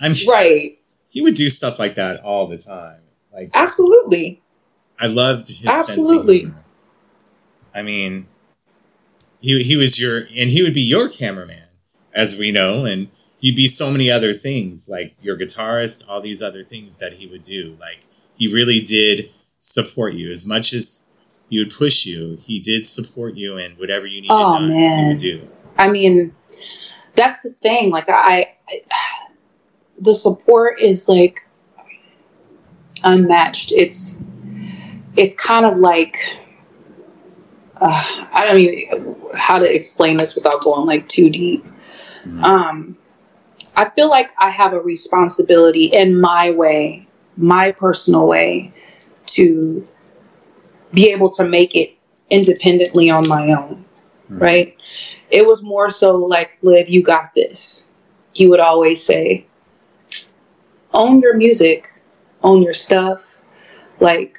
I'm 0.00 0.14
right. 0.28 0.78
He 1.08 1.20
would 1.20 1.34
do 1.34 1.48
stuff 1.48 1.78
like 1.78 1.94
that 1.94 2.22
all 2.22 2.46
the 2.46 2.58
time. 2.58 3.00
Like 3.32 3.50
absolutely. 3.54 4.42
I 4.98 5.06
loved 5.06 5.48
his 5.48 5.66
absolutely. 5.66 6.52
I 7.74 7.82
mean, 7.82 8.26
he 9.40 9.62
he 9.62 9.76
was 9.76 10.00
your 10.00 10.18
and 10.18 10.50
he 10.50 10.62
would 10.62 10.74
be 10.74 10.82
your 10.82 11.08
cameraman, 11.08 11.68
as 12.12 12.38
we 12.38 12.50
know, 12.52 12.84
and 12.84 13.08
he'd 13.38 13.56
be 13.56 13.66
so 13.66 13.90
many 13.90 14.10
other 14.10 14.32
things 14.32 14.88
like 14.90 15.14
your 15.20 15.38
guitarist, 15.38 16.08
all 16.08 16.20
these 16.20 16.42
other 16.42 16.62
things 16.62 16.98
that 16.98 17.14
he 17.14 17.26
would 17.26 17.42
do. 17.42 17.76
Like 17.80 18.04
he 18.36 18.52
really 18.52 18.80
did 18.80 19.30
support 19.62 20.14
you 20.14 20.28
as 20.28 20.44
much 20.44 20.74
as 20.74 21.14
he 21.48 21.58
would 21.58 21.72
push 21.72 22.04
you. 22.04 22.36
He 22.40 22.58
did 22.58 22.84
support 22.84 23.36
you 23.36 23.56
in 23.56 23.72
whatever 23.72 24.06
you 24.06 24.20
needed 24.20 24.34
oh, 24.34 24.58
done. 24.58 24.68
Man. 24.68 25.04
He 25.04 25.12
would 25.12 25.20
do. 25.20 25.48
I 25.78 25.88
mean, 25.88 26.34
that's 27.14 27.40
the 27.40 27.50
thing. 27.62 27.90
Like 27.90 28.08
I, 28.08 28.54
I, 28.68 28.80
the 29.98 30.14
support 30.14 30.80
is 30.80 31.08
like 31.08 31.46
unmatched. 33.04 33.72
It's 33.72 34.22
it's 35.16 35.34
kind 35.34 35.64
of 35.64 35.78
like 35.78 36.16
uh, 37.80 38.26
I 38.32 38.44
don't 38.44 38.58
even 38.58 39.16
how 39.34 39.58
to 39.58 39.74
explain 39.74 40.16
this 40.16 40.34
without 40.34 40.60
going 40.62 40.86
like 40.86 41.08
too 41.08 41.30
deep. 41.30 41.64
Mm-hmm. 42.24 42.44
Um, 42.44 42.96
I 43.76 43.88
feel 43.90 44.10
like 44.10 44.30
I 44.38 44.50
have 44.50 44.72
a 44.72 44.80
responsibility 44.80 45.84
in 45.84 46.20
my 46.20 46.50
way, 46.50 47.06
my 47.36 47.72
personal 47.72 48.26
way, 48.26 48.72
to 49.34 49.86
be 50.92 51.10
able 51.10 51.30
to 51.30 51.44
make 51.44 51.74
it 51.74 51.96
independently 52.30 53.10
on 53.10 53.28
my 53.28 53.50
own, 53.52 53.84
mm-hmm. 54.30 54.38
right? 54.38 54.76
It 55.30 55.46
was 55.46 55.62
more 55.62 55.88
so 55.88 56.16
like, 56.16 56.58
Liv, 56.62 56.88
you 56.88 57.02
got 57.02 57.34
this. 57.34 57.92
He 58.34 58.48
would 58.48 58.60
always 58.60 59.04
say, 59.04 59.46
own 60.94 61.20
your 61.20 61.36
music, 61.36 61.92
own 62.42 62.62
your 62.62 62.74
stuff. 62.74 63.42
Like, 64.00 64.38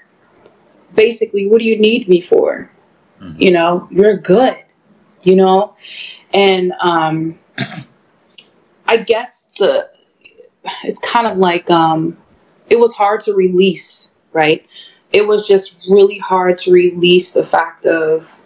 basically, 0.95 1.47
what 1.49 1.59
do 1.59 1.65
you 1.65 1.79
need 1.79 2.07
me 2.07 2.21
for? 2.21 2.69
Mm-hmm. 3.19 3.41
You 3.41 3.51
know, 3.51 3.87
you're 3.91 4.17
good, 4.17 4.55
you 5.23 5.35
know? 5.35 5.75
And 6.33 6.73
um, 6.81 7.39
I 8.87 8.97
guess 8.97 9.51
the, 9.57 9.89
it's 10.83 10.99
kind 10.99 11.27
of 11.27 11.37
like, 11.37 11.69
um, 11.71 12.17
it 12.69 12.79
was 12.79 12.93
hard 12.95 13.19
to 13.21 13.33
release 13.33 14.13
right? 14.33 14.65
It 15.13 15.27
was 15.27 15.47
just 15.47 15.85
really 15.87 16.17
hard 16.17 16.57
to 16.59 16.73
release 16.73 17.31
the 17.31 17.45
fact 17.45 17.85
of 17.85 18.41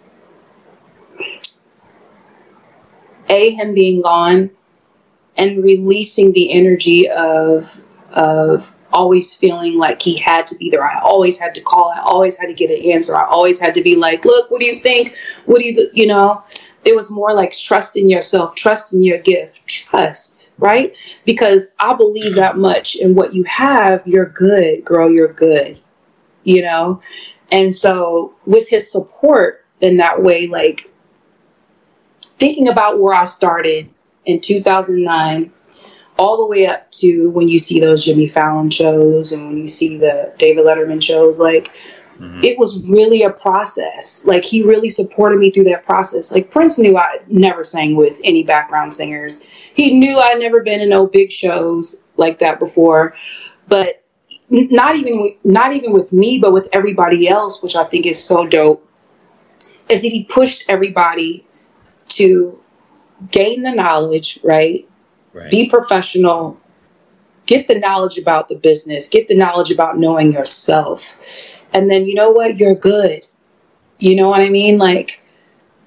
A, 3.30 3.50
him 3.50 3.74
being 3.74 4.02
gone 4.02 4.50
and 5.36 5.62
releasing 5.62 6.32
the 6.32 6.52
energy 6.52 7.08
of 7.08 7.80
of 8.12 8.74
always 8.92 9.34
feeling 9.34 9.76
like 9.76 10.00
he 10.00 10.16
had 10.16 10.46
to 10.46 10.56
be 10.56 10.70
there. 10.70 10.82
I 10.82 10.98
always 11.00 11.38
had 11.38 11.54
to 11.54 11.60
call. 11.60 11.90
I 11.90 12.00
always 12.00 12.38
had 12.38 12.46
to 12.46 12.54
get 12.54 12.70
an 12.70 12.90
answer. 12.90 13.14
I 13.16 13.26
always 13.26 13.60
had 13.60 13.74
to 13.74 13.82
be 13.82 13.96
like, 13.96 14.24
look, 14.24 14.50
what 14.50 14.60
do 14.60 14.66
you 14.66 14.80
think? 14.80 15.14
What 15.46 15.60
do 15.60 15.68
you, 15.68 15.88
you 15.92 16.06
know? 16.06 16.42
It 16.84 16.94
was 16.96 17.10
more 17.10 17.34
like 17.34 17.52
trust 17.52 17.96
in 17.96 18.08
yourself, 18.08 18.54
trust 18.54 18.94
in 18.94 19.02
your 19.02 19.18
gift, 19.18 19.66
trust, 19.66 20.54
right? 20.58 20.96
Because 21.26 21.74
I 21.78 21.94
believe 21.94 22.34
that 22.36 22.56
much 22.56 22.96
in 22.96 23.14
what 23.14 23.34
you 23.34 23.44
have, 23.44 24.06
you're 24.06 24.30
good, 24.30 24.84
girl, 24.84 25.10
you're 25.10 25.32
good, 25.32 25.78
you 26.48 26.62
know? 26.62 27.00
And 27.52 27.74
so 27.74 28.34
with 28.46 28.68
his 28.68 28.90
support 28.90 29.64
in 29.80 29.96
that 29.98 30.22
way, 30.22 30.46
like 30.46 30.90
thinking 32.22 32.68
about 32.68 33.00
where 33.00 33.14
I 33.14 33.24
started 33.24 33.88
in 34.24 34.40
2009, 34.40 35.52
all 36.18 36.36
the 36.36 36.46
way 36.46 36.66
up 36.66 36.90
to 36.90 37.30
when 37.30 37.48
you 37.48 37.58
see 37.58 37.78
those 37.78 38.04
Jimmy 38.04 38.28
Fallon 38.28 38.70
shows 38.70 39.32
and 39.32 39.46
when 39.46 39.56
you 39.56 39.68
see 39.68 39.96
the 39.96 40.32
David 40.36 40.64
Letterman 40.64 41.02
shows, 41.02 41.38
like, 41.38 41.72
Mm-hmm. 42.20 42.42
It 42.42 42.58
was 42.58 42.84
really 42.88 43.22
a 43.22 43.30
process. 43.30 44.26
Like 44.26 44.44
he 44.44 44.62
really 44.62 44.88
supported 44.88 45.38
me 45.38 45.50
through 45.50 45.64
that 45.64 45.84
process. 45.84 46.32
Like 46.32 46.50
Prince 46.50 46.78
knew 46.78 46.96
I 46.96 47.20
never 47.28 47.62
sang 47.62 47.94
with 47.94 48.20
any 48.24 48.42
background 48.42 48.92
singers. 48.92 49.46
He 49.74 49.96
knew 49.98 50.18
I'd 50.18 50.40
never 50.40 50.62
been 50.62 50.80
in 50.80 50.88
no 50.88 51.06
big 51.06 51.30
shows 51.30 52.02
like 52.16 52.40
that 52.40 52.58
before. 52.58 53.14
But 53.68 54.04
not 54.50 54.96
even 54.96 55.20
with, 55.20 55.34
not 55.44 55.72
even 55.72 55.92
with 55.92 56.12
me, 56.12 56.38
but 56.40 56.52
with 56.52 56.68
everybody 56.72 57.28
else, 57.28 57.62
which 57.62 57.76
I 57.76 57.84
think 57.84 58.06
is 58.06 58.22
so 58.22 58.46
dope, 58.46 58.86
is 59.88 60.02
that 60.02 60.08
he 60.08 60.24
pushed 60.24 60.64
everybody 60.68 61.46
to 62.08 62.58
gain 63.30 63.62
the 63.62 63.72
knowledge, 63.72 64.38
right? 64.42 64.88
right? 65.32 65.50
Be 65.50 65.68
professional, 65.68 66.58
get 67.46 67.68
the 67.68 67.78
knowledge 67.78 68.18
about 68.18 68.48
the 68.48 68.56
business, 68.56 69.08
get 69.08 69.28
the 69.28 69.36
knowledge 69.36 69.70
about 69.70 69.98
knowing 69.98 70.32
yourself. 70.32 71.20
And 71.74 71.90
then 71.90 72.06
you 72.06 72.14
know 72.14 72.30
what? 72.30 72.56
You're 72.56 72.74
good. 72.74 73.22
You 73.98 74.14
know 74.14 74.28
what 74.28 74.40
i 74.40 74.48
mean? 74.48 74.78
Like 74.78 75.22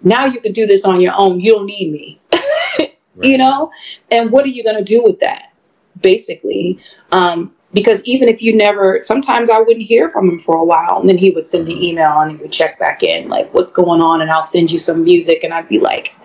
now 0.03 0.25
you 0.25 0.41
can 0.41 0.51
do 0.51 0.65
this 0.67 0.85
on 0.85 1.01
your 1.01 1.13
own. 1.15 1.39
You 1.39 1.55
don't 1.55 1.65
need 1.65 1.91
me. 1.91 2.21
Right. 3.13 3.27
you 3.27 3.37
know? 3.37 3.73
And 4.09 4.31
what 4.31 4.45
are 4.45 4.49
you 4.49 4.63
going 4.63 4.77
to 4.77 4.83
do 4.83 5.03
with 5.03 5.19
that 5.19 5.53
basically? 5.99 6.79
Um, 7.11 7.53
because 7.73 8.03
even 8.05 8.27
if 8.27 8.41
you 8.41 8.55
never 8.55 8.99
sometimes 9.01 9.49
i 9.49 9.59
wouldn't 9.59 9.85
hear 9.85 10.09
from 10.09 10.29
him 10.29 10.37
for 10.37 10.55
a 10.55 10.63
while 10.63 10.99
and 10.99 11.07
then 11.07 11.17
he 11.17 11.31
would 11.31 11.47
send 11.47 11.67
an 11.67 11.77
email 11.77 12.19
and 12.19 12.31
he 12.31 12.37
would 12.37 12.51
check 12.51 12.77
back 12.79 13.03
in 13.03 13.29
like 13.29 13.53
what's 13.53 13.71
going 13.71 14.01
on 14.01 14.21
and 14.21 14.31
i'll 14.31 14.43
send 14.43 14.71
you 14.71 14.77
some 14.77 15.03
music 15.03 15.43
and 15.43 15.53
i'd 15.53 15.67
be 15.67 15.79
like 15.79 16.15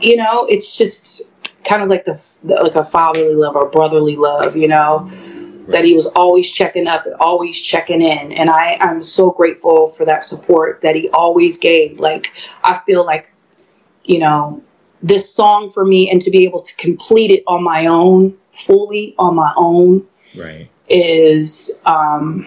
you 0.00 0.16
know 0.16 0.46
it's 0.48 0.76
just 0.76 1.32
kind 1.64 1.82
of 1.82 1.88
like 1.88 2.04
the, 2.04 2.34
the 2.44 2.54
like 2.56 2.76
a 2.76 2.84
fatherly 2.84 3.34
love 3.34 3.56
or 3.56 3.70
brotherly 3.70 4.16
love 4.16 4.56
you 4.56 4.68
know 4.68 5.10
that 5.68 5.84
he 5.84 5.94
was 5.94 6.06
always 6.14 6.50
checking 6.50 6.86
up 6.86 7.06
and 7.06 7.14
always 7.16 7.60
checking 7.60 8.00
in. 8.00 8.32
And 8.32 8.50
I, 8.50 8.76
I'm 8.80 9.02
so 9.02 9.30
grateful 9.30 9.88
for 9.88 10.04
that 10.04 10.24
support 10.24 10.80
that 10.82 10.94
he 10.94 11.08
always 11.10 11.58
gave. 11.58 11.98
Like, 11.98 12.32
I 12.64 12.80
feel 12.86 13.04
like, 13.04 13.32
you 14.04 14.18
know, 14.18 14.62
this 15.02 15.32
song 15.32 15.70
for 15.70 15.84
me 15.84 16.10
and 16.10 16.22
to 16.22 16.30
be 16.30 16.44
able 16.44 16.60
to 16.62 16.76
complete 16.76 17.30
it 17.30 17.42
on 17.46 17.62
my 17.62 17.86
own, 17.86 18.36
fully 18.52 19.14
on 19.18 19.34
my 19.34 19.52
own, 19.56 20.06
right, 20.36 20.68
is 20.88 21.82
um, 21.86 22.46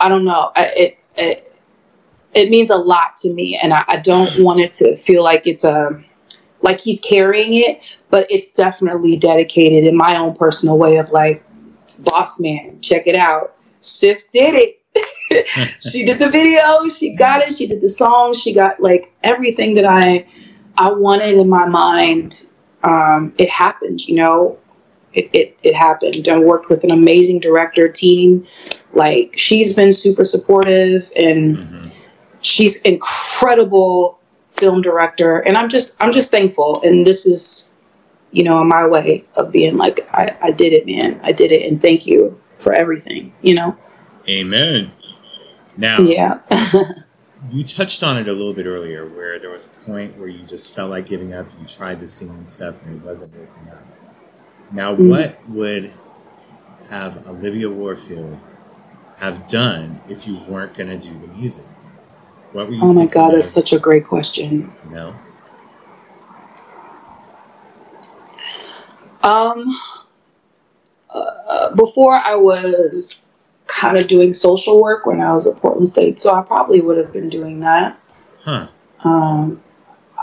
I 0.00 0.08
don't 0.08 0.24
know. 0.24 0.52
I, 0.54 0.72
it, 0.76 0.98
it 1.16 1.48
it 2.34 2.50
means 2.50 2.70
a 2.70 2.76
lot 2.76 3.16
to 3.18 3.32
me, 3.32 3.58
and 3.60 3.72
I, 3.72 3.84
I 3.88 3.96
don't 3.96 4.30
want 4.38 4.60
it 4.60 4.72
to 4.74 4.96
feel 4.96 5.22
like 5.22 5.46
it's 5.46 5.64
a 5.64 6.02
like 6.62 6.80
he's 6.80 7.00
carrying 7.00 7.54
it, 7.54 7.82
but 8.10 8.26
it's 8.30 8.52
definitely 8.52 9.16
dedicated 9.16 9.84
in 9.84 9.96
my 9.96 10.16
own 10.16 10.34
personal 10.34 10.78
way 10.78 10.96
of 10.96 11.10
like, 11.10 11.44
boss 12.00 12.40
man, 12.40 12.80
check 12.80 13.06
it 13.06 13.14
out. 13.14 13.56
Sis 13.80 14.28
did 14.28 14.54
it. 14.54 14.74
she 15.80 16.04
did 16.04 16.18
the 16.18 16.30
video, 16.30 16.88
she 16.88 17.14
got 17.14 17.42
it, 17.42 17.52
she 17.52 17.68
did 17.68 17.80
the 17.80 17.88
song, 17.88 18.34
she 18.34 18.52
got 18.52 18.80
like 18.80 19.12
everything 19.22 19.74
that 19.74 19.84
I 19.84 20.26
I 20.76 20.90
wanted 20.90 21.34
in 21.34 21.48
my 21.48 21.66
mind. 21.66 22.46
Um, 22.82 23.34
it 23.38 23.48
happened, 23.48 24.06
you 24.08 24.14
know. 24.14 24.58
It, 25.14 25.30
it, 25.32 25.58
it 25.62 25.74
happened. 25.74 26.28
I 26.28 26.38
worked 26.38 26.68
with 26.68 26.84
an 26.84 26.90
amazing 26.90 27.40
director 27.40 27.88
team. 27.88 28.46
Like 28.92 29.36
she's 29.36 29.74
been 29.74 29.92
super 29.92 30.24
supportive 30.24 31.10
and 31.16 31.56
mm-hmm. 31.56 31.88
she's 32.40 32.82
incredible 32.82 34.18
film 34.50 34.82
director. 34.82 35.38
And 35.40 35.56
I'm 35.56 35.68
just 35.68 36.02
I'm 36.02 36.12
just 36.12 36.30
thankful. 36.30 36.80
And 36.82 37.06
this 37.06 37.26
is, 37.26 37.72
you 38.32 38.42
know, 38.42 38.62
my 38.64 38.86
way 38.86 39.24
of 39.36 39.52
being 39.52 39.76
like, 39.76 40.08
I, 40.12 40.36
I 40.42 40.50
did 40.50 40.72
it, 40.72 40.86
man. 40.86 41.20
I 41.22 41.32
did 41.32 41.52
it 41.52 41.70
and 41.70 41.80
thank 41.80 42.06
you 42.06 42.38
for 42.54 42.72
everything, 42.72 43.32
you 43.40 43.54
know? 43.54 43.76
Amen. 44.28 44.90
Now, 45.76 46.00
yeah. 46.00 46.40
you 47.50 47.62
touched 47.62 48.02
on 48.02 48.18
it 48.18 48.28
a 48.28 48.32
little 48.32 48.52
bit 48.52 48.66
earlier 48.66 49.06
where 49.06 49.38
there 49.38 49.50
was 49.50 49.66
a 49.66 49.86
point 49.86 50.18
where 50.18 50.28
you 50.28 50.44
just 50.44 50.74
felt 50.74 50.90
like 50.90 51.06
giving 51.06 51.32
up. 51.32 51.46
You 51.58 51.66
tried 51.66 52.00
the 52.00 52.06
singing 52.06 52.44
stuff 52.44 52.84
and 52.84 52.96
it 52.96 53.04
wasn't 53.04 53.32
working 53.38 53.70
out. 53.70 53.82
Now, 54.70 54.94
mm 54.94 55.08
what 55.08 55.38
would 55.48 55.90
have 56.90 57.26
Olivia 57.26 57.70
Warfield 57.70 58.42
have 59.18 59.46
done 59.48 60.00
if 60.08 60.26
you 60.26 60.38
weren't 60.48 60.74
going 60.74 60.98
to 60.98 61.08
do 61.08 61.18
the 61.18 61.28
music? 61.28 61.66
What 62.52 62.68
were 62.68 62.74
you? 62.74 62.80
Oh 62.82 62.92
my 62.92 63.06
God, 63.06 63.34
that's 63.34 63.50
such 63.50 63.72
a 63.72 63.78
great 63.78 64.04
question. 64.04 64.72
You 64.84 64.90
know. 64.90 65.14
Um. 69.22 69.64
Uh, 71.10 71.74
before 71.74 72.14
I 72.14 72.34
was 72.34 73.22
kind 73.66 73.96
of 73.96 74.08
doing 74.08 74.34
social 74.34 74.80
work 74.82 75.06
when 75.06 75.20
I 75.20 75.32
was 75.32 75.46
at 75.46 75.56
Portland 75.56 75.88
State, 75.88 76.20
so 76.20 76.34
I 76.34 76.42
probably 76.42 76.80
would 76.80 76.98
have 76.98 77.12
been 77.12 77.28
doing 77.28 77.60
that. 77.60 77.98
Huh. 78.42 78.66
Um, 79.04 79.62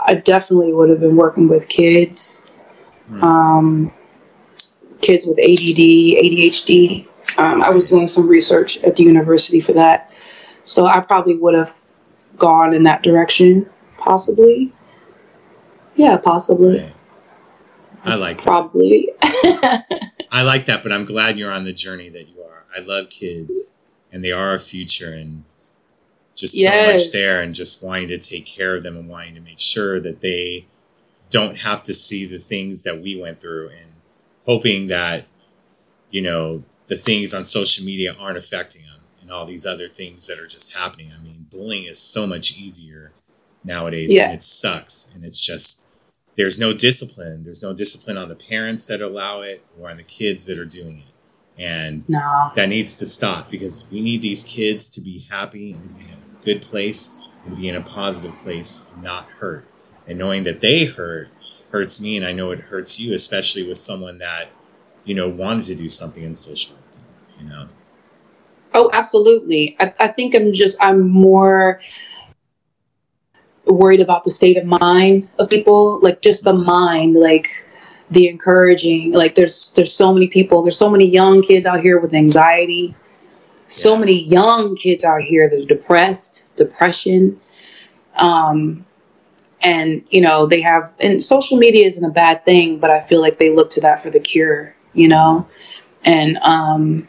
I 0.06 0.14
definitely 0.14 0.72
would 0.72 0.90
have 0.90 1.00
been 1.00 1.16
working 1.16 1.48
with 1.48 1.68
kids, 1.68 2.50
hmm. 3.08 3.24
um, 3.24 3.92
kids 5.06 5.26
with 5.26 5.38
ADD, 5.38 5.78
ADHD. 5.78 7.06
Um, 7.38 7.62
I 7.62 7.70
was 7.70 7.84
doing 7.84 8.08
some 8.08 8.28
research 8.28 8.82
at 8.82 8.96
the 8.96 9.04
university 9.04 9.60
for 9.60 9.72
that, 9.72 10.10
so 10.64 10.86
I 10.86 11.00
probably 11.00 11.36
would 11.36 11.54
have 11.54 11.74
gone 12.36 12.74
in 12.74 12.82
that 12.84 13.02
direction, 13.02 13.68
possibly. 13.98 14.72
Yeah, 15.94 16.16
possibly. 16.18 16.92
I 18.04 18.14
like 18.14 18.36
that. 18.38 18.44
probably. 18.44 19.10
I 20.30 20.42
like 20.42 20.66
that, 20.66 20.82
but 20.82 20.92
I'm 20.92 21.04
glad 21.04 21.38
you're 21.38 21.52
on 21.52 21.64
the 21.64 21.72
journey 21.72 22.08
that 22.10 22.28
you 22.28 22.42
are. 22.42 22.64
I 22.76 22.80
love 22.80 23.10
kids 23.10 23.78
and 24.12 24.22
they 24.22 24.30
are 24.30 24.50
our 24.50 24.58
future 24.58 25.12
and 25.12 25.44
just 26.36 26.56
yes. 26.56 26.86
so 26.86 26.92
much 26.92 27.12
there 27.12 27.40
and 27.40 27.54
just 27.54 27.82
wanting 27.82 28.08
to 28.08 28.18
take 28.18 28.46
care 28.46 28.76
of 28.76 28.82
them 28.82 28.96
and 28.96 29.08
wanting 29.08 29.34
to 29.34 29.40
make 29.40 29.58
sure 29.58 29.98
that 30.00 30.20
they 30.20 30.66
don't 31.30 31.58
have 31.58 31.82
to 31.84 31.94
see 31.94 32.24
the 32.26 32.38
things 32.38 32.82
that 32.84 33.00
we 33.00 33.18
went 33.18 33.40
through 33.40 33.70
and 33.70 33.95
hoping 34.46 34.86
that 34.86 35.26
you 36.10 36.22
know 36.22 36.62
the 36.86 36.96
things 36.96 37.34
on 37.34 37.44
social 37.44 37.84
media 37.84 38.14
aren't 38.18 38.38
affecting 38.38 38.82
them 38.82 39.00
and 39.20 39.30
all 39.30 39.44
these 39.44 39.66
other 39.66 39.88
things 39.88 40.26
that 40.26 40.38
are 40.38 40.46
just 40.46 40.76
happening 40.76 41.12
i 41.14 41.22
mean 41.22 41.46
bullying 41.50 41.84
is 41.84 41.98
so 41.98 42.26
much 42.26 42.58
easier 42.58 43.12
nowadays 43.64 44.14
yeah. 44.14 44.26
and 44.26 44.34
it 44.34 44.42
sucks 44.42 45.12
and 45.14 45.24
it's 45.24 45.44
just 45.44 45.88
there's 46.36 46.58
no 46.58 46.72
discipline 46.72 47.42
there's 47.42 47.62
no 47.62 47.72
discipline 47.72 48.16
on 48.16 48.28
the 48.28 48.36
parents 48.36 48.86
that 48.86 49.00
allow 49.00 49.40
it 49.40 49.64
or 49.78 49.90
on 49.90 49.96
the 49.96 50.02
kids 50.02 50.46
that 50.46 50.58
are 50.58 50.64
doing 50.64 50.98
it 50.98 51.16
and 51.58 52.08
no. 52.08 52.50
that 52.54 52.68
needs 52.68 52.98
to 52.98 53.06
stop 53.06 53.50
because 53.50 53.88
we 53.92 54.02
need 54.02 54.22
these 54.22 54.44
kids 54.44 54.90
to 54.90 55.00
be 55.00 55.26
happy 55.30 55.72
and 55.72 55.98
be 55.98 56.04
in 56.04 56.10
a 56.10 56.44
good 56.44 56.62
place 56.62 57.28
and 57.44 57.54
to 57.54 57.60
be 57.60 57.68
in 57.68 57.76
a 57.76 57.80
positive 57.80 58.36
place 58.40 58.90
and 58.92 59.02
not 59.02 59.28
hurt. 59.30 59.66
And 60.06 60.18
knowing 60.18 60.42
that 60.44 60.60
they 60.60 60.84
hurt 60.84 61.28
hurts 61.76 62.00
me, 62.00 62.16
and 62.16 62.24
I 62.24 62.32
know 62.32 62.52
it 62.52 62.60
hurts 62.60 62.98
you, 62.98 63.14
especially 63.14 63.62
with 63.62 63.76
someone 63.76 64.16
that, 64.18 64.48
you 65.04 65.14
know, 65.14 65.28
wanted 65.28 65.66
to 65.66 65.74
do 65.74 65.90
something 65.90 66.22
in 66.22 66.34
social, 66.34 66.76
media. 66.76 67.42
you 67.42 67.48
know. 67.50 67.68
Oh, 68.72 68.90
absolutely. 68.94 69.76
I, 69.78 69.92
I 70.00 70.08
think 70.08 70.34
I'm 70.34 70.54
just, 70.54 70.82
I'm 70.82 71.06
more 71.06 71.80
worried 73.66 74.00
about 74.00 74.24
the 74.24 74.30
state 74.30 74.56
of 74.56 74.64
mind 74.64 75.28
of 75.38 75.50
people, 75.50 76.00
like 76.00 76.22
just 76.22 76.44
the 76.44 76.54
mind, 76.54 77.14
like 77.14 77.46
the 78.10 78.28
encouraging 78.28 79.12
like 79.12 79.34
there's 79.34 79.72
there's 79.74 79.92
so 79.92 80.14
many 80.14 80.28
people 80.28 80.62
there's 80.62 80.78
so 80.78 80.88
many 80.88 81.04
young 81.04 81.42
kids 81.42 81.66
out 81.66 81.80
here 81.80 81.98
with 81.98 82.14
anxiety 82.14 82.94
so 83.66 83.94
yeah. 83.94 83.98
many 83.98 84.22
young 84.26 84.76
kids 84.76 85.02
out 85.02 85.20
here 85.20 85.50
that 85.50 85.60
are 85.60 85.66
depressed 85.66 86.46
depression 86.54 87.36
um 88.18 88.86
and 89.62 90.02
you 90.10 90.20
know 90.20 90.46
they 90.46 90.60
have 90.60 90.92
and 91.00 91.22
social 91.22 91.56
media 91.56 91.86
isn't 91.86 92.04
a 92.08 92.12
bad 92.12 92.44
thing 92.44 92.78
but 92.78 92.90
i 92.90 93.00
feel 93.00 93.20
like 93.20 93.38
they 93.38 93.54
look 93.54 93.70
to 93.70 93.80
that 93.80 94.00
for 94.00 94.10
the 94.10 94.20
cure 94.20 94.74
you 94.92 95.08
know 95.08 95.46
and 96.04 96.38
um 96.38 97.08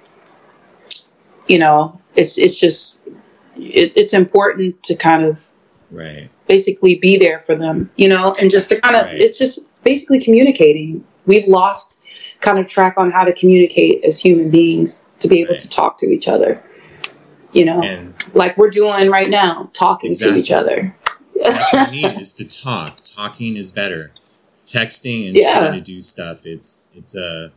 you 1.48 1.60
know 1.60 2.00
it's 2.16 2.38
it's 2.38 2.60
just 2.60 3.08
it, 3.56 3.96
it's 3.98 4.14
important 4.14 4.82
to 4.84 4.96
kind 4.96 5.24
of 5.24 5.50
right 5.92 6.30
basically 6.48 6.98
be 7.00 7.18
there 7.18 7.40
for 7.40 7.56
them 7.56 7.90
you 7.98 8.08
know 8.08 8.36
and 8.40 8.50
just 8.50 8.70
to 8.70 8.80
kind 8.80 8.96
of 8.96 9.06
right. 9.06 9.16
it's 9.16 9.38
just 9.38 9.68
basically 9.88 10.20
communicating. 10.20 11.04
We've 11.26 11.48
lost 11.48 12.02
kind 12.42 12.60
of 12.60 12.70
track 12.70 12.96
on 12.98 13.10
how 13.10 13.24
to 13.24 13.34
communicate 13.34 14.04
as 14.04 14.20
human 14.20 14.52
beings 14.52 15.08
to 15.20 15.30
be 15.30 15.40
able 15.40 15.54
right. 15.54 15.62
to 15.62 15.70
talk 15.70 15.98
to 16.00 16.08
each 16.08 16.28
other. 16.28 16.62
You 17.54 17.66
know, 17.66 17.82
and 17.82 18.14
like 18.34 18.58
we're 18.58 18.70
doing 18.70 19.10
right 19.10 19.30
now, 19.30 19.70
talking 19.74 20.10
exactly. 20.10 20.34
to 20.34 20.40
each 20.40 20.52
other. 20.52 20.94
What 21.40 21.92
we 21.92 22.02
need 22.02 22.20
is 22.20 22.34
to 22.34 22.48
talk. 22.48 22.98
Talking 23.16 23.56
is 23.56 23.72
better. 23.72 24.12
Texting 24.64 25.28
and 25.28 25.36
yeah. 25.36 25.60
trying 25.60 25.74
to 25.74 25.82
do 25.82 26.02
stuff. 26.02 26.46
It's 26.46 26.92
it's 26.96 27.16
a 27.16 27.52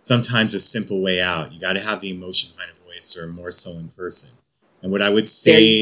sometimes 0.00 0.54
a 0.54 0.58
simple 0.58 1.02
way 1.02 1.20
out. 1.20 1.52
You 1.52 1.60
got 1.60 1.74
to 1.74 1.80
have 1.80 2.00
the 2.00 2.10
emotion 2.10 2.52
behind 2.54 2.70
a 2.70 2.84
voice, 2.84 3.18
or 3.18 3.26
more 3.28 3.50
so 3.50 3.72
in 3.72 3.88
person. 3.88 4.38
And 4.82 4.92
what 4.92 5.02
I 5.02 5.10
would 5.10 5.28
say 5.28 5.80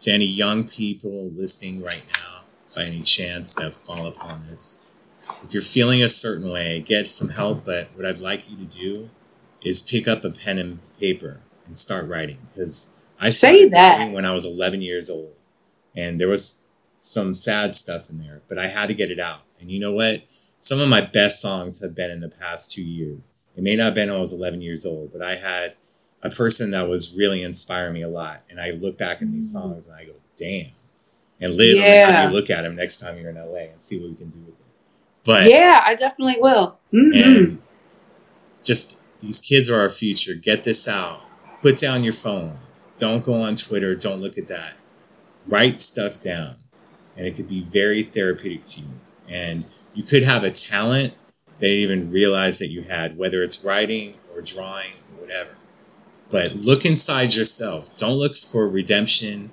to 0.00 0.10
any 0.10 0.24
young 0.24 0.66
people 0.66 1.30
listening 1.34 1.82
right 1.82 2.04
now 2.16 2.40
by 2.74 2.84
any 2.84 3.02
chance 3.02 3.54
that 3.54 3.72
fall 3.72 4.06
upon 4.06 4.46
this. 4.48 4.86
If 5.44 5.52
you're 5.54 5.62
feeling 5.62 6.02
a 6.02 6.08
certain 6.08 6.50
way, 6.50 6.80
get 6.80 7.10
some 7.10 7.30
help. 7.30 7.64
But 7.64 7.88
what 7.94 8.06
I'd 8.06 8.18
like 8.18 8.50
you 8.50 8.56
to 8.56 8.66
do 8.66 9.10
is 9.62 9.82
pick 9.82 10.08
up 10.08 10.24
a 10.24 10.30
pen 10.30 10.58
and 10.58 10.78
paper 10.98 11.40
and 11.66 11.76
start 11.76 12.08
writing. 12.08 12.38
Because 12.48 12.96
I 13.20 13.30
started 13.30 13.72
writing 13.72 14.12
when 14.12 14.24
I 14.24 14.32
was 14.32 14.46
11 14.46 14.82
years 14.82 15.10
old, 15.10 15.36
and 15.94 16.20
there 16.20 16.28
was 16.28 16.64
some 16.96 17.34
sad 17.34 17.74
stuff 17.74 18.10
in 18.10 18.18
there, 18.18 18.42
but 18.48 18.58
I 18.58 18.68
had 18.68 18.88
to 18.88 18.94
get 18.94 19.10
it 19.10 19.18
out. 19.18 19.42
And 19.60 19.70
you 19.70 19.80
know 19.80 19.92
what? 19.92 20.24
Some 20.58 20.80
of 20.80 20.88
my 20.88 21.00
best 21.00 21.40
songs 21.40 21.80
have 21.82 21.96
been 21.96 22.10
in 22.10 22.20
the 22.20 22.28
past 22.28 22.70
two 22.70 22.84
years. 22.84 23.38
It 23.56 23.62
may 23.62 23.76
not 23.76 23.84
have 23.84 23.94
been 23.94 24.08
when 24.08 24.16
I 24.16 24.20
was 24.20 24.32
11 24.32 24.60
years 24.60 24.84
old, 24.84 25.12
but 25.12 25.22
I 25.22 25.36
had 25.36 25.76
a 26.22 26.30
person 26.30 26.70
that 26.72 26.88
was 26.88 27.16
really 27.16 27.42
inspiring 27.42 27.94
me 27.94 28.02
a 28.02 28.08
lot. 28.08 28.42
And 28.50 28.60
I 28.60 28.70
look 28.70 28.98
back 28.98 29.22
in 29.22 29.32
these 29.32 29.52
songs 29.52 29.88
and 29.88 29.98
I 29.98 30.04
go, 30.04 30.12
damn, 30.36 30.72
and 31.40 31.54
Liv 31.54 31.76
yeah. 31.76 32.10
have 32.10 32.30
you 32.30 32.36
look 32.36 32.50
at 32.50 32.62
them 32.62 32.76
next 32.76 33.00
time 33.00 33.18
you're 33.18 33.30
in 33.30 33.36
LA 33.36 33.70
and 33.72 33.82
see 33.82 33.98
what 33.98 34.10
we 34.10 34.16
can 34.16 34.28
do 34.28 34.40
with 34.40 34.60
it. 34.60 34.66
But 35.24 35.50
yeah, 35.50 35.82
I 35.84 35.94
definitely 35.94 36.36
will. 36.38 36.78
Mm-hmm. 36.92 37.12
And 37.14 37.62
just 38.62 39.02
these 39.20 39.40
kids 39.40 39.70
are 39.70 39.80
our 39.80 39.88
future. 39.88 40.34
Get 40.34 40.64
this 40.64 40.86
out. 40.86 41.22
Put 41.62 41.76
down 41.76 42.04
your 42.04 42.12
phone. 42.12 42.58
Don't 42.98 43.24
go 43.24 43.34
on 43.34 43.56
Twitter. 43.56 43.94
Don't 43.94 44.20
look 44.20 44.36
at 44.36 44.46
that. 44.48 44.74
Write 45.46 45.80
stuff 45.80 46.20
down, 46.20 46.56
and 47.16 47.26
it 47.26 47.34
could 47.34 47.48
be 47.48 47.62
very 47.62 48.02
therapeutic 48.02 48.64
to 48.64 48.80
you. 48.82 48.88
And 49.28 49.64
you 49.94 50.02
could 50.02 50.22
have 50.22 50.44
a 50.44 50.50
talent 50.50 51.14
that 51.58 51.68
you 51.68 51.76
even 51.76 52.10
realize 52.10 52.58
that 52.58 52.68
you 52.68 52.82
had, 52.82 53.16
whether 53.16 53.42
it's 53.42 53.64
writing 53.64 54.14
or 54.34 54.42
drawing 54.42 54.92
or 55.12 55.22
whatever. 55.22 55.56
But 56.30 56.54
look 56.54 56.84
inside 56.84 57.34
yourself. 57.34 57.96
Don't 57.96 58.16
look 58.16 58.36
for 58.36 58.68
redemption 58.68 59.50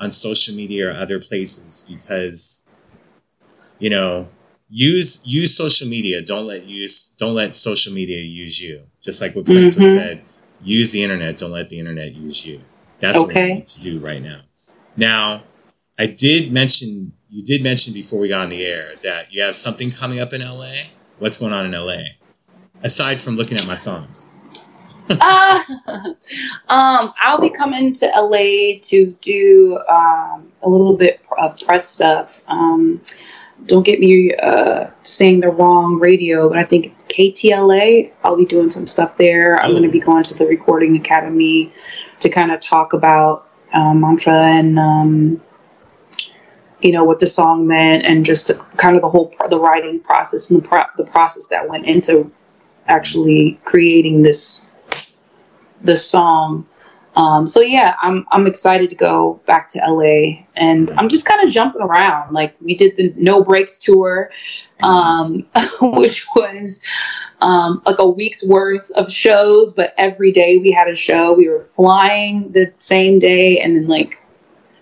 on 0.00 0.10
social 0.10 0.54
media 0.54 0.88
or 0.88 0.92
other 0.92 1.20
places 1.20 1.80
because 1.88 2.68
you 3.78 3.90
know 3.90 4.28
use 4.70 5.22
use 5.26 5.54
social 5.54 5.86
media 5.86 6.22
don't 6.22 6.46
let 6.46 6.64
use 6.64 7.10
don't 7.18 7.34
let 7.34 7.52
social 7.52 7.92
media 7.92 8.18
use 8.18 8.62
you 8.62 8.82
just 9.00 9.20
like 9.20 9.36
what 9.36 9.44
prince 9.44 9.76
mm-hmm. 9.76 9.88
said 9.88 10.22
use 10.62 10.92
the 10.92 11.02
internet 11.02 11.36
don't 11.36 11.50
let 11.50 11.68
the 11.68 11.78
internet 11.78 12.14
use 12.14 12.46
you 12.46 12.60
that's 12.98 13.18
okay. 13.18 13.24
what 13.24 13.48
we 13.48 13.54
need 13.56 13.66
to 13.66 13.80
do 13.80 13.98
right 13.98 14.22
now 14.22 14.40
now 14.96 15.42
i 15.98 16.06
did 16.06 16.52
mention 16.52 17.12
you 17.30 17.44
did 17.44 17.62
mention 17.62 17.94
before 17.94 18.18
we 18.18 18.28
got 18.28 18.42
on 18.42 18.48
the 18.48 18.66
air 18.66 18.94
that 19.02 19.32
you 19.32 19.40
have 19.42 19.54
something 19.54 19.92
coming 19.92 20.18
up 20.18 20.32
in 20.32 20.40
LA. 20.40 20.72
What's 21.18 21.38
going 21.38 21.52
on 21.52 21.64
in 21.64 21.72
LA? 21.72 22.02
Aside 22.82 23.20
from 23.20 23.36
looking 23.36 23.56
at 23.56 23.66
my 23.68 23.74
songs. 23.74 24.34
uh, 25.10 25.60
um, 26.68 27.14
I'll 27.20 27.40
be 27.40 27.50
coming 27.50 27.92
to 27.92 28.06
LA 28.16 28.80
to 28.82 29.16
do 29.20 29.78
um, 29.88 30.50
a 30.62 30.68
little 30.68 30.96
bit 30.96 31.20
of 31.38 31.60
press 31.60 31.88
stuff. 31.88 32.42
Um, 32.48 33.00
don't 33.66 33.84
get 33.84 34.00
me 34.00 34.34
uh, 34.42 34.88
saying 35.02 35.40
the 35.40 35.50
wrong 35.50 36.00
radio, 36.00 36.48
but 36.48 36.58
I 36.58 36.64
think 36.64 36.86
it's 36.86 37.04
KTLA. 37.04 38.10
I'll 38.24 38.36
be 38.36 38.46
doing 38.46 38.70
some 38.70 38.86
stuff 38.88 39.16
there. 39.18 39.60
I'm 39.60 39.70
going 39.70 39.82
to 39.84 39.90
be 39.90 40.00
going 40.00 40.24
to 40.24 40.34
the 40.34 40.46
Recording 40.46 40.96
Academy 40.96 41.70
to 42.20 42.28
kind 42.28 42.50
of 42.50 42.58
talk 42.58 42.92
about 42.92 43.49
um, 43.72 44.00
mantra 44.00 44.32
and 44.32 44.78
um, 44.78 45.40
you 46.80 46.92
know 46.92 47.04
what 47.04 47.20
the 47.20 47.26
song 47.26 47.66
meant 47.66 48.04
and 48.04 48.24
just 48.24 48.48
the, 48.48 48.54
kind 48.76 48.96
of 48.96 49.02
the 49.02 49.08
whole 49.08 49.34
the 49.48 49.58
writing 49.58 50.00
process 50.00 50.50
and 50.50 50.62
the 50.62 50.68
pro- 50.68 50.84
the 50.96 51.04
process 51.04 51.48
that 51.48 51.68
went 51.68 51.86
into 51.86 52.30
actually 52.86 53.60
creating 53.64 54.22
this 54.22 54.74
this 55.82 56.08
song. 56.08 56.66
Um, 57.20 57.46
so 57.46 57.60
yeah, 57.60 57.96
I'm 58.00 58.26
I'm 58.30 58.46
excited 58.46 58.88
to 58.88 58.96
go 58.96 59.42
back 59.44 59.68
to 59.68 59.78
LA, 59.86 60.46
and 60.56 60.90
I'm 60.92 61.08
just 61.08 61.26
kind 61.26 61.46
of 61.46 61.52
jumping 61.52 61.82
around. 61.82 62.32
Like 62.32 62.56
we 62.62 62.74
did 62.74 62.96
the 62.96 63.12
No 63.14 63.44
Breaks 63.44 63.76
tour, 63.76 64.30
um, 64.82 65.46
which 65.82 66.24
was 66.34 66.80
um, 67.42 67.82
like 67.84 67.98
a 67.98 68.08
week's 68.08 68.46
worth 68.48 68.90
of 68.92 69.12
shows, 69.12 69.74
but 69.74 69.92
every 69.98 70.32
day 70.32 70.56
we 70.56 70.72
had 70.72 70.88
a 70.88 70.96
show. 70.96 71.34
We 71.34 71.50
were 71.50 71.60
flying 71.60 72.52
the 72.52 72.72
same 72.78 73.18
day, 73.18 73.60
and 73.60 73.74
then 73.74 73.86
like 73.86 74.22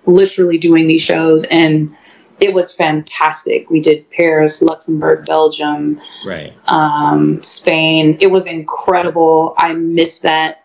literally 0.06 0.58
doing 0.58 0.86
these 0.86 1.02
shows, 1.02 1.42
and 1.50 1.92
it 2.38 2.54
was 2.54 2.72
fantastic. 2.72 3.68
We 3.68 3.80
did 3.80 4.08
Paris, 4.10 4.62
Luxembourg, 4.62 5.26
Belgium, 5.26 6.00
right, 6.24 6.56
um, 6.68 7.42
Spain. 7.42 8.16
It 8.20 8.30
was 8.30 8.46
incredible. 8.46 9.54
I 9.58 9.72
miss 9.72 10.20
that. 10.20 10.62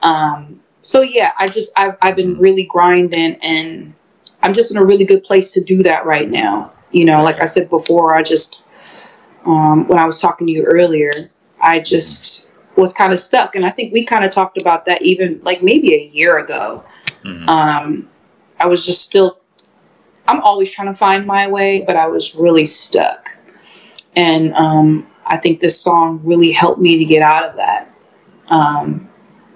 Um, 0.00 0.62
so 0.82 1.00
yeah, 1.00 1.32
I 1.38 1.46
just 1.46 1.72
I've 1.78 1.96
I've 2.02 2.16
been 2.16 2.36
really 2.38 2.66
grinding, 2.66 3.36
and 3.36 3.94
I'm 4.42 4.52
just 4.52 4.70
in 4.72 4.76
a 4.76 4.84
really 4.84 5.04
good 5.04 5.22
place 5.22 5.52
to 5.52 5.62
do 5.62 5.82
that 5.84 6.04
right 6.04 6.28
now. 6.28 6.72
You 6.90 7.06
know, 7.06 7.22
like 7.22 7.40
I 7.40 7.46
said 7.46 7.70
before, 7.70 8.14
I 8.14 8.22
just 8.22 8.64
um, 9.46 9.86
when 9.88 9.98
I 9.98 10.04
was 10.04 10.20
talking 10.20 10.46
to 10.46 10.52
you 10.52 10.64
earlier, 10.64 11.10
I 11.60 11.80
just 11.80 12.52
was 12.76 12.92
kind 12.92 13.12
of 13.12 13.18
stuck, 13.18 13.54
and 13.54 13.64
I 13.64 13.70
think 13.70 13.92
we 13.92 14.04
kind 14.04 14.24
of 14.24 14.32
talked 14.32 14.60
about 14.60 14.84
that 14.86 15.02
even 15.02 15.40
like 15.44 15.62
maybe 15.62 15.94
a 15.94 16.08
year 16.08 16.38
ago. 16.38 16.84
Mm-hmm. 17.24 17.48
Um, 17.48 18.08
I 18.58 18.66
was 18.66 18.84
just 18.84 19.02
still. 19.02 19.38
I'm 20.28 20.40
always 20.40 20.70
trying 20.70 20.88
to 20.88 20.94
find 20.94 21.26
my 21.26 21.48
way, 21.48 21.82
but 21.84 21.96
I 21.96 22.06
was 22.06 22.34
really 22.34 22.64
stuck, 22.64 23.28
and 24.16 24.52
um, 24.54 25.06
I 25.26 25.36
think 25.36 25.60
this 25.60 25.80
song 25.80 26.20
really 26.24 26.50
helped 26.50 26.80
me 26.80 26.98
to 26.98 27.04
get 27.04 27.22
out 27.22 27.44
of 27.44 27.56
that. 27.56 27.88
Um, 28.48 29.08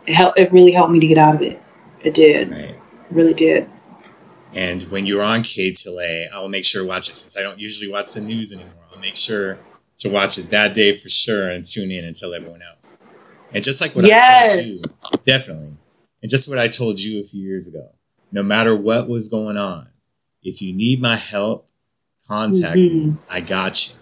it. 0.07 0.33
It 0.37 0.53
really 0.53 0.73
helped 0.73 0.93
me 0.93 1.01
to 1.01 1.07
get 1.07 1.19
out 1.19 1.35
of 1.35 1.43
it. 1.43 1.61
It 2.01 2.15
did. 2.15 2.51
Right. 2.51 2.61
It 2.61 2.77
really 3.11 3.35
did. 3.35 3.69
And 4.55 4.83
when 4.85 5.07
you're 5.07 5.23
on 5.23 5.41
KTLA, 5.41 6.33
I 6.33 6.39
will 6.39 6.49
make 6.49 6.65
sure 6.65 6.83
to 6.83 6.89
watch 6.89 7.09
it 7.09 7.15
since 7.15 7.37
I 7.37 7.43
don't 7.43 7.59
usually 7.59 7.91
watch 7.91 8.15
the 8.15 8.21
news 8.21 8.53
anymore. 8.53 8.73
I'll 8.93 9.01
make 9.01 9.17
sure 9.17 9.59
to 9.99 10.09
watch 10.09 10.39
it 10.39 10.51
that 10.51 10.75
day 10.75 10.93
for 10.93 11.09
sure 11.09 11.51
and 11.51 11.65
tune 11.65 11.91
in 11.91 12.05
and 12.05 12.15
tell 12.15 12.33
everyone 12.33 12.61
else. 12.63 13.09
And 13.53 13.63
just 13.63 13.81
like 13.81 13.95
what 13.95 14.05
yes. 14.05 14.53
I 14.53 14.57
told 14.57 14.67
you, 14.67 15.19
definitely. 15.25 15.77
And 16.23 16.31
just 16.31 16.49
what 16.49 16.59
I 16.59 16.69
told 16.69 17.01
you 17.01 17.21
a 17.21 17.23
few 17.23 17.43
years 17.43 17.69
ago, 17.69 17.91
no 18.33 18.43
matter 18.43 18.75
what 18.75 19.09
was 19.09 19.29
going 19.29 19.57
on, 19.57 19.89
if 20.43 20.63
you 20.63 20.75
need 20.75 21.01
my 21.01 21.17
help, 21.17 21.69
contact 22.27 22.77
mm-hmm. 22.77 23.11
me. 23.11 23.17
I 23.31 23.41
got 23.41 23.89
you. 23.89 23.95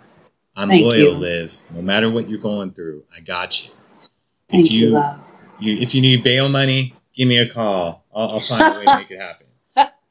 I'm 0.56 0.68
Thank 0.68 0.84
loyal, 0.84 0.98
you. 0.98 1.10
Liv. 1.12 1.60
No 1.70 1.82
matter 1.82 2.10
what 2.10 2.28
you're 2.28 2.38
going 2.38 2.72
through, 2.72 3.04
I 3.14 3.20
got 3.20 3.64
you. 3.64 3.72
Thank 4.48 4.66
if 4.66 4.72
you, 4.72 4.90
you, 4.90 5.20
you 5.58 5.76
if 5.78 5.94
you 5.94 6.00
need 6.00 6.22
bail 6.22 6.48
money, 6.48 6.94
give 7.14 7.28
me 7.28 7.38
a 7.38 7.48
call. 7.48 8.04
I'll, 8.14 8.30
I'll 8.30 8.40
find 8.40 8.76
a 8.76 8.78
way 8.78 8.84
to 8.84 8.96
make 8.96 9.10
it 9.10 9.18
happen. 9.18 9.46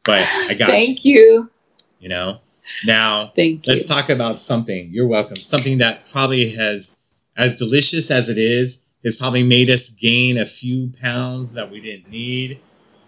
But 0.05 0.27
I 0.49 0.53
got 0.57 0.69
Thank 0.69 1.05
you. 1.05 1.19
you. 1.19 1.51
You 1.99 2.09
know, 2.09 2.41
now, 2.85 3.31
Thank 3.35 3.65
let's 3.67 3.87
talk 3.87 4.09
about 4.09 4.39
something. 4.39 4.89
You're 4.91 5.07
welcome. 5.07 5.37
Something 5.37 5.77
that 5.77 6.09
probably 6.11 6.49
has, 6.51 7.05
as 7.37 7.55
delicious 7.55 8.11
as 8.11 8.29
it 8.29 8.37
is, 8.37 8.89
has 9.03 9.15
probably 9.15 9.43
made 9.43 9.69
us 9.69 9.89
gain 9.89 10.37
a 10.37 10.45
few 10.45 10.91
pounds 11.01 11.53
that 11.53 11.69
we 11.69 11.81
didn't 11.81 12.09
need. 12.11 12.59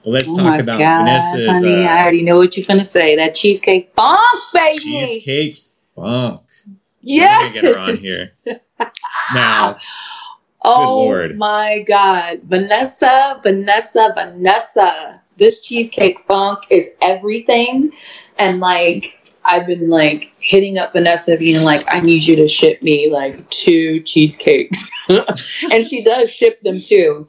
But 0.03 0.11
let's 0.11 0.29
oh 0.31 0.43
talk 0.43 0.59
about 0.59 0.79
God, 0.79 1.05
Vanessa's. 1.05 1.63
Honey, 1.63 1.83
uh, 1.83 1.89
I 1.89 2.01
already 2.03 2.21
know 2.21 2.37
what 2.37 2.55
you're 2.55 2.65
gonna 2.65 2.83
say. 2.83 3.15
That 3.15 3.33
cheesecake 3.33 3.91
funk, 3.95 4.43
baby. 4.53 4.77
Cheesecake 4.77 5.57
funk. 5.95 6.41
Yeah. 7.01 7.51
Get 7.53 7.63
her 7.63 7.77
on 7.77 7.95
here 7.95 8.31
now. 9.33 9.77
Oh 10.67 11.35
my 11.35 11.83
God, 11.87 12.41
Vanessa, 12.43 13.39
Vanessa, 13.43 14.11
Vanessa. 14.15 15.21
This 15.37 15.61
cheesecake 15.61 16.19
funk 16.27 16.59
is 16.71 16.91
everything, 17.01 17.91
and 18.39 18.59
like 18.59 19.19
I've 19.45 19.67
been 19.67 19.89
like 19.89 20.33
hitting 20.39 20.77
up 20.77 20.93
Vanessa, 20.93 21.37
being 21.37 21.63
like, 21.63 21.85
I 21.93 21.99
need 21.99 22.25
you 22.25 22.35
to 22.37 22.47
ship 22.47 22.81
me 22.81 23.11
like 23.11 23.47
two 23.49 24.01
cheesecakes. 24.01 24.89
and 25.71 25.85
she 25.85 26.03
does 26.03 26.33
ship 26.33 26.61
them 26.61 26.79
too. 26.79 27.27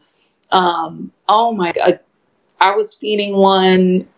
Um, 0.50 1.12
oh 1.28 1.52
my 1.52 1.72
God. 1.72 2.00
I 2.58 2.74
was 2.74 2.94
feeding 2.94 3.36
one, 3.36 4.08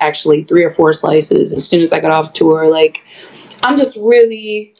actually, 0.00 0.42
three 0.42 0.64
or 0.64 0.70
four 0.70 0.92
slices 0.92 1.52
as 1.52 1.68
soon 1.68 1.80
as 1.80 1.92
I 1.92 2.00
got 2.00 2.10
off 2.10 2.32
tour. 2.32 2.68
Like, 2.68 3.04
I'm 3.62 3.76
just 3.76 3.96
really, 3.96 4.74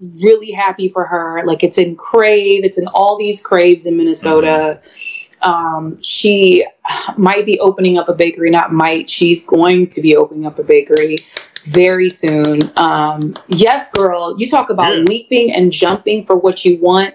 really 0.00 0.52
happy 0.52 0.88
for 0.88 1.04
her. 1.04 1.42
Like, 1.44 1.62
it's 1.64 1.78
in 1.78 1.96
Crave, 1.96 2.64
it's 2.64 2.78
in 2.78 2.86
all 2.88 3.18
these 3.18 3.42
Craves 3.42 3.86
in 3.86 3.96
Minnesota. 3.96 4.80
Mm-hmm 4.82 5.22
um, 5.42 6.00
she 6.02 6.64
might 7.18 7.46
be 7.46 7.58
opening 7.60 7.98
up 7.98 8.08
a 8.08 8.14
bakery, 8.14 8.50
not 8.50 8.72
might, 8.72 9.08
she's 9.08 9.44
going 9.44 9.86
to 9.88 10.00
be 10.00 10.16
opening 10.16 10.46
up 10.46 10.58
a 10.58 10.62
bakery 10.62 11.18
very 11.64 12.08
soon. 12.08 12.60
Um, 12.76 13.34
yes, 13.48 13.92
girl, 13.92 14.36
you 14.38 14.48
talk 14.48 14.70
about 14.70 14.96
yeah. 14.96 15.02
leaping 15.02 15.52
and 15.52 15.72
jumping 15.72 16.24
for 16.24 16.36
what 16.36 16.64
you 16.64 16.78
want. 16.80 17.14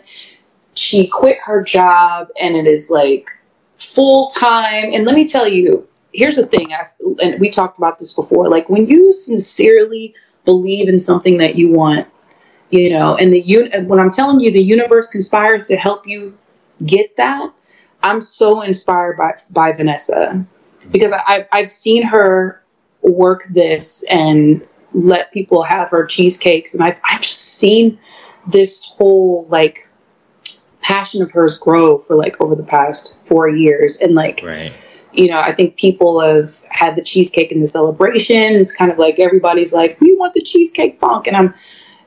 She 0.76 1.08
quit 1.08 1.38
her 1.44 1.64
job 1.64 2.30
and 2.42 2.56
it 2.56 2.68
is 2.68 2.90
like 2.90 3.30
full 3.78 4.28
time. 4.30 4.94
And 4.94 5.06
let 5.06 5.16
me 5.16 5.26
tell 5.26 5.48
you, 5.48 5.88
here's 6.14 6.36
the 6.36 6.46
thing, 6.46 6.74
I've, 6.74 6.92
and 7.22 7.40
we 7.40 7.50
talked 7.50 7.78
about 7.78 8.00
this 8.00 8.14
before 8.14 8.50
like 8.50 8.70
when 8.70 8.86
you 8.86 9.14
sincerely 9.14 10.14
believe 10.46 10.90
in 10.90 11.00
something 11.00 11.38
that 11.38 11.56
you 11.56 11.72
want, 11.72 12.08
you 12.72 12.90
know, 12.90 13.16
and 13.16 13.34
the 13.34 13.44
un- 13.44 13.88
when 13.88 14.00
I'm 14.00 14.12
telling 14.12 14.40
you 14.40 14.52
the 14.52 14.64
universe 14.64 15.10
conspires 15.10 15.68
to 15.68 15.76
help 15.76 16.08
you 16.08 16.38
get 16.86 17.16
that, 17.18 17.52
I'm 18.02 18.22
so 18.22 18.62
inspired 18.62 19.18
by 19.18 19.36
by 19.52 19.74
Vanessa 19.74 20.44
because 20.92 21.14
I, 21.14 21.48
I've 21.52 21.68
seen 21.68 22.04
her 22.04 22.64
work 23.02 23.46
this 23.50 24.04
and 24.10 24.66
let 24.94 25.32
people 25.32 25.64
have 25.64 25.90
her 25.92 26.06
cheesecakes, 26.06 26.74
and 26.74 26.84
I've 26.84 27.00
I've 27.04 27.22
just 27.22 27.58
seen 27.58 28.00
this 28.48 28.86
whole 28.86 29.46
like 29.50 29.90
passion 30.82 31.22
of 31.22 31.32
hers 31.32 31.58
grow 31.58 32.00
for 32.00 32.16
like 32.16 32.40
over 32.42 32.56
the 32.56 32.64
past 32.64 33.18
four 33.26 33.50
years, 33.50 34.00
and 34.02 34.16
like. 34.16 34.42
Right. 34.44 34.74
You 35.14 35.28
know, 35.28 35.42
I 35.42 35.52
think 35.52 35.76
people 35.76 36.22
have 36.22 36.62
had 36.70 36.96
the 36.96 37.02
cheesecake 37.02 37.52
in 37.52 37.60
the 37.60 37.68
celebration. 37.68 38.56
It's 38.56 38.74
kind 38.74 38.90
of 38.90 38.98
like 38.98 39.20
everybody's 39.20 39.74
like, 39.74 40.00
"We 40.00 40.16
want 40.18 40.34
the 40.34 40.42
cheesecake 40.42 40.98
funk," 41.00 41.28
and 41.28 41.36
I'm, 41.36 41.54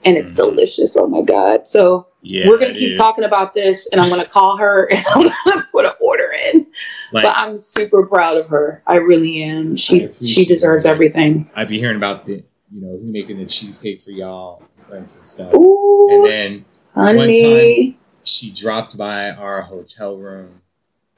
and 0.05 0.16
it's 0.16 0.32
delicious. 0.32 0.96
Oh 0.96 1.07
my 1.07 1.22
god! 1.22 1.66
So 1.66 2.09
yeah, 2.22 2.48
we're 2.48 2.59
gonna 2.59 2.72
keep 2.72 2.92
is. 2.92 2.98
talking 2.98 3.24
about 3.24 3.55
this, 3.55 3.88
and 3.90 4.00
I'm 4.00 4.09
gonna 4.11 4.24
call 4.24 4.57
her 4.57 4.86
and 4.90 5.05
I'm 5.14 5.30
gonna 5.46 5.68
put 5.72 5.86
an 5.86 5.92
order 6.00 6.32
in. 6.52 6.66
Like, 7.12 7.24
but 7.24 7.36
I'm 7.36 7.59
super 7.59 8.07
proud 8.07 8.36
of 8.36 8.48
her. 8.48 8.82
I 8.86 8.96
really 8.96 9.42
am. 9.42 9.76
She 9.76 10.09
she 10.12 10.44
deserves 10.44 10.84
everything. 10.84 11.50
I'd 11.55 11.68
be 11.68 11.78
hearing 11.78 11.96
about 11.96 12.24
the 12.24 12.42
you 12.70 12.80
know 12.80 12.98
who 12.98 13.11
making 13.11 13.38
the 13.38 13.46
cheesecake 13.46 14.00
for 14.00 14.11
y'all, 14.11 14.62
friends 14.88 15.16
and 15.16 15.26
stuff. 15.26 15.55
Ooh, 15.55 16.09
and 16.12 16.24
then 16.26 16.64
honey. 16.94 17.18
one 17.18 17.92
time 17.92 18.00
she 18.24 18.50
dropped 18.50 18.96
by 18.96 19.30
our 19.30 19.62
hotel 19.62 20.16
room 20.16 20.62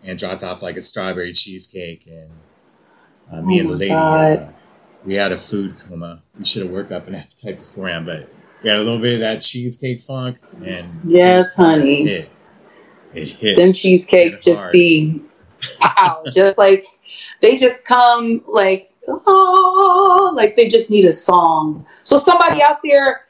and 0.04 0.18
dropped 0.18 0.44
off 0.44 0.62
like 0.62 0.76
a 0.76 0.82
strawberry 0.82 1.32
cheesecake, 1.32 2.06
and 2.06 2.30
uh, 3.32 3.42
me 3.42 3.58
oh 3.58 3.60
and 3.60 3.70
the 3.70 3.76
lady, 3.76 3.92
uh, 3.92 4.48
we 5.04 5.14
had 5.14 5.32
a 5.32 5.36
food 5.36 5.78
coma. 5.78 6.22
We 6.38 6.44
should 6.44 6.62
have 6.62 6.72
worked 6.72 6.92
up 6.92 7.06
an 7.06 7.14
appetite 7.14 7.56
beforehand, 7.56 8.06
but 8.06 8.28
got 8.66 8.78
a 8.78 8.82
little 8.82 9.00
bit 9.00 9.14
of 9.14 9.20
that 9.20 9.40
cheesecake 9.40 10.00
funk, 10.00 10.38
and 10.64 10.86
yes, 11.04 11.54
honey, 11.54 12.02
it 12.02 12.08
hit. 12.08 12.30
It 13.14 13.28
hit. 13.28 13.56
Them 13.56 13.72
cheesecakes 13.72 14.44
just 14.44 14.62
hard. 14.62 14.72
be 14.72 15.22
wow, 15.80 16.22
just 16.32 16.58
like 16.58 16.84
they 17.40 17.56
just 17.56 17.86
come 17.86 18.42
like 18.46 18.92
oh, 19.08 20.32
like 20.34 20.56
they 20.56 20.68
just 20.68 20.90
need 20.90 21.04
a 21.04 21.12
song. 21.12 21.86
So 22.02 22.16
somebody 22.16 22.60
out 22.60 22.78
there, 22.82 23.24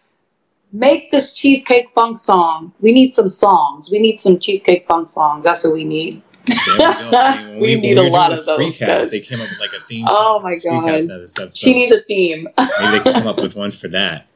make 0.73 1.11
this 1.11 1.33
cheesecake 1.33 1.91
funk 1.95 2.17
song. 2.17 2.73
We 2.81 2.93
need 2.93 3.13
some 3.13 3.29
songs. 3.29 3.91
We 3.93 3.99
need 3.99 4.19
some 4.19 4.39
cheesecake 4.39 4.87
funk 4.87 5.09
songs. 5.09 5.45
That's 5.45 5.65
what 5.65 5.75
we 5.75 5.85
need. 5.85 6.23
We 6.49 6.55
go. 6.79 7.11
I 7.13 7.37
mean, 7.37 7.51
when 7.51 7.61
We 7.61 7.77
need 7.77 7.99
a 7.99 8.03
lot 8.05 8.33
of 8.33 8.45
those. 8.45 9.11
They 9.11 9.21
came 9.21 9.41
up 9.41 9.49
with 9.51 9.61
like 9.61 9.73
a 9.73 9.81
theme 9.81 10.07
Oh 10.09 10.41
my 10.43 10.55
for 10.55 10.71
the 10.71 10.77
Spreecast 10.79 11.09
God. 11.09 11.29
stuff. 11.29 11.51
So 11.51 11.67
She 11.67 11.75
needs 11.75 11.93
a 11.93 12.01
theme. 12.03 12.49
maybe 12.57 12.99
they 12.99 13.01
can 13.01 13.13
come 13.21 13.27
up 13.27 13.41
with 13.41 13.55
one 13.55 13.71
for 13.71 13.89
that. 13.89 14.29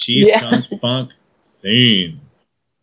Cheese 0.00 0.28
Yeah. 0.28 0.38
skunk 0.40 0.80
funk 0.80 1.12
theme. 1.42 2.20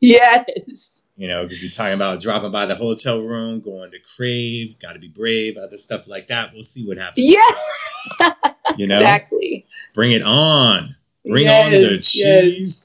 yes. 0.01 0.93
You 1.19 1.27
know, 1.27 1.45
if 1.45 1.61
you're 1.63 1.71
talking 1.71 1.95
about 1.95 2.19
dropping 2.21 2.51
by 2.51 2.67
the 2.67 2.75
hotel 2.75 3.19
room, 3.21 3.59
going 3.59 3.89
to 3.89 3.97
Crave, 4.15 4.75
got 4.79 4.93
to 4.93 4.99
be 4.99 5.07
brave, 5.07 5.57
other 5.57 5.75
stuff 5.77 6.07
like 6.07 6.27
that. 6.27 6.51
We'll 6.53 6.61
see 6.61 6.85
what 6.85 6.97
happens. 6.99 7.25
Yeah. 7.33 8.29
You 8.77 8.85
know, 8.87 8.97
Exactly. 8.97 9.65
bring 9.95 10.11
it 10.11 10.21
on. 10.21 10.89
Bring 11.25 11.45
Yes, 11.45 11.65
on 11.65 11.71
the 11.71 11.79
yes. 11.79 12.11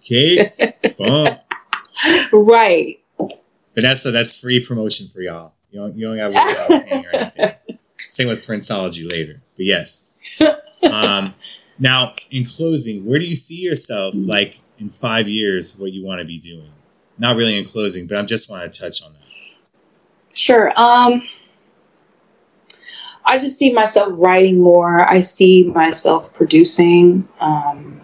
cheesecake 0.07 0.97
funk. 0.97 1.39
Right. 2.33 3.01
Vanessa, 3.75 4.11
that's 4.11 4.41
free 4.41 4.65
promotion 4.65 5.07
for 5.09 5.21
y'all. 5.21 5.53
You 5.71 5.81
don't, 5.81 5.97
you 5.97 6.07
don't 6.07 6.17
got 6.17 6.29
to 6.29 6.35
worry 6.35 6.53
about 6.79 6.89
paying 6.89 7.07
or 7.07 7.15
anything. 7.15 7.79
Same 7.99 8.29
with 8.29 8.47
Princeology 8.47 9.11
later. 9.11 9.41
But 9.57 9.65
yes. 9.67 10.09
Um, 10.91 11.33
now, 11.79 12.15
in 12.31 12.45
closing, 12.45 13.07
where 13.07 13.19
do 13.19 13.27
you 13.27 13.35
see 13.35 13.63
yourself 13.63 14.15
like 14.27 14.61
in 14.79 14.91
five 14.91 15.29
years, 15.29 15.79
what 15.79 15.93
you 15.93 16.05
want 16.05 16.21
to 16.21 16.27
be 16.27 16.39
doing? 16.39 16.73
Not 17.19 17.37
really 17.37 17.59
in 17.59 17.65
closing, 17.65 18.07
but 18.07 18.19
I 18.19 18.23
just 18.23 18.51
want 18.51 18.71
to 18.71 18.81
touch 18.81 19.03
on 19.03 19.13
that. 19.13 20.37
Sure. 20.37 20.73
Um 20.77 21.23
I 23.25 23.39
just 23.39 23.59
see 23.59 23.73
myself 23.73 24.09
writing 24.17 24.61
more. 24.61 25.09
I 25.09 25.21
see 25.21 25.69
myself 25.69 26.35
producing. 26.35 27.29
Um, 27.41 28.01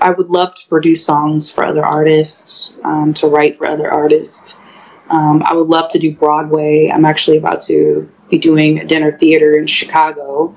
I 0.00 0.10
would 0.10 0.30
love 0.30 0.54
to 0.54 0.68
produce 0.68 1.04
songs 1.04 1.50
for 1.50 1.64
other 1.64 1.84
artists, 1.84 2.78
um, 2.84 3.12
to 3.14 3.26
write 3.26 3.56
for 3.56 3.66
other 3.66 3.90
artists. 3.90 4.58
Um, 5.10 5.42
I 5.42 5.54
would 5.54 5.68
love 5.68 5.90
to 5.90 5.98
do 5.98 6.14
Broadway. 6.14 6.90
I'm 6.92 7.04
actually 7.04 7.36
about 7.36 7.60
to 7.62 8.10
be 8.30 8.38
doing 8.38 8.78
a 8.78 8.84
dinner 8.84 9.12
theater 9.12 9.56
in 9.56 9.66
Chicago. 9.66 10.54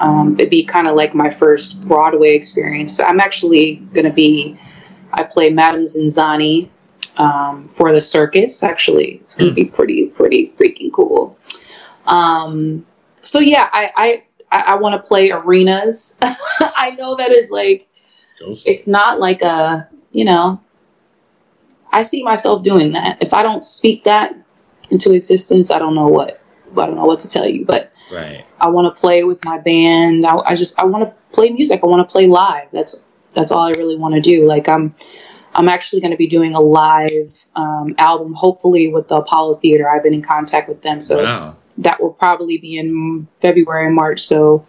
Um, 0.00 0.34
it'd 0.38 0.50
be 0.50 0.64
kind 0.64 0.88
of 0.88 0.96
like 0.96 1.14
my 1.14 1.30
first 1.30 1.86
Broadway 1.86 2.34
experience. 2.34 3.00
I'm 3.00 3.20
actually 3.20 3.76
going 3.92 4.06
to 4.06 4.12
be, 4.12 4.58
I 5.12 5.22
play 5.24 5.50
Madame 5.50 5.84
Zinzani 5.84 6.68
um, 7.18 7.68
for 7.68 7.92
the 7.92 8.00
circus. 8.00 8.62
Actually, 8.62 9.20
it's 9.24 9.36
going 9.36 9.50
to 9.50 9.54
be 9.54 9.64
pretty, 9.66 10.06
pretty 10.08 10.46
freaking 10.46 10.90
cool. 10.92 11.38
Um, 12.06 12.86
so 13.20 13.38
yeah, 13.38 13.68
I 13.72 14.22
I, 14.50 14.58
I 14.72 14.74
want 14.76 14.94
to 14.94 15.06
play 15.06 15.30
arenas. 15.30 16.18
I 16.22 16.96
know 16.98 17.14
that 17.16 17.30
is 17.30 17.50
like 17.50 17.86
Go 18.40 18.46
for 18.46 18.52
it. 18.52 18.72
it's 18.72 18.88
not 18.88 19.18
like 19.18 19.42
a 19.42 19.88
you 20.12 20.24
know. 20.24 20.60
I 21.92 22.02
see 22.02 22.22
myself 22.22 22.62
doing 22.62 22.92
that. 22.92 23.22
If 23.22 23.34
I 23.34 23.42
don't 23.42 23.64
speak 23.64 24.04
that 24.04 24.34
into 24.90 25.12
existence, 25.12 25.70
I 25.70 25.78
don't 25.78 25.94
know 25.94 26.08
what 26.08 26.40
I 26.76 26.86
don't 26.86 26.96
know 26.96 27.04
what 27.04 27.20
to 27.20 27.28
tell 27.28 27.46
you. 27.46 27.64
But 27.64 27.92
Right. 28.12 28.44
I 28.60 28.68
want 28.68 28.94
to 28.94 29.00
play 29.00 29.24
with 29.24 29.44
my 29.44 29.58
band. 29.58 30.24
I, 30.24 30.36
I 30.38 30.54
just 30.54 30.78
I 30.78 30.84
want 30.84 31.04
to 31.04 31.14
play 31.32 31.50
music. 31.50 31.80
I 31.82 31.86
want 31.86 32.06
to 32.06 32.10
play 32.10 32.26
live. 32.26 32.68
That's 32.72 33.06
that's 33.34 33.52
all 33.52 33.62
I 33.62 33.70
really 33.70 33.96
want 33.96 34.14
to 34.14 34.20
do. 34.20 34.46
Like 34.46 34.68
I'm 34.68 34.94
I'm 35.54 35.68
actually 35.68 36.00
going 36.00 36.12
to 36.12 36.16
be 36.16 36.26
doing 36.26 36.54
a 36.54 36.60
live 36.60 37.46
um, 37.56 37.88
album, 37.98 38.34
hopefully 38.34 38.88
with 38.88 39.08
the 39.08 39.16
Apollo 39.16 39.54
Theater. 39.54 39.88
I've 39.88 40.02
been 40.02 40.14
in 40.14 40.22
contact 40.22 40.68
with 40.68 40.82
them, 40.82 41.00
so 41.00 41.22
wow. 41.22 41.56
that 41.78 42.00
will 42.00 42.12
probably 42.12 42.58
be 42.58 42.78
in 42.78 43.26
February 43.40 43.86
and 43.86 43.94
March. 43.94 44.20
So 44.20 44.66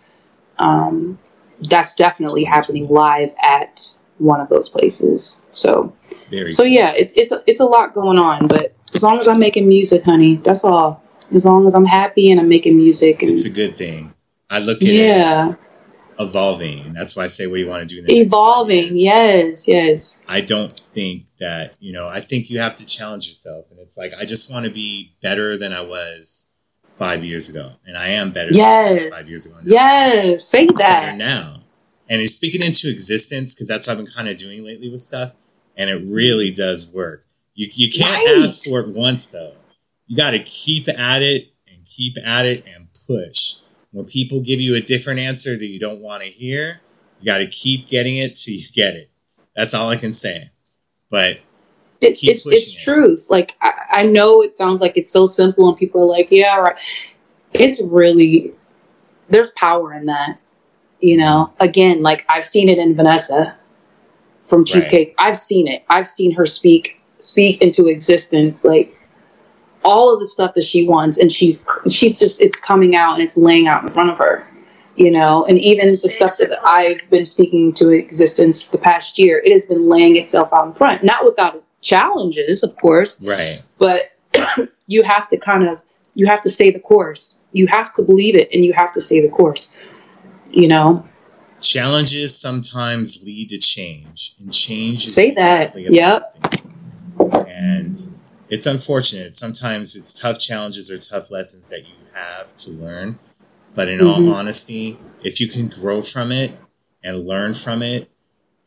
um, 0.58 1.20
that's 1.60 1.94
definitely 1.96 2.44
happening 2.44 2.88
live 2.88 3.34
at 3.42 3.92
one 4.18 4.39
of 4.39 4.50
those 4.50 4.70
places. 4.70 5.46
So 5.52 5.94
Very 6.30 6.52
so 6.52 6.64
yeah, 6.64 6.94
it's 6.96 7.16
it's 7.18 7.34
it's 7.48 7.60
a 7.60 7.66
lot 7.66 7.94
going 7.94 8.18
on, 8.18 8.48
but 8.48 8.76
as 8.94 9.04
long 9.04 9.20
as 9.20 9.28
I'm 9.28 9.39
making 9.39 9.68
music, 9.68 10.04
honey, 10.04 10.36
that's 10.36 10.64
all. 10.64 11.01
As 11.34 11.45
long 11.45 11.65
as 11.65 11.73
I'm 11.75 11.86
happy 11.86 12.29
and 12.32 12.39
I'm 12.39 12.49
making 12.49 12.77
music 12.77 13.21
and 13.21 13.32
It's 13.32 13.45
a 13.45 13.49
good 13.49 13.75
thing. 13.75 14.13
I 14.49 14.59
look 14.59 14.77
at 14.82 14.88
it 14.88 14.93
Yeah. 14.93 15.49
as 15.51 15.57
evolving. 16.19 16.93
That's 16.93 17.15
why 17.15 17.23
I 17.23 17.27
say, 17.27 17.47
what 17.47 17.55
do 17.55 17.61
you 17.61 17.67
want 17.67 17.88
to 17.89 17.95
do 17.95 18.03
evolving, 18.07 18.89
yes, 18.93 19.67
yes, 19.67 20.23
I 20.27 20.41
don't 20.41 20.71
think 20.71 21.25
that, 21.39 21.73
you 21.79 21.93
know, 21.93 22.07
I 22.11 22.19
think 22.19 22.49
you 22.49 22.59
have 22.59 22.75
to 22.75 22.86
challenge 22.86 23.27
yourself. 23.27 23.71
And 23.71 23.79
it's 23.79 23.97
like, 23.97 24.13
I 24.19 24.25
just 24.25 24.51
want 24.51 24.65
to 24.65 24.71
be 24.71 25.13
better 25.21 25.57
than 25.57 25.73
I 25.73 25.82
was 25.82 26.53
five 26.86 27.23
years 27.23 27.49
ago. 27.49 27.71
And 27.88 27.97
I 27.97 28.09
am 28.09 28.32
better 28.32 28.51
than 28.51 28.61
I 28.61 28.91
was 28.91 29.03
yes, 29.05 29.09
five 29.19 29.29
years 29.29 29.45
ago. 29.47 29.55
now. 29.63 29.71
yes. 29.71 30.43
Say 30.43 30.67
that. 30.67 31.15
now. 31.17 31.55
And 32.09 32.21
it's 32.21 32.34
speaking 32.34 32.61
into 32.61 32.89
existence 32.89 33.55
because 33.55 33.69
that's 33.69 33.88
what 33.88 33.93
I've 33.97 34.03
been 34.03 34.13
kind 34.13 34.27
of 34.27 34.36
doing 34.36 34.65
lately 34.65 34.89
with 34.89 34.99
stuff. 35.01 35.34
And 35.77 35.89
it 35.89 36.03
really 36.05 36.51
does 36.51 36.93
work. 36.93 37.23
You, 37.55 37.67
you 37.71 37.89
can't 37.91 38.17
Right. 38.17 38.43
ask 38.43 38.65
for 38.65 38.82
it 38.82 38.89
once, 38.89 39.29
though. 39.29 39.53
You 40.12 40.18
got 40.18 40.32
to 40.32 40.39
keep 40.39 40.89
at 40.89 41.22
it 41.22 41.53
and 41.72 41.86
keep 41.86 42.18
at 42.26 42.45
it 42.45 42.68
and 42.68 42.89
push. 43.07 43.55
When 43.91 44.03
people 44.03 44.41
give 44.41 44.59
you 44.59 44.76
a 44.76 44.82
different 44.82 45.22
answer 45.22 45.57
that 45.57 45.66
you 45.66 45.80
don't 45.80 46.01
want 46.01 46.22
to 46.22 46.28
hear, 46.28 46.82
you 47.22 47.26
got 47.26 47.38
to 47.38 47.47
keep 47.47 47.88
getting 47.88 48.18
it 48.18 48.36
till 48.36 48.55
you 48.55 48.66
get 48.76 48.93
it. 48.93 49.09
That's 49.55 49.74
all 49.74 49.89
I 49.89 49.95
can 49.95 50.12
say. 50.12 50.49
But 51.09 51.39
It's 52.01 52.26
it's 52.26 52.45
it's 52.45 52.76
it. 52.76 52.82
truth. 52.82 53.28
Like 53.30 53.55
I, 53.62 53.86
I 53.89 54.03
know 54.05 54.41
it 54.41 54.57
sounds 54.57 54.82
like 54.82 54.97
it's 54.97 55.14
so 55.14 55.26
simple, 55.26 55.70
and 55.70 55.78
people 55.78 56.01
are 56.01 56.18
like, 56.18 56.28
yeah, 56.30 56.57
right. 56.57 56.76
It's 57.53 57.82
really 57.82 58.51
there's 59.30 59.51
power 59.51 59.93
in 59.93 60.07
that. 60.07 60.39
You 60.99 61.20
know, 61.20 61.53
again, 61.62 62.03
like 62.03 62.26
I've 62.28 62.43
seen 62.43 62.68
it 62.68 62.80
in 62.80 62.97
Vanessa 62.97 63.55
from 64.43 64.66
Cheesecake. 64.66 65.16
I've 65.18 65.38
seen 65.38 65.70
it. 65.70 65.86
I've 65.88 66.05
seen 66.05 66.34
her 66.34 66.45
speak 66.45 67.01
speak 67.20 67.62
into 67.62 67.88
existence, 67.88 68.66
like 68.66 68.91
all 69.84 70.13
of 70.13 70.19
the 70.19 70.25
stuff 70.25 70.53
that 70.53 70.63
she 70.63 70.88
wants, 70.88 71.17
and 71.17 71.32
she's 71.32 71.67
she's 71.89 72.19
just 72.19 72.41
it's 72.41 72.59
coming 72.59 72.95
out 72.95 73.13
and 73.13 73.23
it's 73.23 73.38
laying 73.38 73.67
out 73.67 73.84
in 73.84 73.89
front 73.89 74.09
of 74.09 74.17
her. 74.17 74.47
You 74.95 75.09
know, 75.09 75.45
and 75.45 75.57
even 75.57 75.88
the 75.88 75.91
stuff 75.91 76.34
that 76.39 76.59
I've 76.63 77.09
been 77.09 77.25
speaking 77.25 77.73
to 77.73 77.91
existence 77.91 78.67
the 78.67 78.77
past 78.77 79.17
year, 79.17 79.41
it 79.43 79.51
has 79.51 79.65
been 79.65 79.88
laying 79.88 80.17
itself 80.17 80.49
out 80.53 80.67
in 80.67 80.73
front, 80.73 81.01
not 81.03 81.23
without 81.23 81.63
challenges, 81.79 82.61
of 82.61 82.75
course, 82.75 83.19
right, 83.23 83.61
but 83.79 84.11
you 84.88 85.01
have 85.03 85.27
to 85.29 85.38
kind 85.38 85.67
of 85.67 85.79
you 86.13 86.27
have 86.27 86.41
to 86.41 86.49
stay 86.49 86.71
the 86.71 86.79
course. 86.79 87.41
You 87.53 87.67
have 87.67 87.91
to 87.93 88.03
believe 88.03 88.36
it, 88.36 88.49
and 88.53 88.65
you 88.65 88.73
have 88.73 88.91
to 88.93 89.01
stay 89.01 89.21
the 89.21 89.29
course. 89.29 89.75
You 90.51 90.67
know, 90.67 91.07
challenges 91.61 92.38
sometimes 92.39 93.23
lead 93.23 93.49
to 93.49 93.57
change, 93.57 94.36
and 94.39 94.51
change 94.51 95.05
is 95.05 95.15
Say 95.15 95.32
that. 95.36 95.75
exactly 95.75 95.88
a 95.88 95.91
Yep. 95.91 96.36
And 97.47 97.95
it's 98.52 98.68
unfortunate. 98.68 99.36
Sometimes 99.36 99.95
it's 99.95 100.14
tough 100.14 100.38
challenges 100.38 100.91
or 100.91 100.97
tough 100.97 101.32
lessons 101.32 101.70
that 101.70 101.88
you 101.88 101.95
have 102.14 102.54
to 102.56 102.72
learn. 102.72 103.18
But 103.74 103.88
in 103.88 104.02
all 104.02 104.20
Mhm. 104.20 104.34
honesty, 104.34 104.99
if 105.24 105.39
you 105.39 105.47
can 105.47 105.70
grow 105.70 106.02
from 106.02 106.32
it 106.34 106.52
and 107.02 107.26
learn 107.26 107.54
from 107.54 107.82
it 107.82 108.12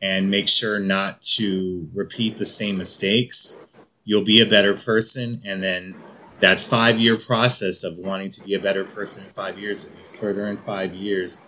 and 0.00 0.30
make 0.30 0.48
sure 0.48 0.80
not 0.80 1.20
to 1.36 1.88
repeat 1.94 2.38
the 2.38 2.46
same 2.46 2.78
mistakes, 2.78 3.66
you'll 4.04 4.22
be 4.24 4.40
a 4.40 4.46
better 4.46 4.72
person. 4.74 5.40
And 5.44 5.62
then 5.62 5.94
that 6.40 6.60
five 6.60 6.98
year 6.98 7.16
process 7.18 7.84
of 7.84 7.98
wanting 7.98 8.30
to 8.30 8.42
be 8.42 8.54
a 8.54 8.58
better 8.58 8.84
person 8.84 9.22
in 9.22 9.28
five 9.28 9.58
years, 9.58 9.84
if 9.84 9.98
you 9.98 10.04
further 10.04 10.46
in 10.46 10.56
five 10.56 10.94
years, 10.94 11.42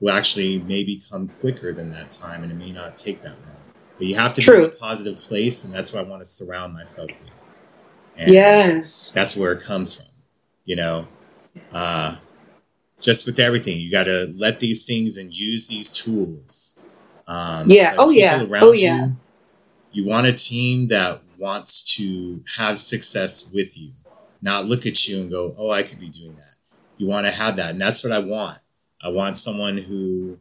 will 0.00 0.10
actually 0.12 0.58
maybe 0.58 1.02
come 1.10 1.28
quicker 1.40 1.72
than 1.72 1.90
that 1.92 2.10
time 2.10 2.42
and 2.42 2.52
it 2.52 2.54
may 2.54 2.70
not 2.70 2.96
take 2.96 3.22
that 3.22 3.32
long. 3.46 3.56
But 3.96 4.06
you 4.06 4.14
have 4.14 4.32
to 4.34 4.40
be 4.40 4.56
in 4.56 4.62
a 4.64 4.68
positive 4.68 5.16
place, 5.16 5.64
and 5.64 5.74
that's 5.74 5.92
what 5.92 6.06
I 6.06 6.08
want 6.08 6.20
to 6.22 6.28
surround 6.28 6.72
myself 6.72 7.08
with. 7.08 7.37
And 8.18 8.32
yes, 8.32 9.10
that's 9.10 9.36
where 9.36 9.52
it 9.52 9.62
comes 9.62 9.94
from. 9.94 10.06
You 10.64 10.76
know, 10.76 11.08
uh, 11.72 12.16
just 13.00 13.24
with 13.26 13.38
everything, 13.38 13.78
you 13.80 13.90
got 13.90 14.04
to 14.04 14.32
let 14.36 14.60
these 14.60 14.84
things 14.86 15.16
and 15.16 15.32
use 15.32 15.68
these 15.68 15.92
tools. 15.92 16.80
Um, 17.26 17.70
Yeah. 17.70 17.94
Oh, 17.96 18.10
yeah. 18.10 18.44
Oh, 18.60 18.72
yeah. 18.72 19.06
You, 19.06 19.16
you 19.92 20.06
want 20.06 20.26
a 20.26 20.32
team 20.32 20.88
that 20.88 21.22
wants 21.38 21.96
to 21.96 22.42
have 22.56 22.76
success 22.78 23.52
with 23.54 23.78
you, 23.78 23.90
not 24.42 24.66
look 24.66 24.84
at 24.84 25.08
you 25.08 25.20
and 25.20 25.30
go, 25.30 25.54
"Oh, 25.56 25.70
I 25.70 25.82
could 25.84 26.00
be 26.00 26.08
doing 26.10 26.34
that." 26.34 26.44
You 26.96 27.06
want 27.06 27.26
to 27.26 27.32
have 27.32 27.56
that, 27.56 27.70
and 27.70 27.80
that's 27.80 28.02
what 28.02 28.12
I 28.12 28.18
want. 28.18 28.58
I 29.00 29.08
want 29.10 29.36
someone 29.36 29.78
who 29.78 30.38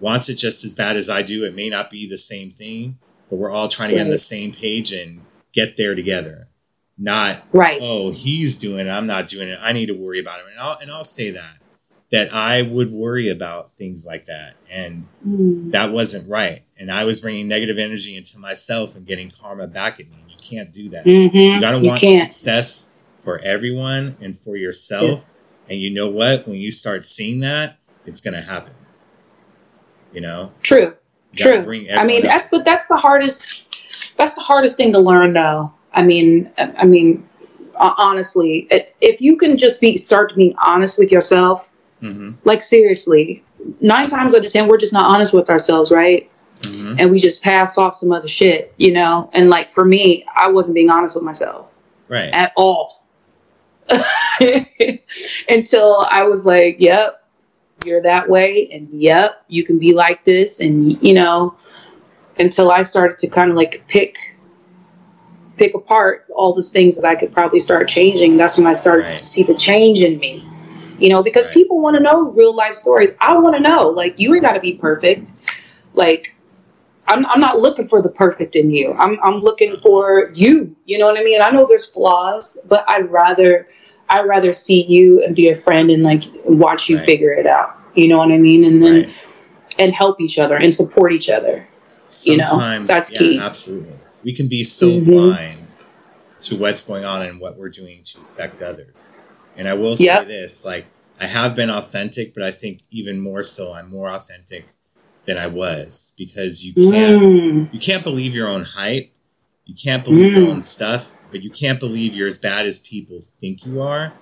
wants 0.00 0.28
it 0.28 0.34
just 0.36 0.64
as 0.64 0.74
bad 0.74 0.96
as 0.96 1.08
I 1.08 1.22
do. 1.22 1.44
It 1.44 1.54
may 1.54 1.68
not 1.70 1.88
be 1.90 2.08
the 2.08 2.18
same 2.18 2.50
thing, 2.50 2.98
but 3.30 3.36
we're 3.36 3.52
all 3.52 3.68
trying 3.68 3.90
to 3.90 3.94
get 3.94 4.02
on 4.02 4.10
the 4.10 4.18
same 4.18 4.50
page 4.52 4.92
and 4.92 5.20
get 5.52 5.76
there 5.76 5.94
together. 5.94 6.48
Not 7.02 7.42
right. 7.52 7.78
oh, 7.82 8.10
he's 8.12 8.56
doing 8.56 8.86
it, 8.86 8.90
I'm 8.90 9.06
not 9.06 9.26
doing 9.26 9.48
it. 9.48 9.58
I 9.60 9.72
need 9.72 9.86
to 9.86 9.92
worry 9.94 10.20
about 10.20 10.38
it. 10.40 10.44
And 10.50 10.60
I'll 10.60 10.78
and 10.80 10.90
I'll 10.90 11.02
say 11.04 11.30
that 11.30 11.56
that 12.12 12.32
I 12.32 12.62
would 12.62 12.92
worry 12.92 13.28
about 13.30 13.70
things 13.72 14.06
like 14.06 14.26
that, 14.26 14.54
and 14.70 15.06
Mm. 15.26 15.72
that 15.72 15.90
wasn't 15.92 16.28
right. 16.28 16.60
And 16.78 16.90
I 16.92 17.04
was 17.04 17.20
bringing 17.20 17.48
negative 17.48 17.78
energy 17.78 18.16
into 18.16 18.38
myself 18.38 18.94
and 18.94 19.06
getting 19.06 19.30
karma 19.30 19.66
back 19.66 19.98
at 19.98 20.10
me. 20.10 20.16
And 20.20 20.30
you 20.30 20.36
can't 20.40 20.70
do 20.72 20.88
that. 20.90 21.04
Mhm. 21.06 21.54
You 21.54 21.60
gotta 21.60 21.80
You 21.80 21.88
want 21.88 22.00
can't. 22.00 22.32
success 22.32 22.98
for 23.16 23.38
everyone 23.40 24.16
and 24.20 24.36
for 24.36 24.56
yourself. 24.56 25.30
And 25.70 25.80
you 25.80 25.90
know 25.90 26.08
what? 26.08 26.46
When 26.46 26.56
you 26.58 26.70
start 26.70 27.04
seeing 27.04 27.40
that, 27.40 27.78
it's 28.04 28.20
gonna 28.20 28.42
happen. 28.42 28.74
You 30.12 30.20
know, 30.20 30.52
True. 30.62 30.94
You 31.32 31.36
True. 31.36 31.86
I 31.96 32.04
mean, 32.04 32.22
that, 32.24 32.48
but 32.52 32.64
that's 32.64 32.86
the 32.88 32.96
hardest. 32.96 34.14
That's 34.18 34.34
the 34.34 34.42
hardest 34.42 34.76
thing 34.76 34.92
to 34.92 34.98
learn, 34.98 35.32
though. 35.32 35.72
I 35.94 36.02
mean, 36.02 36.50
I 36.58 36.84
mean, 36.84 37.28
uh, 37.76 37.94
honestly, 37.98 38.66
it, 38.70 38.92
if 39.00 39.20
you 39.20 39.36
can 39.36 39.56
just 39.56 39.80
be 39.80 39.96
start 39.96 40.34
being 40.36 40.54
honest 40.64 40.98
with 40.98 41.10
yourself, 41.12 41.68
Mm-hmm. 42.02 42.32
like 42.42 42.60
seriously, 42.60 43.44
nine 43.80 44.08
times 44.08 44.34
out 44.34 44.44
of 44.44 44.50
ten, 44.50 44.66
we're 44.66 44.76
just 44.76 44.92
not 44.92 45.08
honest 45.08 45.32
with 45.32 45.48
ourselves, 45.48 45.92
right? 45.92 46.28
Mm-hmm. 46.62 46.96
And 46.98 47.10
we 47.12 47.20
just 47.20 47.44
pass 47.44 47.78
off 47.78 47.94
some 47.94 48.10
other 48.10 48.26
shit, 48.26 48.74
you 48.76 48.92
know. 48.92 49.30
And 49.34 49.48
like 49.50 49.72
for 49.72 49.84
me, 49.84 50.24
I 50.36 50.50
wasn't 50.50 50.74
being 50.74 50.90
honest 50.90 51.14
with 51.14 51.22
myself 51.24 51.72
Right. 52.08 52.30
at 52.34 52.52
all 52.56 53.04
until 55.48 56.06
I 56.10 56.24
was 56.24 56.44
like, 56.46 56.76
"Yep, 56.80 57.24
you're 57.84 58.02
that 58.02 58.28
way," 58.28 58.68
and 58.72 58.88
"Yep, 58.90 59.44
you 59.48 59.64
can 59.64 59.78
be 59.78 59.94
like 59.94 60.24
this," 60.24 60.60
and 60.60 61.00
you 61.02 61.14
know, 61.14 61.54
until 62.38 62.70
I 62.70 62.82
started 62.82 63.18
to 63.18 63.28
kind 63.28 63.50
of 63.50 63.56
like 63.56 63.84
pick 63.88 64.16
pick 65.62 65.74
apart 65.74 66.26
all 66.34 66.52
those 66.52 66.70
things 66.70 66.96
that 67.00 67.06
I 67.08 67.14
could 67.14 67.30
probably 67.30 67.60
start 67.60 67.86
changing. 67.88 68.36
That's 68.36 68.58
when 68.58 68.66
I 68.66 68.72
started 68.72 69.04
Right. 69.04 69.16
to 69.16 69.24
see 69.24 69.44
the 69.44 69.54
change 69.54 70.02
in 70.02 70.18
me. 70.18 70.44
You 70.98 71.08
know, 71.08 71.22
because 71.22 71.46
Right. 71.46 71.54
people 71.54 71.80
want 71.80 71.96
to 71.96 72.02
know 72.02 72.30
real 72.30 72.54
life 72.54 72.74
stories. 72.74 73.14
I 73.20 73.36
want 73.38 73.54
to 73.56 73.60
know, 73.62 73.88
like, 73.88 74.18
you 74.18 74.34
ain't 74.34 74.42
got 74.42 74.52
to 74.52 74.60
be 74.60 74.74
perfect. 74.74 75.30
Like, 75.94 76.34
I'm, 77.06 77.24
I'm 77.26 77.40
not 77.40 77.60
looking 77.60 77.86
for 77.86 78.00
the 78.02 78.08
perfect 78.08 78.56
in 78.56 78.70
you. 78.70 78.92
I'm, 78.98 79.18
I'm 79.22 79.40
looking 79.40 79.76
for 79.76 80.30
you. 80.34 80.74
You 80.86 80.98
know 80.98 81.06
what 81.06 81.18
I 81.18 81.22
mean? 81.24 81.40
I 81.42 81.50
know 81.50 81.64
there's 81.68 81.86
flaws, 81.86 82.58
but 82.68 82.84
I'd 82.88 83.10
rather 83.10 83.68
I'd 84.10 84.26
rather 84.26 84.52
see 84.52 84.82
you 84.84 85.22
and 85.24 85.34
be 85.34 85.48
a 85.48 85.54
friend 85.54 85.90
and 85.90 86.02
like 86.02 86.22
watch 86.44 86.88
you 86.88 86.96
Right. 86.96 87.06
figure 87.06 87.32
it 87.32 87.46
out. 87.46 87.76
You 87.94 88.08
know 88.08 88.18
what 88.18 88.30
I 88.32 88.38
mean? 88.38 88.64
And 88.64 88.82
then 88.82 89.10
and 89.78 89.92
help 89.92 90.20
each 90.20 90.38
other 90.38 90.56
and 90.56 90.72
support 90.74 91.12
each 91.12 91.30
other. 91.30 91.66
you 92.24 92.36
know, 92.36 92.44
Sometimes 92.44 92.86
that's 92.88 93.12
yeah, 93.12 93.18
key. 93.18 93.38
absolutely. 93.38 93.94
We 94.24 94.32
can 94.32 94.48
be 94.48 94.62
so 94.62 95.00
Mhm. 95.00 95.04
blind 95.04 95.58
to 96.40 96.56
what's 96.56 96.82
going 96.82 97.04
on 97.04 97.22
and 97.22 97.40
what 97.40 97.56
we're 97.56 97.68
doing 97.68 98.00
to 98.04 98.18
affect 98.20 98.60
others. 98.60 99.16
And 99.56 99.68
I 99.68 99.74
will 99.74 99.96
say 99.96 100.04
Yep. 100.06 100.26
this, 100.28 100.64
like 100.64 100.86
I 101.20 101.26
have 101.26 101.54
been 101.54 101.70
authentic, 101.70 102.34
but 102.34 102.42
I 102.42 102.50
think 102.50 102.80
even 102.90 103.20
more 103.20 103.42
so 103.42 103.72
I'm 103.74 103.88
more 103.90 104.10
authentic 104.10 104.66
than 105.24 105.38
I 105.38 105.46
was 105.46 106.14
because 106.18 106.64
you 106.64 106.72
can't 106.74 107.22
Mm, 107.22 107.68
you 107.72 107.78
can't 107.78 108.02
believe 108.02 108.34
your 108.34 108.48
own 108.48 108.64
hype. 108.64 109.10
You 109.64 109.74
can't 109.74 110.02
believe 110.04 110.32
your 110.32 110.46
Mm. 110.46 110.50
own 110.50 110.60
stuff, 110.62 111.16
but 111.30 111.42
you 111.44 111.50
can't 111.50 111.78
believe 111.78 112.14
you're 112.16 112.26
as 112.26 112.38
bad 112.40 112.66
as 112.66 112.80
people 112.80 113.20
think 113.20 113.64
you 113.64 113.80
are. 113.80 114.12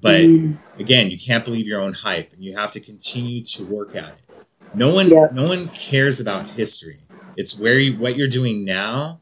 But 0.00 0.22
mm, 0.22 0.58
again, 0.80 1.10
you 1.12 1.16
can't 1.18 1.44
believe 1.44 1.68
your 1.68 1.80
own 1.80 1.92
hype, 1.92 2.32
and 2.32 2.42
you 2.42 2.56
have 2.56 2.72
to 2.72 2.80
continue 2.80 3.40
to 3.42 3.64
work 3.66 3.94
at 3.94 4.08
it. 4.18 4.24
No 4.74 4.92
one, 4.92 5.08
Yeah. 5.08 5.28
no 5.32 5.44
one 5.44 5.68
cares 5.68 6.18
about 6.20 6.48
history. 6.50 6.98
It's 7.36 7.56
where 7.58 7.78
you, 7.78 7.96
what 7.98 8.16
you're 8.16 8.26
doing 8.26 8.64
now, 8.64 9.20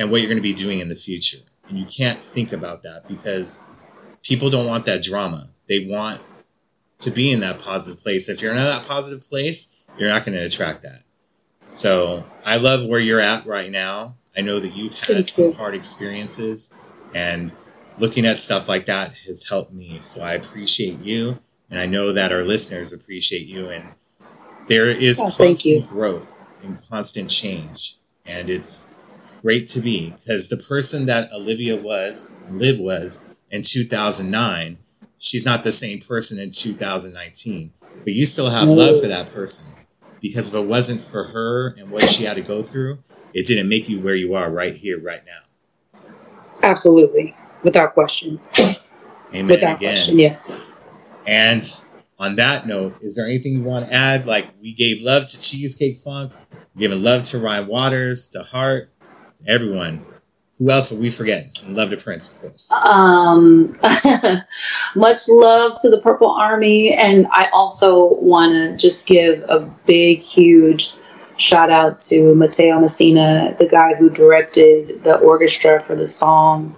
and 0.00 0.10
what 0.10 0.22
you're 0.22 0.28
going 0.30 0.38
to 0.38 0.42
be 0.42 0.54
doing 0.54 0.78
in 0.80 0.88
the 0.88 0.94
future. 0.94 1.44
And 1.68 1.78
you 1.78 1.84
can't 1.84 2.18
think 2.18 2.52
about 2.52 2.82
that 2.82 3.06
because 3.06 3.70
people 4.22 4.48
don't 4.48 4.66
want 4.66 4.86
that 4.86 5.02
drama. 5.02 5.50
They 5.68 5.86
want 5.86 6.22
to 7.00 7.10
be 7.10 7.30
in 7.30 7.40
that 7.40 7.60
positive 7.60 8.02
place. 8.02 8.28
If 8.28 8.40
you're 8.40 8.52
in 8.52 8.56
that 8.56 8.88
positive 8.88 9.28
place, 9.28 9.86
you're 9.98 10.08
not 10.08 10.24
going 10.24 10.36
to 10.36 10.44
attract 10.44 10.80
that. 10.82 11.02
So 11.66 12.24
I 12.46 12.56
love 12.56 12.88
where 12.88 12.98
you're 12.98 13.20
at 13.20 13.44
right 13.44 13.70
now. 13.70 14.16
I 14.34 14.40
know 14.40 14.58
that 14.58 14.74
you've 14.74 14.94
had 14.94 15.16
Thank 15.16 15.28
some 15.28 15.44
you. 15.46 15.52
hard 15.52 15.74
experiences, 15.74 16.82
and 17.14 17.52
looking 17.98 18.24
at 18.24 18.40
stuff 18.40 18.68
like 18.68 18.86
that 18.86 19.14
has 19.26 19.48
helped 19.48 19.72
me. 19.72 19.98
So 20.00 20.22
I 20.22 20.32
appreciate 20.32 20.98
you, 21.00 21.38
and 21.68 21.78
I 21.78 21.86
know 21.86 22.12
that 22.12 22.32
our 22.32 22.42
listeners 22.42 22.94
appreciate 22.94 23.46
you. 23.46 23.68
And 23.68 23.90
there 24.66 24.86
is 24.86 25.20
Oh, 25.20 25.30
constant 25.36 25.86
growth 25.88 26.50
and 26.64 26.78
constant 26.88 27.28
change, 27.28 27.96
and 28.24 28.48
it's 28.48 28.89
great 29.40 29.66
to 29.68 29.80
be 29.80 30.10
because 30.10 30.48
the 30.48 30.56
person 30.56 31.06
that 31.06 31.32
Olivia 31.32 31.76
was, 31.76 32.38
Liv 32.50 32.78
was 32.78 33.38
in 33.50 33.62
2009, 33.62 34.78
she's 35.18 35.44
not 35.44 35.64
the 35.64 35.72
same 35.72 35.98
person 35.98 36.38
in 36.38 36.50
2019. 36.50 37.72
But 38.04 38.12
you 38.12 38.26
still 38.26 38.50
have 38.50 38.68
love 38.68 39.00
for 39.00 39.08
that 39.08 39.32
person 39.32 39.74
because 40.20 40.48
if 40.48 40.54
it 40.54 40.66
wasn't 40.66 41.00
for 41.00 41.24
her 41.24 41.68
and 41.78 41.90
what 41.90 42.08
she 42.08 42.24
had 42.24 42.36
to 42.36 42.42
go 42.42 42.62
through, 42.62 42.98
it 43.34 43.46
didn't 43.46 43.68
make 43.68 43.88
you 43.88 44.00
where 44.00 44.14
you 44.14 44.34
are 44.34 44.50
right 44.50 44.74
here, 44.74 45.00
right 45.00 45.22
now. 45.26 46.00
absolutely, 46.62 47.34
without 47.62 47.94
question. 47.94 48.40
Amen 49.32 49.46
Without 49.46 49.76
again. 49.76 49.94
question, 49.94 50.18
yes. 50.18 50.64
And 51.26 51.62
on 52.18 52.36
that 52.36 52.66
note, 52.66 52.96
is 53.00 53.16
there 53.16 53.26
anything 53.26 53.52
you 53.52 53.62
want 53.62 53.86
to 53.86 53.92
add? 53.94 54.26
Like 54.26 54.48
we 54.60 54.74
gave 54.74 55.02
love 55.02 55.26
to 55.26 55.38
Cheesecake 55.38 55.96
Funk, 55.96 56.32
we 56.74 56.80
giving 56.80 57.02
love 57.02 57.22
to 57.24 57.38
Ryan 57.38 57.66
Waters, 57.66 58.28
to 58.28 58.42
Heart, 58.42 58.90
everyone. 59.46 60.04
Who 60.58 60.70
else 60.70 60.92
are 60.92 61.00
we 61.00 61.08
forgetting? 61.08 61.52
Love 61.68 61.88
to 61.90 61.96
Prince, 61.96 62.34
of 62.34 62.42
course. 62.42 62.70
Um, 62.86 63.78
much 64.94 65.16
love 65.28 65.72
to 65.80 65.88
the 65.88 66.00
Purple 66.02 66.30
Army, 66.30 66.92
and 66.92 67.26
I 67.30 67.48
also 67.52 68.14
want 68.20 68.52
to 68.52 68.76
just 68.76 69.06
give 69.06 69.42
a 69.48 69.60
big, 69.86 70.18
huge 70.18 70.92
shout 71.38 71.70
out 71.70 71.98
to 72.00 72.34
Matteo 72.34 72.78
Messina, 72.78 73.56
the 73.58 73.66
guy 73.66 73.94
who 73.94 74.10
directed 74.10 75.02
the 75.02 75.16
orchestra 75.18 75.80
for 75.80 75.94
the 75.94 76.06
song. 76.06 76.76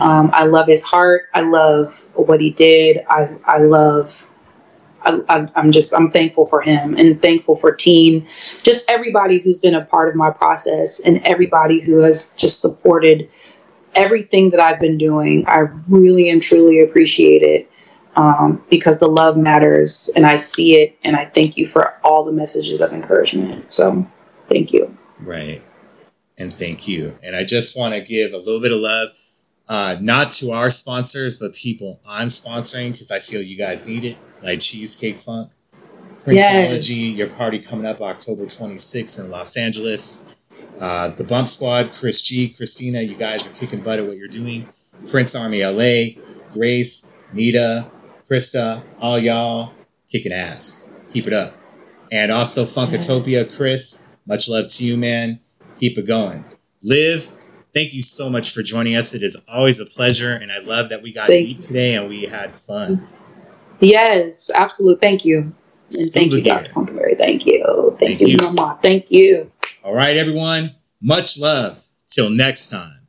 Um, 0.00 0.30
I 0.32 0.44
love 0.44 0.66
his 0.66 0.82
heart. 0.82 1.28
I 1.34 1.42
love 1.42 2.06
what 2.14 2.40
he 2.40 2.50
did. 2.50 3.04
I 3.08 3.36
I 3.44 3.58
love. 3.58 4.26
I, 5.02 5.48
I'm 5.54 5.70
just 5.70 5.94
I'm 5.94 6.10
thankful 6.10 6.46
for 6.46 6.60
him 6.60 6.94
and 6.96 7.20
thankful 7.22 7.54
for 7.54 7.72
Teen, 7.72 8.26
just 8.62 8.88
everybody 8.90 9.38
who's 9.38 9.60
been 9.60 9.74
a 9.74 9.84
part 9.84 10.08
of 10.08 10.14
my 10.14 10.30
process 10.30 11.00
and 11.00 11.24
everybody 11.24 11.80
who 11.80 12.00
has 12.02 12.34
just 12.34 12.60
supported 12.60 13.30
everything 13.94 14.50
that 14.50 14.60
I've 14.60 14.80
been 14.80 14.98
doing. 14.98 15.46
I 15.46 15.66
really 15.88 16.28
and 16.30 16.42
truly 16.42 16.82
appreciate 16.82 17.42
it 17.42 17.70
um, 18.16 18.62
because 18.68 18.98
the 18.98 19.08
love 19.08 19.36
matters 19.36 20.10
and 20.16 20.26
I 20.26 20.36
see 20.36 20.76
it. 20.76 20.96
And 21.04 21.16
I 21.16 21.24
thank 21.24 21.56
you 21.56 21.66
for 21.66 21.94
all 22.04 22.24
the 22.24 22.32
messages 22.32 22.80
of 22.80 22.92
encouragement. 22.92 23.72
So 23.72 24.06
thank 24.48 24.72
you. 24.72 24.96
Right. 25.20 25.62
And 26.36 26.52
thank 26.52 26.86
you. 26.86 27.16
And 27.24 27.34
I 27.34 27.44
just 27.44 27.78
want 27.78 27.94
to 27.94 28.00
give 28.00 28.32
a 28.32 28.38
little 28.38 28.60
bit 28.60 28.72
of 28.72 28.78
love, 28.78 29.08
uh, 29.68 29.96
not 30.00 30.30
to 30.32 30.50
our 30.50 30.70
sponsors, 30.70 31.38
but 31.38 31.54
people 31.54 32.00
I'm 32.06 32.28
sponsoring 32.28 32.92
because 32.92 33.10
I 33.10 33.18
feel 33.20 33.42
you 33.42 33.56
guys 33.56 33.86
need 33.86 34.04
it, 34.04 34.16
like 34.42 34.60
Cheesecake 34.60 35.16
Funk, 35.16 35.50
Princeology, 36.14 37.16
your 37.16 37.30
party 37.30 37.58
coming 37.58 37.86
up 37.86 38.00
October 38.00 38.44
26th 38.44 39.24
in 39.24 39.30
Los 39.30 39.56
Angeles. 39.56 40.36
Uh, 40.80 41.08
the 41.08 41.24
Bump 41.24 41.48
Squad, 41.48 41.92
Chris 41.92 42.22
G, 42.22 42.48
Christina, 42.48 43.00
you 43.00 43.16
guys 43.16 43.50
are 43.50 43.54
kicking 43.58 43.82
butt 43.82 43.98
at 43.98 44.06
what 44.06 44.16
you're 44.16 44.28
doing. 44.28 44.66
Prince 45.10 45.34
Army 45.34 45.64
LA, 45.64 46.20
Grace, 46.52 47.12
Nita, 47.32 47.86
Krista, 48.28 48.82
all 49.00 49.18
y'all 49.18 49.72
kicking 50.10 50.32
ass. 50.32 51.00
Keep 51.12 51.26
it 51.26 51.32
up. 51.32 51.54
And 52.12 52.30
also 52.30 52.62
Funkatopia, 52.62 53.56
Chris, 53.56 54.06
much 54.26 54.48
love 54.48 54.68
to 54.70 54.84
you, 54.84 54.96
man. 54.96 55.40
Keep 55.78 55.98
it 55.98 56.06
going. 56.06 56.44
Liv, 56.82 57.30
thank 57.74 57.92
you 57.92 58.02
so 58.02 58.30
much 58.30 58.52
for 58.52 58.62
joining 58.62 58.94
us. 58.96 59.14
It 59.14 59.22
is 59.22 59.42
always 59.52 59.80
a 59.80 59.86
pleasure, 59.86 60.32
and 60.32 60.50
I 60.50 60.58
love 60.60 60.90
that 60.90 61.02
we 61.02 61.12
got 61.12 61.26
Thank 61.26 61.40
deep 61.40 61.56
you. 61.56 61.62
today 61.62 61.94
and 61.96 62.08
we 62.08 62.24
had 62.26 62.54
fun. 62.54 63.06
Yes, 63.80 64.50
absolute. 64.54 65.00
Thank 65.00 65.24
you. 65.24 65.38
And 65.38 66.12
thank 66.12 66.32
you, 66.32 66.42
Dr. 66.42 66.84
gear. 66.84 67.14
Thank 67.16 67.46
you. 67.46 67.96
Thank, 67.98 68.18
Thank 68.18 68.20
you, 68.20 68.26
you. 68.28 68.36
Mama. 68.52 68.78
Thank 68.82 69.10
you. 69.10 69.50
All 69.82 69.94
right, 69.94 70.16
everyone. 70.16 70.70
Much 71.00 71.38
love. 71.38 71.78
Till 72.06 72.30
next 72.30 72.70
time. 72.70 73.06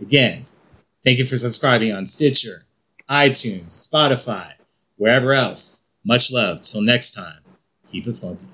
Again, 0.00 0.46
thank 1.04 1.18
you 1.18 1.24
for 1.24 1.36
subscribing 1.36 1.92
on 1.92 2.06
Stitcher, 2.06 2.64
iTunes, 3.10 3.88
Spotify, 3.88 4.52
wherever 4.96 5.32
else. 5.32 5.88
Much 6.04 6.32
love. 6.32 6.60
Till 6.62 6.82
next 6.82 7.12
time. 7.12 7.40
Keep 7.90 8.06
it 8.06 8.16
funky. 8.16 8.46